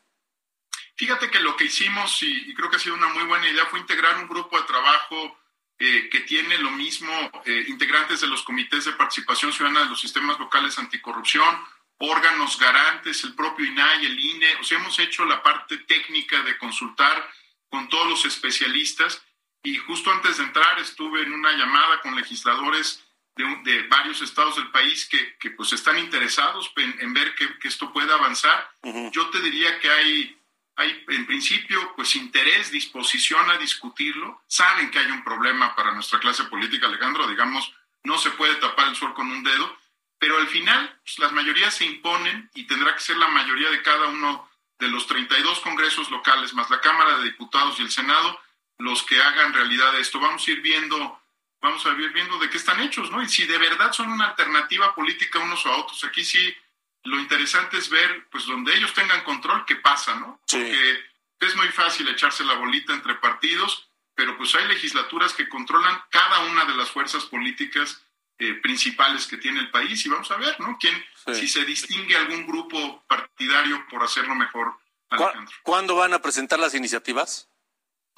Fíjate 0.95 1.31
que 1.31 1.39
lo 1.39 1.55
que 1.55 1.65
hicimos, 1.65 2.21
y, 2.23 2.49
y 2.49 2.53
creo 2.53 2.69
que 2.69 2.75
ha 2.75 2.79
sido 2.79 2.95
una 2.95 3.09
muy 3.09 3.23
buena 3.23 3.49
idea, 3.49 3.65
fue 3.67 3.79
integrar 3.79 4.17
un 4.17 4.27
grupo 4.27 4.59
de 4.59 4.67
trabajo 4.67 5.39
eh, 5.81 6.09
que 6.11 6.19
tiene 6.21 6.57
lo 6.57 6.71
mismo, 6.71 7.09
eh, 7.45 7.63
integrantes 7.69 8.19
de 8.19 8.27
los 8.27 8.43
comités 8.43 8.83
de 8.83 8.91
participación 8.91 9.53
ciudadana 9.53 9.83
de 9.83 9.89
los 9.89 10.01
sistemas 10.01 10.37
locales 10.37 10.77
anticorrupción, 10.77 11.57
órganos 11.99 12.59
garantes, 12.59 13.23
el 13.23 13.33
propio 13.33 13.65
INAI, 13.65 14.05
el 14.05 14.19
INE, 14.19 14.55
o 14.59 14.63
sea, 14.65 14.77
hemos 14.77 14.99
hecho 14.99 15.23
la 15.23 15.41
parte 15.41 15.77
técnica 15.77 16.41
de 16.41 16.57
consultar 16.57 17.31
con 17.69 17.87
todos 17.87 18.09
los 18.09 18.25
especialistas 18.25 19.21
y 19.63 19.77
justo 19.77 20.11
antes 20.11 20.35
de 20.35 20.43
entrar 20.43 20.79
estuve 20.79 21.21
en 21.21 21.31
una 21.31 21.53
llamada 21.53 22.01
con 22.01 22.13
legisladores 22.13 23.01
de, 23.39 23.71
de 23.71 23.83
varios 23.87 24.21
estados 24.21 24.55
del 24.57 24.69
país 24.71 25.07
que, 25.07 25.37
que, 25.37 25.51
pues 25.51 25.71
están 25.73 25.97
interesados 25.97 26.71
en, 26.75 26.95
en 26.99 27.13
ver 27.13 27.33
que, 27.35 27.57
que 27.59 27.67
esto 27.67 27.91
pueda 27.93 28.15
avanzar. 28.15 28.69
Yo 29.11 29.29
te 29.29 29.39
diría 29.41 29.79
que 29.79 29.89
hay 29.89 30.35
hay 30.75 31.03
en 31.09 31.25
principio 31.25 31.93
pues 31.93 32.15
interés, 32.15 32.71
disposición 32.71 33.49
a 33.49 33.57
discutirlo. 33.57 34.41
Saben 34.47 34.89
que 34.89 34.99
hay 34.99 35.11
un 35.11 35.25
problema 35.25 35.75
para 35.75 35.91
nuestra 35.91 36.19
clase 36.19 36.45
política, 36.45 36.87
Alejandro, 36.87 37.27
digamos, 37.27 37.73
no 38.03 38.17
se 38.17 38.29
puede 38.31 38.55
tapar 38.55 38.87
el 38.87 38.95
sol 38.95 39.13
con 39.13 39.29
un 39.29 39.43
dedo, 39.43 39.77
pero 40.17 40.37
al 40.37 40.47
final 40.47 40.97
pues, 41.03 41.19
las 41.19 41.33
mayorías 41.33 41.75
se 41.75 41.85
imponen 41.85 42.49
y 42.53 42.63
tendrá 42.63 42.95
que 42.95 43.01
ser 43.01 43.17
la 43.17 43.27
mayoría 43.27 43.69
de 43.69 43.81
cada 43.81 44.07
uno 44.07 44.49
de 44.79 44.87
los 44.87 45.05
32 45.07 45.59
congresos 45.59 46.09
locales, 46.09 46.53
más 46.53 46.69
la 46.69 46.79
Cámara 46.79 47.17
de 47.17 47.25
Diputados 47.25 47.77
y 47.77 47.83
el 47.83 47.91
Senado, 47.91 48.39
los 48.77 49.03
que 49.03 49.21
hagan 49.21 49.53
realidad 49.53 49.99
esto. 49.99 50.21
Vamos 50.21 50.47
a 50.47 50.51
ir 50.51 50.61
viendo, 50.61 51.18
vamos 51.61 51.85
a 51.85 51.89
ir 51.89 52.11
viendo 52.13 52.37
de 52.39 52.49
qué 52.49 52.57
están 52.57 52.79
hechos, 52.79 53.11
¿no? 53.11 53.21
Y 53.21 53.29
si 53.29 53.45
de 53.45 53.57
verdad 53.57 53.91
son 53.91 54.11
una 54.11 54.29
alternativa 54.29 54.93
política 54.95 55.39
unos 55.39 55.65
a 55.65 55.71
otros. 55.71 56.03
Aquí 56.03 56.23
sí 56.23 56.55
lo 57.03 57.19
interesante 57.19 57.77
es 57.77 57.89
ver, 57.89 58.27
pues 58.29 58.45
donde 58.45 58.75
ellos 58.75 58.93
tengan 58.93 59.23
control, 59.23 59.65
qué 59.65 59.77
pasa, 59.77 60.15
¿no? 60.15 60.39
Porque 60.47 61.05
es 61.39 61.55
muy 61.55 61.67
fácil 61.69 62.07
echarse 62.07 62.43
la 62.43 62.55
bolita 62.55 62.93
entre 62.93 63.15
partidos, 63.15 63.89
pero 64.13 64.37
pues 64.37 64.53
hay 64.55 64.67
legislaturas 64.67 65.33
que 65.33 65.47
controlan 65.47 66.01
cada 66.09 66.39
una 66.41 66.65
de 66.65 66.75
las 66.75 66.89
fuerzas 66.89 67.25
políticas 67.25 68.03
eh, 68.37 68.53
principales 68.55 69.27
que 69.27 69.37
tiene 69.37 69.59
el 69.59 69.69
país 69.69 70.05
y 70.05 70.09
vamos 70.09 70.29
a 70.31 70.37
ver, 70.37 70.59
¿no? 70.59 70.77
¿Quién, 70.79 71.05
si 71.33 71.47
se 71.47 71.65
distingue 71.65 72.15
algún 72.15 72.45
grupo 72.45 73.03
partidario 73.07 73.85
por 73.89 74.03
hacerlo 74.03 74.35
mejor, 74.35 74.79
Alejandro. 75.09 75.53
¿Cuándo 75.63 75.95
van 75.95 76.13
a 76.13 76.21
presentar 76.21 76.59
las 76.59 76.73
iniciativas? 76.73 77.48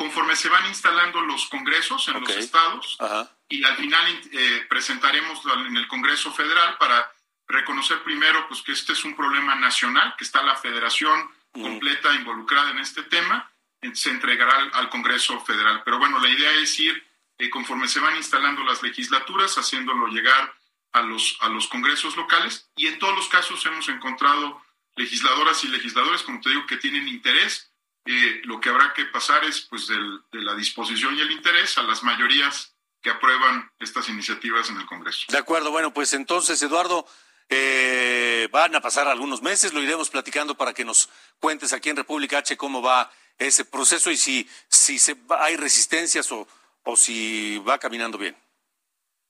Conforme 0.02 0.36
se 0.36 0.50
van 0.50 0.66
instalando 0.68 1.22
los 1.22 1.48
congresos 1.48 2.08
en 2.08 2.20
los 2.22 2.30
estados, 2.32 2.98
Ajá. 3.00 3.30
y 3.50 3.64
al 3.64 3.76
final 3.78 4.22
eh, 4.32 4.66
presentaremos 4.68 5.42
en 5.68 5.78
el 5.78 5.88
Congreso 5.88 6.32
Federal 6.34 6.78
para 6.78 7.12
reconocer 7.48 8.02
primero 8.04 8.48
pues 8.48 8.62
que 8.62 8.72
este 8.72 8.94
es 8.94 9.04
un 9.04 9.16
problema 9.16 9.54
nacional, 9.56 10.16
que 10.18 10.24
está 10.24 10.42
la 10.42 10.56
federación 10.56 11.30
completa 11.52 12.16
involucrada 12.16 12.72
en 12.72 12.80
este 12.80 13.04
tema, 13.04 13.52
se 13.94 14.10
entregará 14.10 14.56
al, 14.56 14.72
al 14.74 14.90
Congreso 14.90 15.40
Federal. 15.42 15.82
Pero 15.84 16.00
bueno, 16.00 16.20
la 16.20 16.30
idea 16.30 16.52
es 16.54 16.80
ir 16.80 17.06
eh, 17.38 17.50
conforme 17.50 17.88
se 17.88 18.00
van 18.00 18.16
instalando 18.16 18.64
las 18.64 18.84
legislaturas, 18.84 19.58
haciéndolo 19.58 20.08
llegar 20.08 20.54
a 20.92 21.02
los, 21.02 21.38
a 21.42 21.50
los 21.50 21.68
congresos 21.68 22.16
locales 22.16 22.70
y 22.76 22.88
en 22.88 23.00
todos 23.00 23.16
los 23.16 23.28
casos 23.30 23.66
hemos 23.66 23.90
encontrado 23.90 24.62
legisladoras 24.96 25.64
y 25.64 25.70
legisladores, 25.70 26.22
como 26.22 26.40
te 26.42 26.50
digo, 26.50 26.66
que 26.68 26.78
tienen 26.78 27.08
interés. 27.08 27.71
Eh, 28.06 28.42
lo 28.46 28.60
que 28.60 28.70
habrá 28.70 28.94
que 28.94 29.06
pasar 29.06 29.44
es 29.46 29.62
pues 29.62 29.88
del- 29.88 30.22
de 30.32 30.42
la 30.42 30.56
disposición 30.56 31.16
y 31.16 31.22
el 31.22 31.32
interés 31.32 31.78
a 31.78 31.84
las 31.84 32.02
mayorías 32.04 32.76
que 33.02 33.10
aprueban 33.12 33.72
estas 33.80 34.10
iniciativas 34.10 34.70
en 34.70 34.78
el 34.78 34.86
Congreso. 34.86 35.26
De 35.30 35.38
acuerdo, 35.38 35.72
bueno, 35.72 35.94
pues 35.94 36.14
entonces, 36.14 36.62
Eduardo, 36.62 37.08
eh, 37.50 38.48
van 38.52 38.76
a 38.76 38.82
pasar 38.82 39.08
algunos 39.08 39.42
meses, 39.42 39.74
lo 39.74 39.82
iremos 39.82 40.10
platicando 40.10 40.56
para 40.56 40.74
que 40.74 40.86
nos 40.86 41.10
cuentes 41.40 41.74
aquí 41.74 41.90
en 41.90 41.98
República 41.98 42.40
H 42.40 42.56
cómo 42.58 42.82
va 42.82 43.12
ese 43.38 43.66
proceso 43.66 44.10
y 44.12 44.18
si, 44.18 44.50
si 44.68 44.98
se 45.00 45.18
hay 45.40 45.58
resistencias 45.58 46.32
o, 46.32 46.48
o 46.84 46.96
si 46.96 47.58
va 47.60 47.78
caminando 47.80 48.18
bien. 48.18 48.36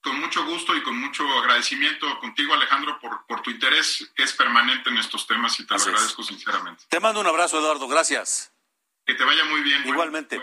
con 0.02 0.20
mucho 0.20 0.44
gusto 0.46 0.76
y 0.76 0.82
con 0.84 0.98
mucho 0.98 1.24
agradecimiento 1.40 2.20
contigo, 2.20 2.54
Alejandro, 2.54 3.00
por, 3.00 3.26
por 3.28 3.42
tu 3.42 3.52
interés 3.52 4.12
que 4.16 4.24
es 4.24 4.34
permanente 4.34 4.90
en 4.90 4.98
estos 4.98 5.26
temas 5.28 5.58
y 5.60 5.66
te 5.68 5.76
lo 5.76 5.82
agradezco 5.82 6.24
sinceramente. 6.24 6.84
Te 6.90 7.00
mando 7.00 7.20
un 7.22 7.28
abrazo, 7.28 7.60
Eduardo. 7.60 7.88
Gracias. 7.88 8.51
Que 9.12 9.18
te 9.18 9.26
vaya 9.26 9.44
muy 9.44 9.62
bien. 9.62 9.86
Igualmente. 9.90 10.42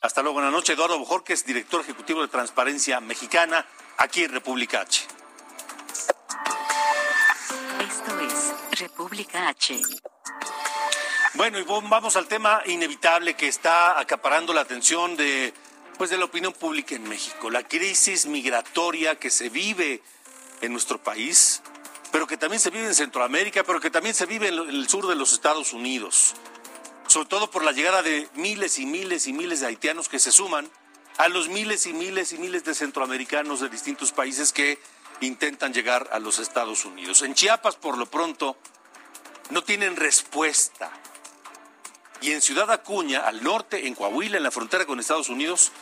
Hasta 0.00 0.22
luego. 0.22 0.34
Buenas 0.34 0.50
noches. 0.50 0.74
Eduardo 0.74 0.98
Bojorques, 0.98 1.46
director 1.46 1.82
ejecutivo 1.82 2.20
de 2.20 2.26
Transparencia 2.26 2.98
Mexicana, 2.98 3.64
aquí 3.96 4.24
en 4.24 4.32
República 4.32 4.80
H. 4.80 5.06
Esto 7.78 8.18
es 8.18 8.80
República 8.80 9.48
H. 9.50 9.80
Bueno, 11.34 11.60
y 11.60 11.62
vamos 11.62 12.16
al 12.16 12.26
tema 12.26 12.60
inevitable 12.66 13.34
que 13.34 13.46
está 13.46 14.00
acaparando 14.00 14.52
la 14.52 14.62
atención 14.62 15.16
de 15.16 15.54
pues 15.96 16.10
de 16.10 16.18
la 16.18 16.24
opinión 16.24 16.52
pública 16.52 16.96
en 16.96 17.08
México, 17.08 17.50
la 17.50 17.62
crisis 17.68 18.26
migratoria 18.26 19.16
que 19.16 19.30
se 19.30 19.48
vive 19.48 20.02
en 20.60 20.72
nuestro 20.72 21.00
país, 21.00 21.62
pero 22.10 22.26
que 22.26 22.36
también 22.36 22.58
se 22.58 22.70
vive 22.70 22.86
en 22.86 22.96
Centroamérica, 22.96 23.62
pero 23.62 23.80
que 23.80 23.90
también 23.90 24.16
se 24.16 24.26
vive 24.26 24.48
en 24.48 24.58
el 24.58 24.88
sur 24.88 25.06
de 25.06 25.14
los 25.14 25.32
Estados 25.32 25.72
Unidos, 25.72 26.34
sobre 27.08 27.28
todo 27.28 27.50
por 27.50 27.64
la 27.64 27.72
llegada 27.72 28.02
de 28.02 28.28
miles 28.34 28.78
y 28.78 28.86
miles 28.86 29.26
y 29.26 29.32
miles 29.32 29.60
de 29.60 29.66
haitianos 29.66 30.08
que 30.08 30.18
se 30.18 30.30
suman 30.30 30.70
a 31.16 31.28
los 31.28 31.48
miles 31.48 31.86
y 31.86 31.92
miles 31.92 32.32
y 32.32 32.38
miles 32.38 32.64
de 32.64 32.74
centroamericanos 32.74 33.60
de 33.60 33.68
distintos 33.68 34.12
países 34.12 34.52
que 34.52 34.78
intentan 35.20 35.74
llegar 35.74 36.08
a 36.12 36.20
los 36.20 36.38
Estados 36.38 36.84
Unidos. 36.84 37.22
En 37.22 37.34
Chiapas, 37.34 37.74
por 37.74 37.98
lo 37.98 38.06
pronto, 38.06 38.56
no 39.50 39.64
tienen 39.64 39.96
respuesta 39.96 40.92
y 42.20 42.32
en 42.32 42.42
Ciudad 42.42 42.70
Acuña, 42.70 43.20
al 43.20 43.42
norte, 43.42 43.86
en 43.86 43.94
Coahuila, 43.94 44.36
en 44.36 44.42
la 44.42 44.50
frontera 44.50 44.86
con 44.86 44.98
Estados 45.00 45.28
Unidos, 45.28 45.72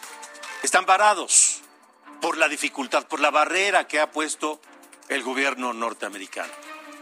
están 0.62 0.86
varados 0.86 1.60
por 2.20 2.36
la 2.36 2.48
dificultad, 2.48 3.06
por 3.06 3.20
la 3.20 3.30
barrera 3.30 3.86
que 3.86 4.00
ha 4.00 4.10
puesto 4.10 4.60
el 5.08 5.22
gobierno 5.22 5.72
norteamericano. 5.72 6.52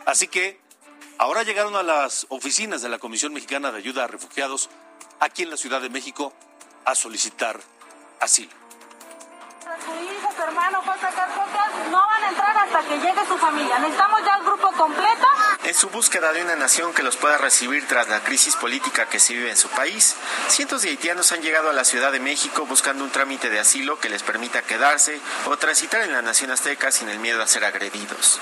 Así 0.06 0.28
que 0.28 0.60
ahora 1.24 1.42
llegaron 1.42 1.74
a 1.74 1.82
las 1.82 2.26
oficinas 2.28 2.82
de 2.82 2.90
la 2.90 2.98
Comisión 2.98 3.32
Mexicana 3.32 3.72
de 3.72 3.78
Ayuda 3.78 4.04
a 4.04 4.06
Refugiados 4.06 4.68
aquí 5.20 5.42
en 5.42 5.48
la 5.48 5.56
Ciudad 5.56 5.80
de 5.80 5.88
México 5.88 6.34
a 6.84 6.94
solicitar 6.94 7.58
asilo 8.20 8.52
su 9.84 9.90
hijo, 9.92 10.28
su 10.34 10.42
hermano 10.42 10.82
fue 10.82 10.94
a 10.94 11.00
sacar 11.00 11.28
copias, 11.34 11.90
no 11.90 11.98
van 11.98 12.24
a 12.24 12.28
entrar 12.28 12.56
hasta 12.56 12.82
que 12.82 12.96
llegue 12.96 13.26
su 13.26 13.36
familia. 13.36 13.78
Necesitamos 13.78 14.20
ya 14.24 14.36
el 14.36 14.44
grupo 14.44 14.72
completo. 14.72 15.26
En 15.64 15.74
su 15.74 15.90
búsqueda 15.90 16.32
de 16.32 16.42
una 16.42 16.56
nación 16.56 16.92
que 16.92 17.02
los 17.02 17.16
pueda 17.16 17.38
recibir 17.38 17.86
tras 17.86 18.08
la 18.08 18.20
crisis 18.20 18.56
política 18.56 19.06
que 19.06 19.20
se 19.20 19.34
vive 19.34 19.50
en 19.50 19.56
su 19.56 19.68
país, 19.68 20.16
cientos 20.48 20.82
de 20.82 20.90
haitianos 20.90 21.32
han 21.32 21.42
llegado 21.42 21.70
a 21.70 21.72
la 21.72 21.84
Ciudad 21.84 22.12
de 22.12 22.20
México 22.20 22.66
buscando 22.66 23.04
un 23.04 23.10
trámite 23.10 23.50
de 23.50 23.60
asilo 23.60 23.98
que 23.98 24.08
les 24.08 24.22
permita 24.22 24.62
quedarse 24.62 25.20
o 25.46 25.56
transitar 25.56 26.02
en 26.02 26.12
la 26.12 26.22
nación 26.22 26.50
azteca 26.50 26.90
sin 26.90 27.08
el 27.08 27.18
miedo 27.18 27.42
a 27.42 27.46
ser 27.46 27.64
agredidos. 27.64 28.40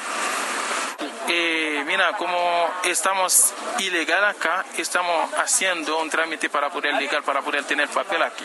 Eh, 1.28 1.82
mira, 1.86 2.16
como 2.16 2.70
estamos 2.84 3.52
ilegal 3.78 4.24
acá, 4.24 4.64
estamos 4.76 5.32
haciendo 5.34 5.98
un 5.98 6.10
trámite 6.10 6.50
para 6.50 6.70
poder 6.70 6.94
legal, 6.94 7.22
para 7.22 7.42
poder 7.42 7.64
tener 7.64 7.88
papel 7.88 8.22
aquí. 8.22 8.44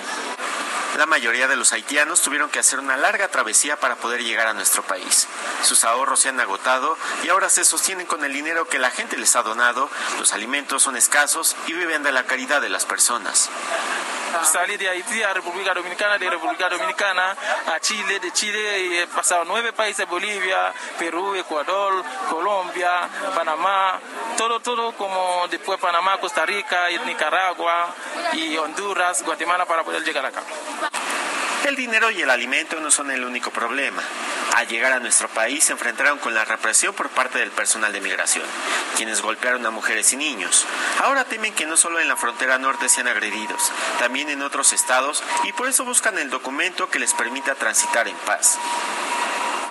La 0.97 1.05
mayoría 1.05 1.47
de 1.47 1.55
los 1.55 1.74
haitianos 1.74 2.22
tuvieron 2.22 2.49
que 2.49 2.58
hacer 2.58 2.80
una 2.80 2.97
larga 2.97 3.28
travesía 3.28 3.76
para 3.76 3.95
poder 3.97 4.24
llegar 4.24 4.47
a 4.47 4.53
nuestro 4.53 4.82
país. 4.82 5.28
Sus 5.62 5.84
ahorros 5.84 6.20
se 6.20 6.30
han 6.30 6.39
agotado 6.39 6.97
y 7.24 7.30
ahora 7.30 7.49
se 7.49 7.66
sostienen 7.66 8.08
con 8.08 8.24
el 8.26 8.34
dinero 8.34 8.68
que 8.68 8.80
la 8.80 8.89
gente 8.89 9.16
les 9.18 9.36
ha 9.36 9.43
donado, 9.43 9.89
los 10.18 10.34
alimentos 10.34 10.82
son 10.82 10.97
escasos 10.97 11.55
y 11.68 11.74
viven 11.74 12.01
de 12.01 12.12
la 12.12 12.24
caridad 12.24 12.62
de 12.62 12.70
las 12.70 12.86
personas. 12.86 13.49
Salí 14.43 14.78
de 14.78 14.89
Haití 14.89 15.21
a 15.23 15.34
República 15.34 15.73
Dominicana, 15.73 16.17
de 16.17 16.30
República 16.30 16.69
Dominicana 16.69 17.36
a 17.73 17.80
Chile, 17.80 18.19
de 18.19 18.32
Chile 18.32 19.03
he 19.03 19.07
pasado 19.07 19.43
nueve 19.45 19.73
países, 19.73 20.07
Bolivia, 20.07 20.73
Perú, 20.97 21.36
Ecuador, 21.36 22.03
Colombia, 22.30 23.09
Panamá, 23.36 23.99
todo, 24.38 24.59
todo 24.59 24.91
como 24.93 25.47
después 25.49 25.80
Panamá, 25.80 26.17
Costa 26.19 26.45
Rica, 26.45 26.88
Nicaragua 27.05 27.93
y 28.34 28.57
Honduras, 28.57 29.23
Guatemala 29.23 29.65
para 29.65 29.84
poder 29.84 30.03
llegar 30.03 30.25
acá. 30.25 30.41
El 31.65 31.75
dinero 31.75 32.09
y 32.11 32.21
el 32.21 32.30
alimento 32.30 32.80
no 32.80 32.89
son 32.91 33.11
el 33.11 33.23
único 33.23 33.51
problema. 33.51 34.01
Al 34.56 34.68
llegar 34.68 34.91
a 34.91 35.00
nuestro 35.00 35.28
país 35.30 35.64
se 35.64 35.74
enfrentaron 35.74 36.20
con 36.20 36.34
la 36.34 36.45
represión 36.45 36.93
por 36.93 37.10
parte 37.10 37.39
del 37.39 37.52
personal 37.52 37.93
de 37.93 38.02
migración, 38.02 38.45
quienes 38.95 39.22
golpearon 39.22 39.66
a 39.66 39.72
mujeres 39.72 40.12
y 40.14 40.18
niños. 40.18 40.66
Ahora 41.04 41.26
temen 41.26 41.54
que 41.54 41.66
no 41.66 41.78
solo 41.78 42.00
en 42.00 42.08
la 42.08 42.16
frontera 42.16 42.58
norte 42.58 42.89
sean 42.89 43.08
agredidos, 43.08 43.72
también 44.00 44.30
en 44.30 44.41
otros 44.41 44.74
estados 44.74 45.24
y 45.43 45.54
por 45.54 45.68
eso 45.68 45.86
buscan 45.86 46.18
el 46.18 46.30
documento 46.30 46.89
que 46.89 47.00
les 47.00 47.14
permita 47.14 47.56
transitar 47.56 48.08
en 48.08 48.16
paz 48.18 48.58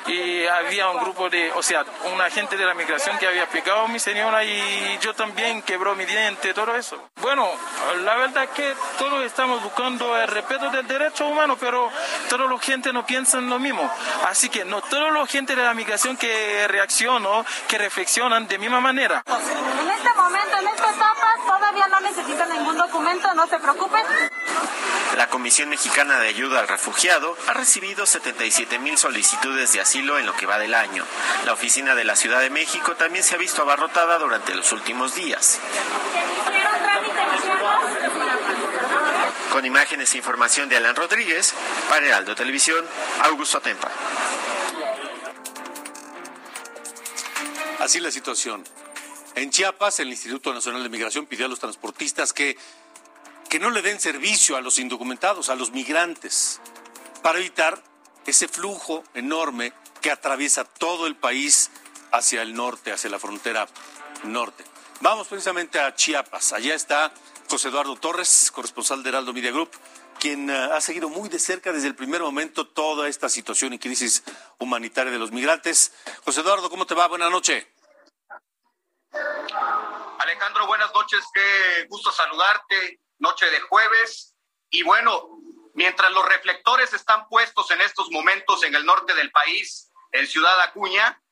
y 0.06 0.46
había 0.46 0.88
un 0.90 0.98
grupo 0.98 1.28
de, 1.28 1.50
o 1.52 1.62
sea, 1.62 1.84
un 2.12 2.20
agente 2.20 2.56
de 2.56 2.64
la 2.64 2.74
migración 2.74 3.18
que 3.18 3.26
había 3.26 3.48
pegado 3.48 3.82
a 3.82 3.88
mi 3.88 3.98
señora 3.98 4.44
y 4.44 4.98
yo 5.00 5.14
también 5.14 5.62
quebró 5.62 5.94
mi 5.94 6.04
diente, 6.04 6.54
todo 6.54 6.74
eso. 6.76 6.96
Bueno, 7.20 7.48
la 8.04 8.14
verdad 8.16 8.44
es 8.44 8.50
que 8.50 8.74
todos 8.98 9.24
estamos 9.24 9.62
buscando 9.62 10.16
el 10.16 10.28
respeto 10.28 10.70
del 10.70 10.86
derecho 10.86 11.26
humano, 11.26 11.56
pero 11.58 11.90
toda 12.28 12.46
la 12.46 12.58
gente 12.58 12.92
no 12.92 13.04
piensa 13.04 13.38
en 13.38 13.50
lo 13.50 13.58
mismo. 13.58 13.90
Así 14.28 14.48
que 14.48 14.64
no 14.64 14.80
toda 14.82 15.10
la 15.10 15.26
gente 15.26 15.56
de 15.56 15.62
la 15.62 15.74
migración 15.74 16.16
que 16.16 16.66
reaccionan, 16.68 17.44
que 17.68 17.78
reflexionan 17.78 18.46
de 18.46 18.58
misma 18.58 18.80
manera. 18.80 19.22
En 19.26 19.90
este 19.90 20.12
momento, 20.14 20.56
en 20.58 20.68
esta 20.68 20.90
etapa, 20.90 21.36
todavía 21.46 21.88
no 21.88 22.00
necesitan 22.00 22.48
ningún 22.50 22.76
documento, 22.76 23.34
no 23.34 23.46
se 23.46 23.58
preocupen. 23.58 24.02
Comisión 25.36 25.68
Mexicana 25.68 26.18
de 26.18 26.28
Ayuda 26.28 26.60
al 26.60 26.66
Refugiado 26.66 27.36
ha 27.46 27.52
recibido 27.52 28.06
77 28.06 28.78
mil 28.78 28.96
solicitudes 28.96 29.70
de 29.74 29.82
asilo 29.82 30.18
en 30.18 30.24
lo 30.24 30.32
que 30.32 30.46
va 30.46 30.58
del 30.58 30.72
año. 30.72 31.04
La 31.44 31.52
oficina 31.52 31.94
de 31.94 32.04
la 32.04 32.16
Ciudad 32.16 32.40
de 32.40 32.48
México 32.48 32.96
también 32.96 33.22
se 33.22 33.34
ha 33.34 33.38
visto 33.38 33.60
abarrotada 33.60 34.18
durante 34.18 34.54
los 34.54 34.72
últimos 34.72 35.14
días. 35.14 35.60
Con 39.52 39.66
imágenes 39.66 40.14
e 40.14 40.16
información 40.16 40.70
de 40.70 40.78
Alan 40.78 40.96
Rodríguez, 40.96 41.52
para 41.90 42.06
Heraldo 42.06 42.34
Televisión, 42.34 42.82
Augusto 43.24 43.60
Tempa. 43.60 43.90
Así 47.78 48.00
la 48.00 48.10
situación. 48.10 48.64
En 49.34 49.50
Chiapas, 49.50 50.00
el 50.00 50.08
Instituto 50.08 50.54
Nacional 50.54 50.82
de 50.82 50.88
Migración 50.88 51.26
pidió 51.26 51.44
a 51.44 51.50
los 51.50 51.60
transportistas 51.60 52.32
que 52.32 52.56
que 53.48 53.60
no 53.60 53.70
le 53.70 53.82
den 53.82 54.00
servicio 54.00 54.56
a 54.56 54.60
los 54.60 54.78
indocumentados, 54.78 55.48
a 55.48 55.54
los 55.54 55.70
migrantes, 55.70 56.60
para 57.22 57.38
evitar 57.38 57.82
ese 58.26 58.48
flujo 58.48 59.04
enorme 59.14 59.72
que 60.00 60.10
atraviesa 60.10 60.64
todo 60.64 61.06
el 61.06 61.16
país 61.16 61.70
hacia 62.12 62.42
el 62.42 62.54
norte, 62.54 62.92
hacia 62.92 63.10
la 63.10 63.18
frontera 63.18 63.68
norte. 64.24 64.64
Vamos 65.00 65.28
precisamente 65.28 65.78
a 65.78 65.94
Chiapas. 65.94 66.52
Allá 66.52 66.74
está 66.74 67.12
José 67.48 67.68
Eduardo 67.68 67.96
Torres, 67.96 68.50
corresponsal 68.50 69.02
de 69.02 69.10
Heraldo 69.10 69.32
Media 69.32 69.52
Group, 69.52 69.70
quien 70.18 70.50
eh, 70.50 70.54
ha 70.72 70.80
seguido 70.80 71.08
muy 71.08 71.28
de 71.28 71.38
cerca 71.38 71.72
desde 71.72 71.88
el 71.88 71.94
primer 71.94 72.22
momento 72.22 72.66
toda 72.66 73.08
esta 73.08 73.28
situación 73.28 73.72
y 73.72 73.78
crisis 73.78 74.24
humanitaria 74.58 75.12
de 75.12 75.18
los 75.18 75.32
migrantes. 75.32 75.92
José 76.24 76.40
Eduardo, 76.40 76.70
¿cómo 76.70 76.86
te 76.86 76.94
va? 76.94 77.06
Buenas 77.06 77.30
noches. 77.30 77.66
Alejandro, 80.18 80.66
buenas 80.66 80.92
noches. 80.94 81.24
Qué 81.32 81.86
gusto 81.88 82.10
saludarte 82.10 83.00
noche 83.18 83.50
de 83.50 83.60
jueves. 83.60 84.36
Y 84.70 84.82
bueno, 84.82 85.28
mientras 85.74 86.10
los 86.12 86.26
reflectores 86.26 86.92
están 86.92 87.28
puestos 87.28 87.70
en 87.70 87.80
estos 87.80 88.10
momentos 88.10 88.62
en 88.64 88.74
el 88.74 88.84
norte 88.84 89.14
del 89.14 89.30
país, 89.30 89.90
en 90.12 90.26
Ciudad 90.26 90.60
Acuña, 90.60 91.22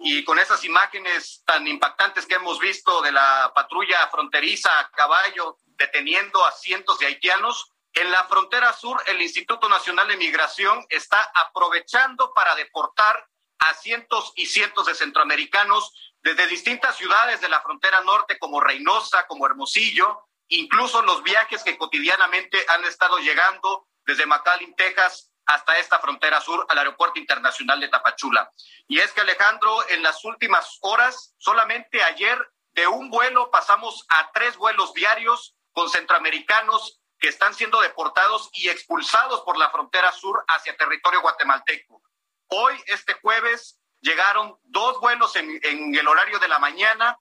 y 0.00 0.24
con 0.24 0.38
esas 0.38 0.64
imágenes 0.64 1.42
tan 1.44 1.66
impactantes 1.66 2.26
que 2.26 2.34
hemos 2.34 2.58
visto 2.58 3.02
de 3.02 3.12
la 3.12 3.52
patrulla 3.54 4.08
fronteriza 4.08 4.70
a 4.78 4.90
caballo 4.90 5.58
deteniendo 5.66 6.44
a 6.44 6.52
cientos 6.52 6.98
de 6.98 7.06
haitianos, 7.06 7.72
en 7.94 8.10
la 8.10 8.24
frontera 8.24 8.72
sur 8.72 9.02
el 9.06 9.20
Instituto 9.20 9.68
Nacional 9.68 10.08
de 10.08 10.16
Migración 10.16 10.84
está 10.88 11.30
aprovechando 11.34 12.32
para 12.32 12.54
deportar 12.54 13.28
a 13.58 13.74
cientos 13.74 14.32
y 14.34 14.46
cientos 14.46 14.86
de 14.86 14.94
centroamericanos 14.94 15.92
desde 16.22 16.46
distintas 16.46 16.96
ciudades 16.96 17.40
de 17.40 17.48
la 17.48 17.60
frontera 17.60 18.00
norte 18.00 18.38
como 18.38 18.60
Reynosa, 18.60 19.26
como 19.26 19.44
Hermosillo, 19.46 20.26
incluso 20.52 21.02
los 21.02 21.22
viajes 21.22 21.62
que 21.62 21.78
cotidianamente 21.78 22.64
han 22.68 22.84
estado 22.84 23.18
llegando 23.18 23.88
desde 24.04 24.26
McAllen, 24.26 24.74
Texas, 24.76 25.30
hasta 25.46 25.78
esta 25.78 25.98
frontera 25.98 26.40
sur 26.40 26.66
al 26.68 26.78
Aeropuerto 26.78 27.18
Internacional 27.18 27.80
de 27.80 27.88
Tapachula. 27.88 28.52
Y 28.86 29.00
es 29.00 29.12
que 29.12 29.22
Alejandro, 29.22 29.88
en 29.88 30.02
las 30.02 30.24
últimas 30.24 30.78
horas, 30.82 31.34
solamente 31.38 32.02
ayer 32.02 32.38
de 32.74 32.86
un 32.86 33.10
vuelo 33.10 33.50
pasamos 33.50 34.04
a 34.08 34.30
tres 34.32 34.56
vuelos 34.56 34.92
diarios 34.92 35.56
con 35.72 35.88
centroamericanos 35.88 37.00
que 37.18 37.28
están 37.28 37.54
siendo 37.54 37.80
deportados 37.80 38.50
y 38.52 38.68
expulsados 38.68 39.40
por 39.42 39.56
la 39.56 39.70
frontera 39.70 40.12
sur 40.12 40.44
hacia 40.48 40.76
territorio 40.76 41.22
guatemalteco. 41.22 42.02
Hoy, 42.48 42.74
este 42.86 43.14
jueves, 43.14 43.80
llegaron 44.00 44.58
dos 44.64 45.00
vuelos 45.00 45.34
en 45.36 45.94
el 45.94 46.08
horario 46.08 46.38
de 46.40 46.48
la 46.48 46.58
mañana 46.58 47.16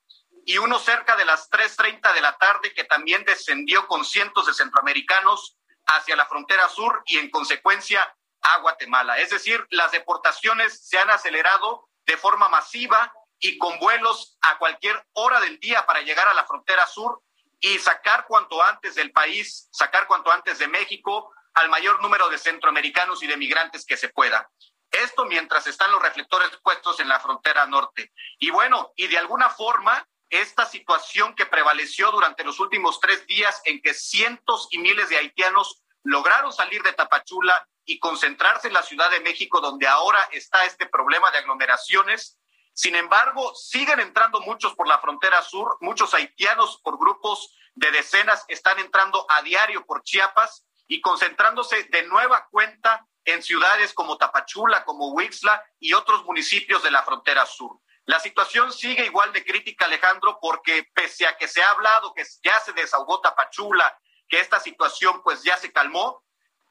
y 0.52 0.58
uno 0.58 0.80
cerca 0.80 1.16
de 1.16 1.24
las 1.24 1.50
3.30 1.50 2.14
de 2.14 2.20
la 2.20 2.38
tarde 2.38 2.74
que 2.74 2.84
también 2.84 3.24
descendió 3.24 3.88
con 3.88 4.04
cientos 4.04 4.48
de 4.48 4.54
centroamericanos 4.54 5.56
hacia 5.86 6.18
la 6.18 6.26
frontera 6.26 6.68
sur 6.68 7.02
y 7.06 7.20
en 7.20 7.30
consecuencia 7.30 8.14
a 8.42 8.58
Guatemala. 8.58 9.18
Es 9.20 9.30
decir, 9.30 9.66
las 9.70 9.94
deportaciones 9.94 10.86
se 10.86 11.00
han 11.00 11.10
acelerado 11.10 11.88
de 12.06 12.18
forma 12.18 12.50
masiva 12.50 13.14
y 13.40 13.58
con 13.58 13.80
vuelos 13.80 14.38
a 14.42 14.58
cualquier 14.58 15.02
hora 15.14 15.40
del 15.40 15.58
día 15.60 15.86
para 15.86 16.02
llegar 16.02 16.28
a 16.28 16.34
la 16.34 16.46
frontera 16.46 16.86
sur 16.86 17.22
y 17.62 17.80
sacar 17.80 18.26
cuanto 18.28 18.62
antes 18.62 18.96
del 18.96 19.14
país, 19.14 19.70
sacar 19.72 20.06
cuanto 20.06 20.34
antes 20.34 20.60
de 20.60 20.68
México 20.68 21.34
al 21.54 21.70
mayor 21.70 22.02
número 22.02 22.28
de 22.28 22.38
centroamericanos 22.38 23.24
y 23.24 23.28
de 23.28 23.38
migrantes 23.38 23.86
que 23.86 23.96
se 23.96 24.10
pueda. 24.10 24.50
Esto 24.92 25.24
mientras 25.24 25.66
están 25.68 25.94
los 25.94 26.02
reflectores 26.02 26.50
puestos 26.62 27.00
en 27.00 27.08
la 27.08 27.22
frontera 27.22 27.66
norte. 27.68 28.12
Y 28.38 28.50
bueno, 28.50 28.92
y 28.98 29.08
de 29.08 29.18
alguna 29.18 29.50
forma, 29.50 30.06
esta 30.32 30.66
situación 30.66 31.36
que 31.36 31.46
prevaleció 31.46 32.10
durante 32.10 32.44
los 32.44 32.60
últimos 32.60 33.00
tres 33.00 33.28
días 33.28 33.62
en 33.66 33.82
que 33.82 33.94
cientos 33.94 34.68
y 34.72 34.80
miles 34.80 35.10
de 35.10 35.18
haitianos 35.18 35.84
lograron 36.04 36.52
salir 36.54 36.82
de 36.84 36.94
Tapachula 36.94 37.68
y 37.86 38.00
concentrarse 38.00 38.70
en 38.70 38.74
la 38.74 38.82
Ciudad 38.82 39.12
de 39.12 39.20
México, 39.20 39.60
donde 39.60 39.88
ahora 39.88 40.22
está 40.32 40.64
este 40.66 40.88
problema 40.88 41.30
de 41.32 41.40
aglomeraciones. 41.40 42.40
Sin 42.74 42.96
embargo, 42.96 43.54
siguen 43.56 44.00
entrando 44.00 44.40
muchos 44.40 44.74
por 44.74 44.88
la 44.88 45.00
frontera 45.00 45.42
sur, 45.44 45.78
muchos 45.82 46.14
haitianos 46.14 46.80
por 46.82 46.98
grupos 46.98 47.54
de 47.76 47.92
decenas 47.92 48.46
están 48.48 48.80
entrando 48.80 49.26
a 49.30 49.42
diario 49.42 49.86
por 49.86 50.04
Chiapas 50.04 50.66
y 50.88 51.02
concentrándose 51.02 51.84
de 51.84 52.04
nueva 52.04 52.48
cuenta 52.50 53.06
en 53.26 53.44
ciudades 53.44 53.94
como 53.94 54.18
Tapachula, 54.18 54.86
como 54.86 55.12
Huixla 55.12 55.64
y 55.80 55.94
otros 55.94 56.24
municipios 56.24 56.84
de 56.84 56.92
la 56.92 57.04
frontera 57.04 57.46
sur. 57.46 57.80
La 58.12 58.20
situación 58.20 58.74
sigue 58.74 59.06
igual 59.06 59.32
de 59.32 59.46
crítica, 59.46 59.86
Alejandro, 59.86 60.38
porque 60.42 60.86
pese 60.94 61.26
a 61.26 61.38
que 61.38 61.48
se 61.48 61.64
ha 61.64 61.70
hablado 61.70 62.14
que 62.14 62.26
ya 62.44 62.60
se 62.60 62.74
desahogó 62.74 63.22
Tapachula, 63.22 63.98
que 64.28 64.42
esta 64.42 64.60
situación 64.60 65.24
pues 65.24 65.44
ya 65.44 65.56
se 65.56 65.72
calmó, 65.72 66.22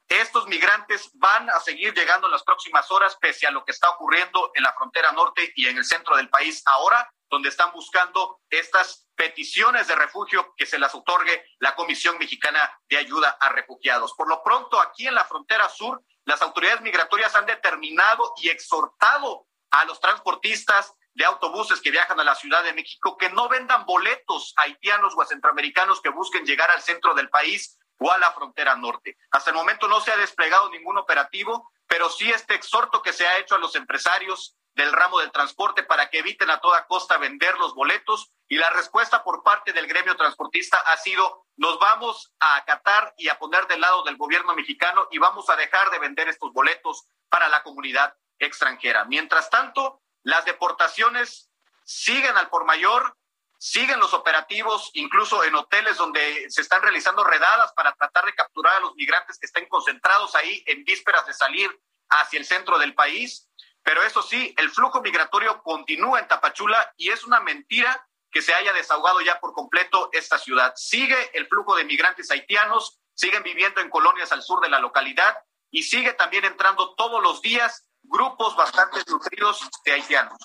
estos 0.07 0.45
migrantes 0.45 1.09
van 1.15 1.49
a 1.49 1.59
seguir 1.59 1.95
llegando 1.95 2.27
en 2.27 2.33
las 2.33 2.43
próximas 2.43 2.91
horas 2.91 3.17
pese 3.19 3.47
a 3.47 3.51
lo 3.51 3.65
que 3.65 3.71
está 3.71 3.89
ocurriendo 3.89 4.51
en 4.53 4.61
la 4.61 4.73
frontera 4.73 5.13
norte 5.13 5.51
y 5.55 5.65
en 5.65 5.79
el 5.79 5.83
centro 5.83 6.15
del 6.15 6.29
país 6.29 6.61
ahora, 6.67 7.11
donde 7.27 7.49
están 7.49 7.71
buscando 7.71 8.39
estas 8.47 9.07
peticiones 9.15 9.87
de 9.87 9.95
refugio 9.95 10.53
que 10.55 10.67
se 10.67 10.77
las 10.77 10.93
otorgue 10.93 11.43
la 11.57 11.73
Comisión 11.73 12.19
Mexicana 12.19 12.71
de 12.87 12.97
Ayuda 12.97 13.35
a 13.39 13.49
Refugiados. 13.49 14.13
Por 14.13 14.29
lo 14.29 14.43
pronto, 14.43 14.79
aquí 14.79 15.07
en 15.07 15.15
la 15.15 15.25
frontera 15.25 15.67
sur, 15.69 16.03
las 16.23 16.43
autoridades 16.43 16.81
migratorias 16.81 17.33
han 17.33 17.47
determinado 17.47 18.31
y 18.37 18.49
exhortado 18.49 19.47
a 19.71 19.85
los 19.85 19.99
transportistas 19.99 20.93
de 21.13 21.25
autobuses 21.25 21.81
que 21.81 21.91
viajan 21.91 22.19
a 22.19 22.23
la 22.23 22.35
Ciudad 22.35 22.63
de 22.63 22.73
México 22.73 23.17
que 23.17 23.29
no 23.29 23.49
vendan 23.49 23.85
boletos 23.85 24.53
haitianos 24.57 25.13
o 25.15 25.21
a 25.21 25.25
centroamericanos 25.25 26.01
que 26.01 26.09
busquen 26.09 26.45
llegar 26.45 26.71
al 26.71 26.81
centro 26.81 27.13
del 27.13 27.29
país 27.29 27.77
o 27.99 28.11
a 28.11 28.17
la 28.17 28.31
frontera 28.31 28.75
norte. 28.75 29.17
Hasta 29.31 29.51
el 29.51 29.55
momento 29.55 29.87
no 29.87 30.01
se 30.01 30.11
ha 30.11 30.17
desplegado 30.17 30.69
ningún 30.69 30.97
operativo, 30.97 31.71
pero 31.87 32.09
sí 32.09 32.29
este 32.31 32.55
exhorto 32.55 33.01
que 33.01 33.13
se 33.13 33.27
ha 33.27 33.37
hecho 33.37 33.55
a 33.55 33.59
los 33.59 33.75
empresarios 33.75 34.57
del 34.73 34.91
ramo 34.91 35.19
del 35.19 35.31
transporte 35.31 35.83
para 35.83 36.09
que 36.09 36.19
eviten 36.19 36.49
a 36.49 36.59
toda 36.59 36.87
costa 36.87 37.17
vender 37.17 37.57
los 37.57 37.75
boletos 37.75 38.31
y 38.47 38.55
la 38.55 38.69
respuesta 38.69 39.23
por 39.23 39.43
parte 39.43 39.73
del 39.73 39.87
gremio 39.87 40.15
transportista 40.15 40.77
ha 40.77 40.97
sido 40.97 41.45
nos 41.57 41.77
vamos 41.79 42.33
a 42.39 42.55
acatar 42.55 43.13
y 43.17 43.27
a 43.29 43.37
poner 43.37 43.67
del 43.67 43.81
lado 43.81 44.03
del 44.03 44.17
gobierno 44.17 44.55
mexicano 44.55 45.07
y 45.11 45.19
vamos 45.19 45.49
a 45.49 45.55
dejar 45.55 45.91
de 45.91 45.99
vender 45.99 46.27
estos 46.29 46.51
boletos 46.53 47.05
para 47.29 47.49
la 47.49 47.61
comunidad 47.63 48.15
extranjera. 48.39 49.05
Mientras 49.05 49.49
tanto, 49.49 50.01
las 50.23 50.45
deportaciones 50.45 51.49
siguen 51.83 52.37
al 52.37 52.49
por 52.49 52.65
mayor, 52.65 53.17
siguen 53.57 53.99
los 53.99 54.13
operativos, 54.13 54.89
incluso 54.93 55.43
en 55.43 55.55
hoteles 55.55 55.97
donde 55.97 56.49
se 56.49 56.61
están 56.61 56.81
realizando 56.81 57.23
redadas 57.23 57.71
para 57.73 57.93
tratar 57.93 58.25
de 58.25 58.33
capturar 58.33 58.75
a 58.75 58.79
los 58.79 58.95
migrantes 58.95 59.37
que 59.37 59.45
estén 59.45 59.67
concentrados 59.67 60.35
ahí 60.35 60.63
en 60.67 60.83
vísperas 60.83 61.25
de 61.27 61.33
salir 61.33 61.69
hacia 62.09 62.39
el 62.39 62.45
centro 62.45 62.79
del 62.79 62.95
país. 62.95 63.49
Pero 63.83 64.03
eso 64.03 64.21
sí, 64.21 64.53
el 64.57 64.69
flujo 64.69 65.01
migratorio 65.01 65.61
continúa 65.63 66.19
en 66.19 66.27
Tapachula 66.27 66.93
y 66.97 67.09
es 67.09 67.23
una 67.23 67.39
mentira 67.39 68.07
que 68.31 68.41
se 68.41 68.53
haya 68.53 68.73
desahogado 68.73 69.21
ya 69.21 69.39
por 69.39 69.53
completo 69.53 70.09
esta 70.13 70.37
ciudad. 70.37 70.73
Sigue 70.75 71.31
el 71.37 71.47
flujo 71.47 71.75
de 71.75 71.83
migrantes 71.83 72.31
haitianos, 72.31 72.99
siguen 73.13 73.43
viviendo 73.43 73.81
en 73.81 73.89
colonias 73.89 74.31
al 74.31 74.41
sur 74.41 74.61
de 74.61 74.69
la 74.69 74.79
localidad 74.79 75.37
y 75.69 75.83
sigue 75.83 76.13
también 76.13 76.45
entrando 76.45 76.95
todos 76.95 77.21
los 77.21 77.41
días 77.41 77.85
grupos 78.11 78.55
bastante 78.55 78.99
nutridos 79.07 79.67
de 79.85 79.93
haitianos. 79.93 80.37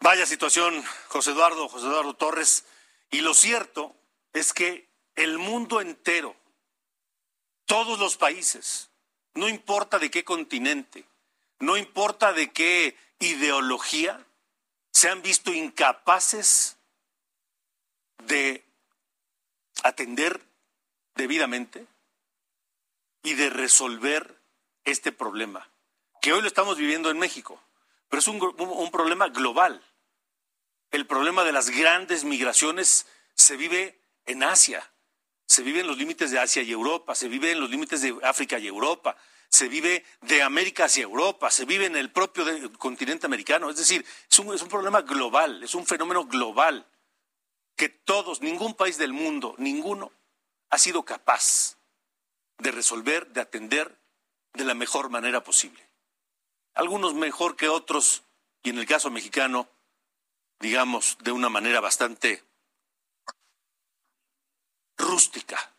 Vaya 0.00 0.26
situación, 0.26 0.82
José 1.08 1.30
Eduardo, 1.30 1.68
José 1.68 1.86
Eduardo 1.86 2.14
Torres. 2.14 2.66
Y 3.10 3.20
lo 3.20 3.34
cierto 3.34 3.94
es 4.32 4.52
que 4.52 4.90
el 5.14 5.38
mundo 5.38 5.80
entero, 5.80 6.34
todos 7.66 7.98
los 7.98 8.16
países, 8.16 8.90
no 9.34 9.48
importa 9.48 9.98
de 9.98 10.10
qué 10.10 10.24
continente, 10.24 11.06
no 11.60 11.76
importa 11.76 12.32
de 12.32 12.52
qué 12.52 12.96
ideología, 13.20 14.26
se 14.90 15.08
han 15.08 15.22
visto 15.22 15.52
incapaces 15.52 16.76
de 18.26 18.64
atender 19.84 20.40
debidamente 21.14 21.86
y 23.22 23.34
de 23.34 23.50
resolver 23.50 24.40
este 24.84 25.12
problema, 25.12 25.68
que 26.22 26.32
hoy 26.32 26.40
lo 26.40 26.46
estamos 26.46 26.78
viviendo 26.78 27.10
en 27.10 27.18
México, 27.18 27.60
pero 28.08 28.20
es 28.20 28.28
un, 28.28 28.38
problema 28.92 29.28
global. 29.28 29.82
El 30.92 31.04
problema 31.04 31.42
de 31.42 31.50
las 31.50 31.68
grandes 31.68 32.22
migraciones 32.22 33.06
se 33.34 33.56
vive 33.56 33.98
en 34.24 34.44
Asia, 34.44 34.88
se 35.46 35.64
vive 35.64 35.80
en 35.80 35.88
los 35.88 35.98
límites 35.98 36.30
de 36.30 36.38
Asia 36.38 36.62
y 36.62 36.70
Europa, 36.70 37.16
se 37.16 37.26
vive 37.26 37.50
en 37.50 37.58
los 37.58 37.68
límites 37.68 38.02
de 38.02 38.16
África 38.22 38.60
y 38.60 38.68
Europa, 38.68 39.16
se 39.48 39.66
vive 39.66 40.04
de 40.20 40.42
América 40.42 40.84
hacia 40.84 41.02
Europa, 41.02 41.50
se 41.50 41.64
vive 41.64 41.86
en 41.86 41.96
el 41.96 42.12
propio 42.12 42.44
continente 42.78 43.26
americano. 43.26 43.68
Es 43.68 43.76
decir, 43.76 44.06
es 44.30 44.38
un 44.38 44.68
problema 44.68 45.02
global, 45.02 45.64
es 45.64 45.74
un 45.74 45.84
fenómeno 45.84 46.26
global 46.26 46.86
que 47.74 47.88
todos, 47.88 48.40
ningún 48.40 48.74
país 48.74 48.96
del 48.96 49.12
mundo, 49.12 49.56
ninguno, 49.58 50.12
ha 50.70 50.78
sido 50.78 51.04
capaz 51.04 51.78
de 52.58 52.70
resolver, 52.70 53.26
de 53.32 53.40
atender 53.40 53.98
de 54.52 54.64
la 54.64 54.74
mejor 54.74 55.10
manera 55.10 55.42
posible. 55.42 55.91
Algunos 56.74 57.14
mejor 57.14 57.56
que 57.56 57.68
otros, 57.68 58.22
y 58.62 58.70
en 58.70 58.78
el 58.78 58.86
caso 58.86 59.10
mexicano, 59.10 59.68
digamos, 60.58 61.18
de 61.20 61.32
una 61.32 61.48
manera 61.48 61.80
bastante 61.80 62.44
rústica, 64.96 65.74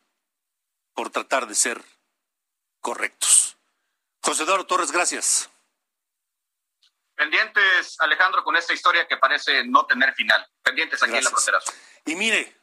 por 0.94 1.10
tratar 1.10 1.48
de 1.48 1.56
ser 1.56 1.84
correctos. 2.80 3.58
José 4.22 4.44
Eduardo 4.44 4.68
Torres, 4.68 4.92
gracias. 4.92 5.50
Pendientes, 7.16 8.00
Alejandro, 8.00 8.44
con 8.44 8.56
esta 8.56 8.74
historia 8.74 9.08
que 9.08 9.18
parece 9.18 9.66
no 9.66 9.86
tener 9.86 10.14
final. 10.14 10.46
Pendientes 10.62 11.02
aquí 11.02 11.16
en 11.16 11.24
la 11.24 11.30
frontera 11.30 11.60
Y 12.06 12.16
mire, 12.16 12.56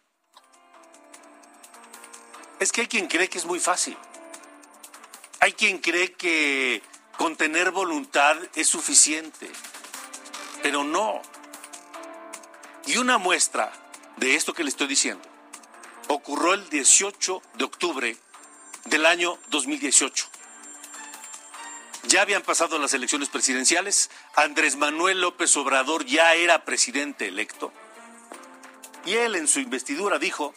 es 2.58 2.72
que 2.72 2.82
hay 2.82 2.88
quien 2.88 3.08
cree 3.08 3.28
que 3.28 3.38
es 3.38 3.44
muy 3.44 3.60
fácil. 3.60 3.96
Hay 5.40 5.52
quien 5.54 5.78
cree 5.78 6.12
que 6.12 6.82
con 7.16 7.36
tener 7.36 7.70
voluntad 7.70 8.36
es 8.54 8.68
suficiente, 8.68 9.50
pero 10.62 10.84
no. 10.84 11.20
Y 12.86 12.96
una 12.96 13.18
muestra 13.18 13.72
de 14.16 14.34
esto 14.34 14.54
que 14.54 14.64
le 14.64 14.70
estoy 14.70 14.86
diciendo 14.86 15.22
ocurrió 16.08 16.54
el 16.54 16.68
18 16.68 17.42
de 17.54 17.64
octubre 17.64 18.16
del 18.86 19.06
año 19.06 19.38
2018. 19.50 20.26
Ya 22.04 22.22
habían 22.22 22.42
pasado 22.42 22.78
las 22.78 22.94
elecciones 22.94 23.28
presidenciales, 23.28 24.10
Andrés 24.34 24.76
Manuel 24.76 25.20
López 25.20 25.56
Obrador 25.56 26.06
ya 26.06 26.34
era 26.34 26.64
presidente 26.64 27.28
electo 27.28 27.72
y 29.04 29.14
él 29.14 29.36
en 29.36 29.48
su 29.48 29.60
investidura 29.60 30.18
dijo 30.18 30.54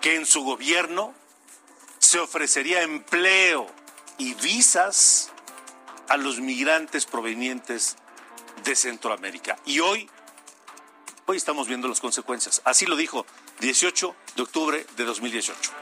que 0.00 0.16
en 0.16 0.26
su 0.26 0.42
gobierno 0.42 1.14
se 1.98 2.18
ofrecería 2.18 2.82
empleo 2.82 3.66
y 4.18 4.34
visas 4.34 5.32
a 6.08 6.16
los 6.16 6.40
migrantes 6.40 7.06
provenientes 7.06 7.96
de 8.64 8.76
Centroamérica. 8.76 9.56
Y 9.64 9.80
hoy, 9.80 10.08
hoy 11.26 11.36
estamos 11.36 11.68
viendo 11.68 11.88
las 11.88 12.00
consecuencias. 12.00 12.62
Así 12.64 12.86
lo 12.86 12.96
dijo 12.96 13.26
18 13.60 14.14
de 14.36 14.42
octubre 14.42 14.86
de 14.96 15.04
2018 15.04 15.72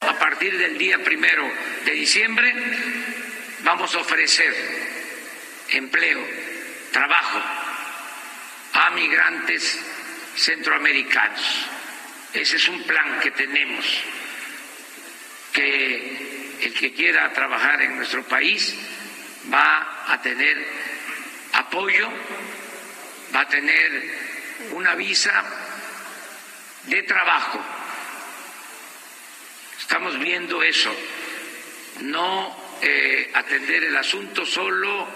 a 0.00 0.18
partir 0.18 0.58
del 0.58 0.78
día 0.78 1.02
primero 1.02 1.50
de 1.84 1.92
diciembre 1.92 2.52
vamos 3.64 3.94
a 3.94 3.98
ofrecer 3.98 4.54
empleo, 5.70 6.24
trabajo 6.92 7.40
a 8.74 8.90
migrantes 8.90 9.78
centroamericanos. 10.36 11.66
Ese 12.32 12.56
es 12.56 12.68
un 12.68 12.82
plan 12.84 13.20
que 13.20 13.30
tenemos, 13.32 13.84
que 15.52 16.27
el 16.60 16.74
que 16.74 16.92
quiera 16.92 17.32
trabajar 17.32 17.82
en 17.82 17.96
nuestro 17.96 18.22
país 18.24 18.74
va 19.52 20.12
a 20.12 20.20
tener 20.20 20.66
apoyo, 21.52 22.08
va 23.34 23.40
a 23.40 23.48
tener 23.48 24.18
una 24.72 24.94
visa 24.94 25.44
de 26.84 27.02
trabajo 27.02 27.60
Estamos 29.88 30.18
viendo 30.18 30.62
eso, 30.62 30.90
no 32.00 32.54
eh, 32.82 33.32
atender 33.34 33.84
el 33.84 33.96
asunto 33.96 34.44
solo 34.44 35.06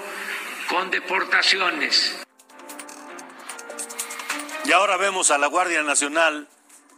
con 0.66 0.90
deportaciones. 0.90 2.18
Y 4.64 4.72
ahora 4.72 4.96
vemos 4.96 5.30
a 5.30 5.36
la 5.36 5.48
Guardia 5.48 5.82
Nacional 5.82 6.48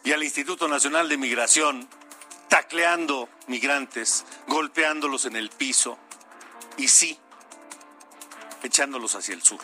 y 0.04 0.12
al 0.12 0.22
Instituto 0.22 0.68
Nacional 0.68 1.08
de 1.08 1.16
Migración 1.16 1.88
tacleando 2.54 3.28
migrantes, 3.48 4.24
golpeándolos 4.46 5.24
en 5.24 5.34
el 5.34 5.50
piso 5.50 5.98
y 6.76 6.86
sí, 6.86 7.18
echándolos 8.62 9.16
hacia 9.16 9.34
el 9.34 9.42
sur. 9.42 9.58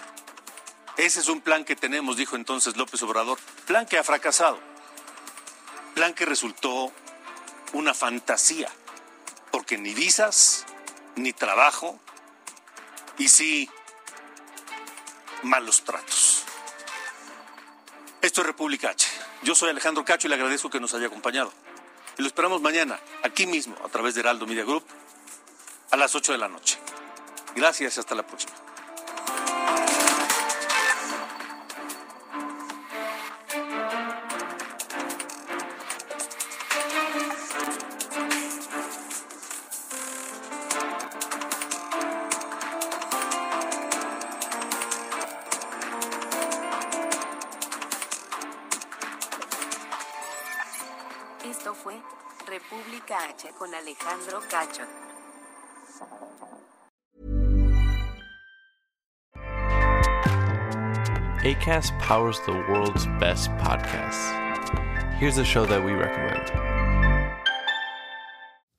Ese 0.97 1.21
es 1.21 1.29
un 1.29 1.41
plan 1.41 1.65
que 1.65 1.77
tenemos, 1.77 2.17
dijo 2.17 2.35
entonces 2.35 2.77
López 2.77 3.01
Obrador, 3.05 3.39
plan 3.65 3.87
que 3.87 3.97
ha 3.97 4.03
fracasado, 4.03 4.59
plan 5.95 6.15
que 6.15 6.27
resultó 6.27 6.91
una 7.75 7.95
fantasía, 7.95 8.69
porque 9.53 9.79
ni 9.79 9.95
visas, 9.95 10.67
ni 11.15 11.33
trabajo, 11.33 11.97
y 13.19 13.29
sí, 13.29 13.71
malos 15.45 15.85
tratos. 15.85 16.43
Esto 18.21 18.41
es 18.41 18.47
República 18.49 18.91
H. 18.91 19.07
Yo 19.45 19.55
soy 19.55 19.71
Alejandro 19.71 20.05
Cacho 20.05 20.27
y 20.27 20.31
le 20.31 20.35
agradezco 20.35 20.71
que 20.71 20.81
nos 20.81 20.93
haya 20.93 21.07
acompañado. 21.07 21.53
Y 22.19 22.23
lo 22.23 22.29
esperamos 22.29 22.61
mañana, 22.61 22.99
aquí 23.23 23.47
mismo, 23.47 23.77
a 23.85 23.89
través 23.89 24.15
de 24.15 24.21
Heraldo 24.21 24.47
Media 24.47 24.65
Group, 24.65 24.85
a 25.91 25.97
las 25.97 26.15
8 26.15 26.33
de 26.33 26.39
la 26.39 26.49
noche. 26.49 26.79
Gracias 27.55 27.97
y 27.97 28.01
hasta 28.01 28.15
la 28.15 28.27
próxima. 28.27 28.53
Alejandro 53.91 54.41
Cacho. 54.43 54.87
ACAST 61.43 61.99
powers 61.99 62.39
the 62.47 62.53
world's 62.53 63.07
best 63.19 63.51
podcasts. 63.53 65.15
Here's 65.15 65.39
a 65.39 65.45
show 65.45 65.67
that 65.67 65.85
we 65.85 65.93
recommend. 65.93 66.80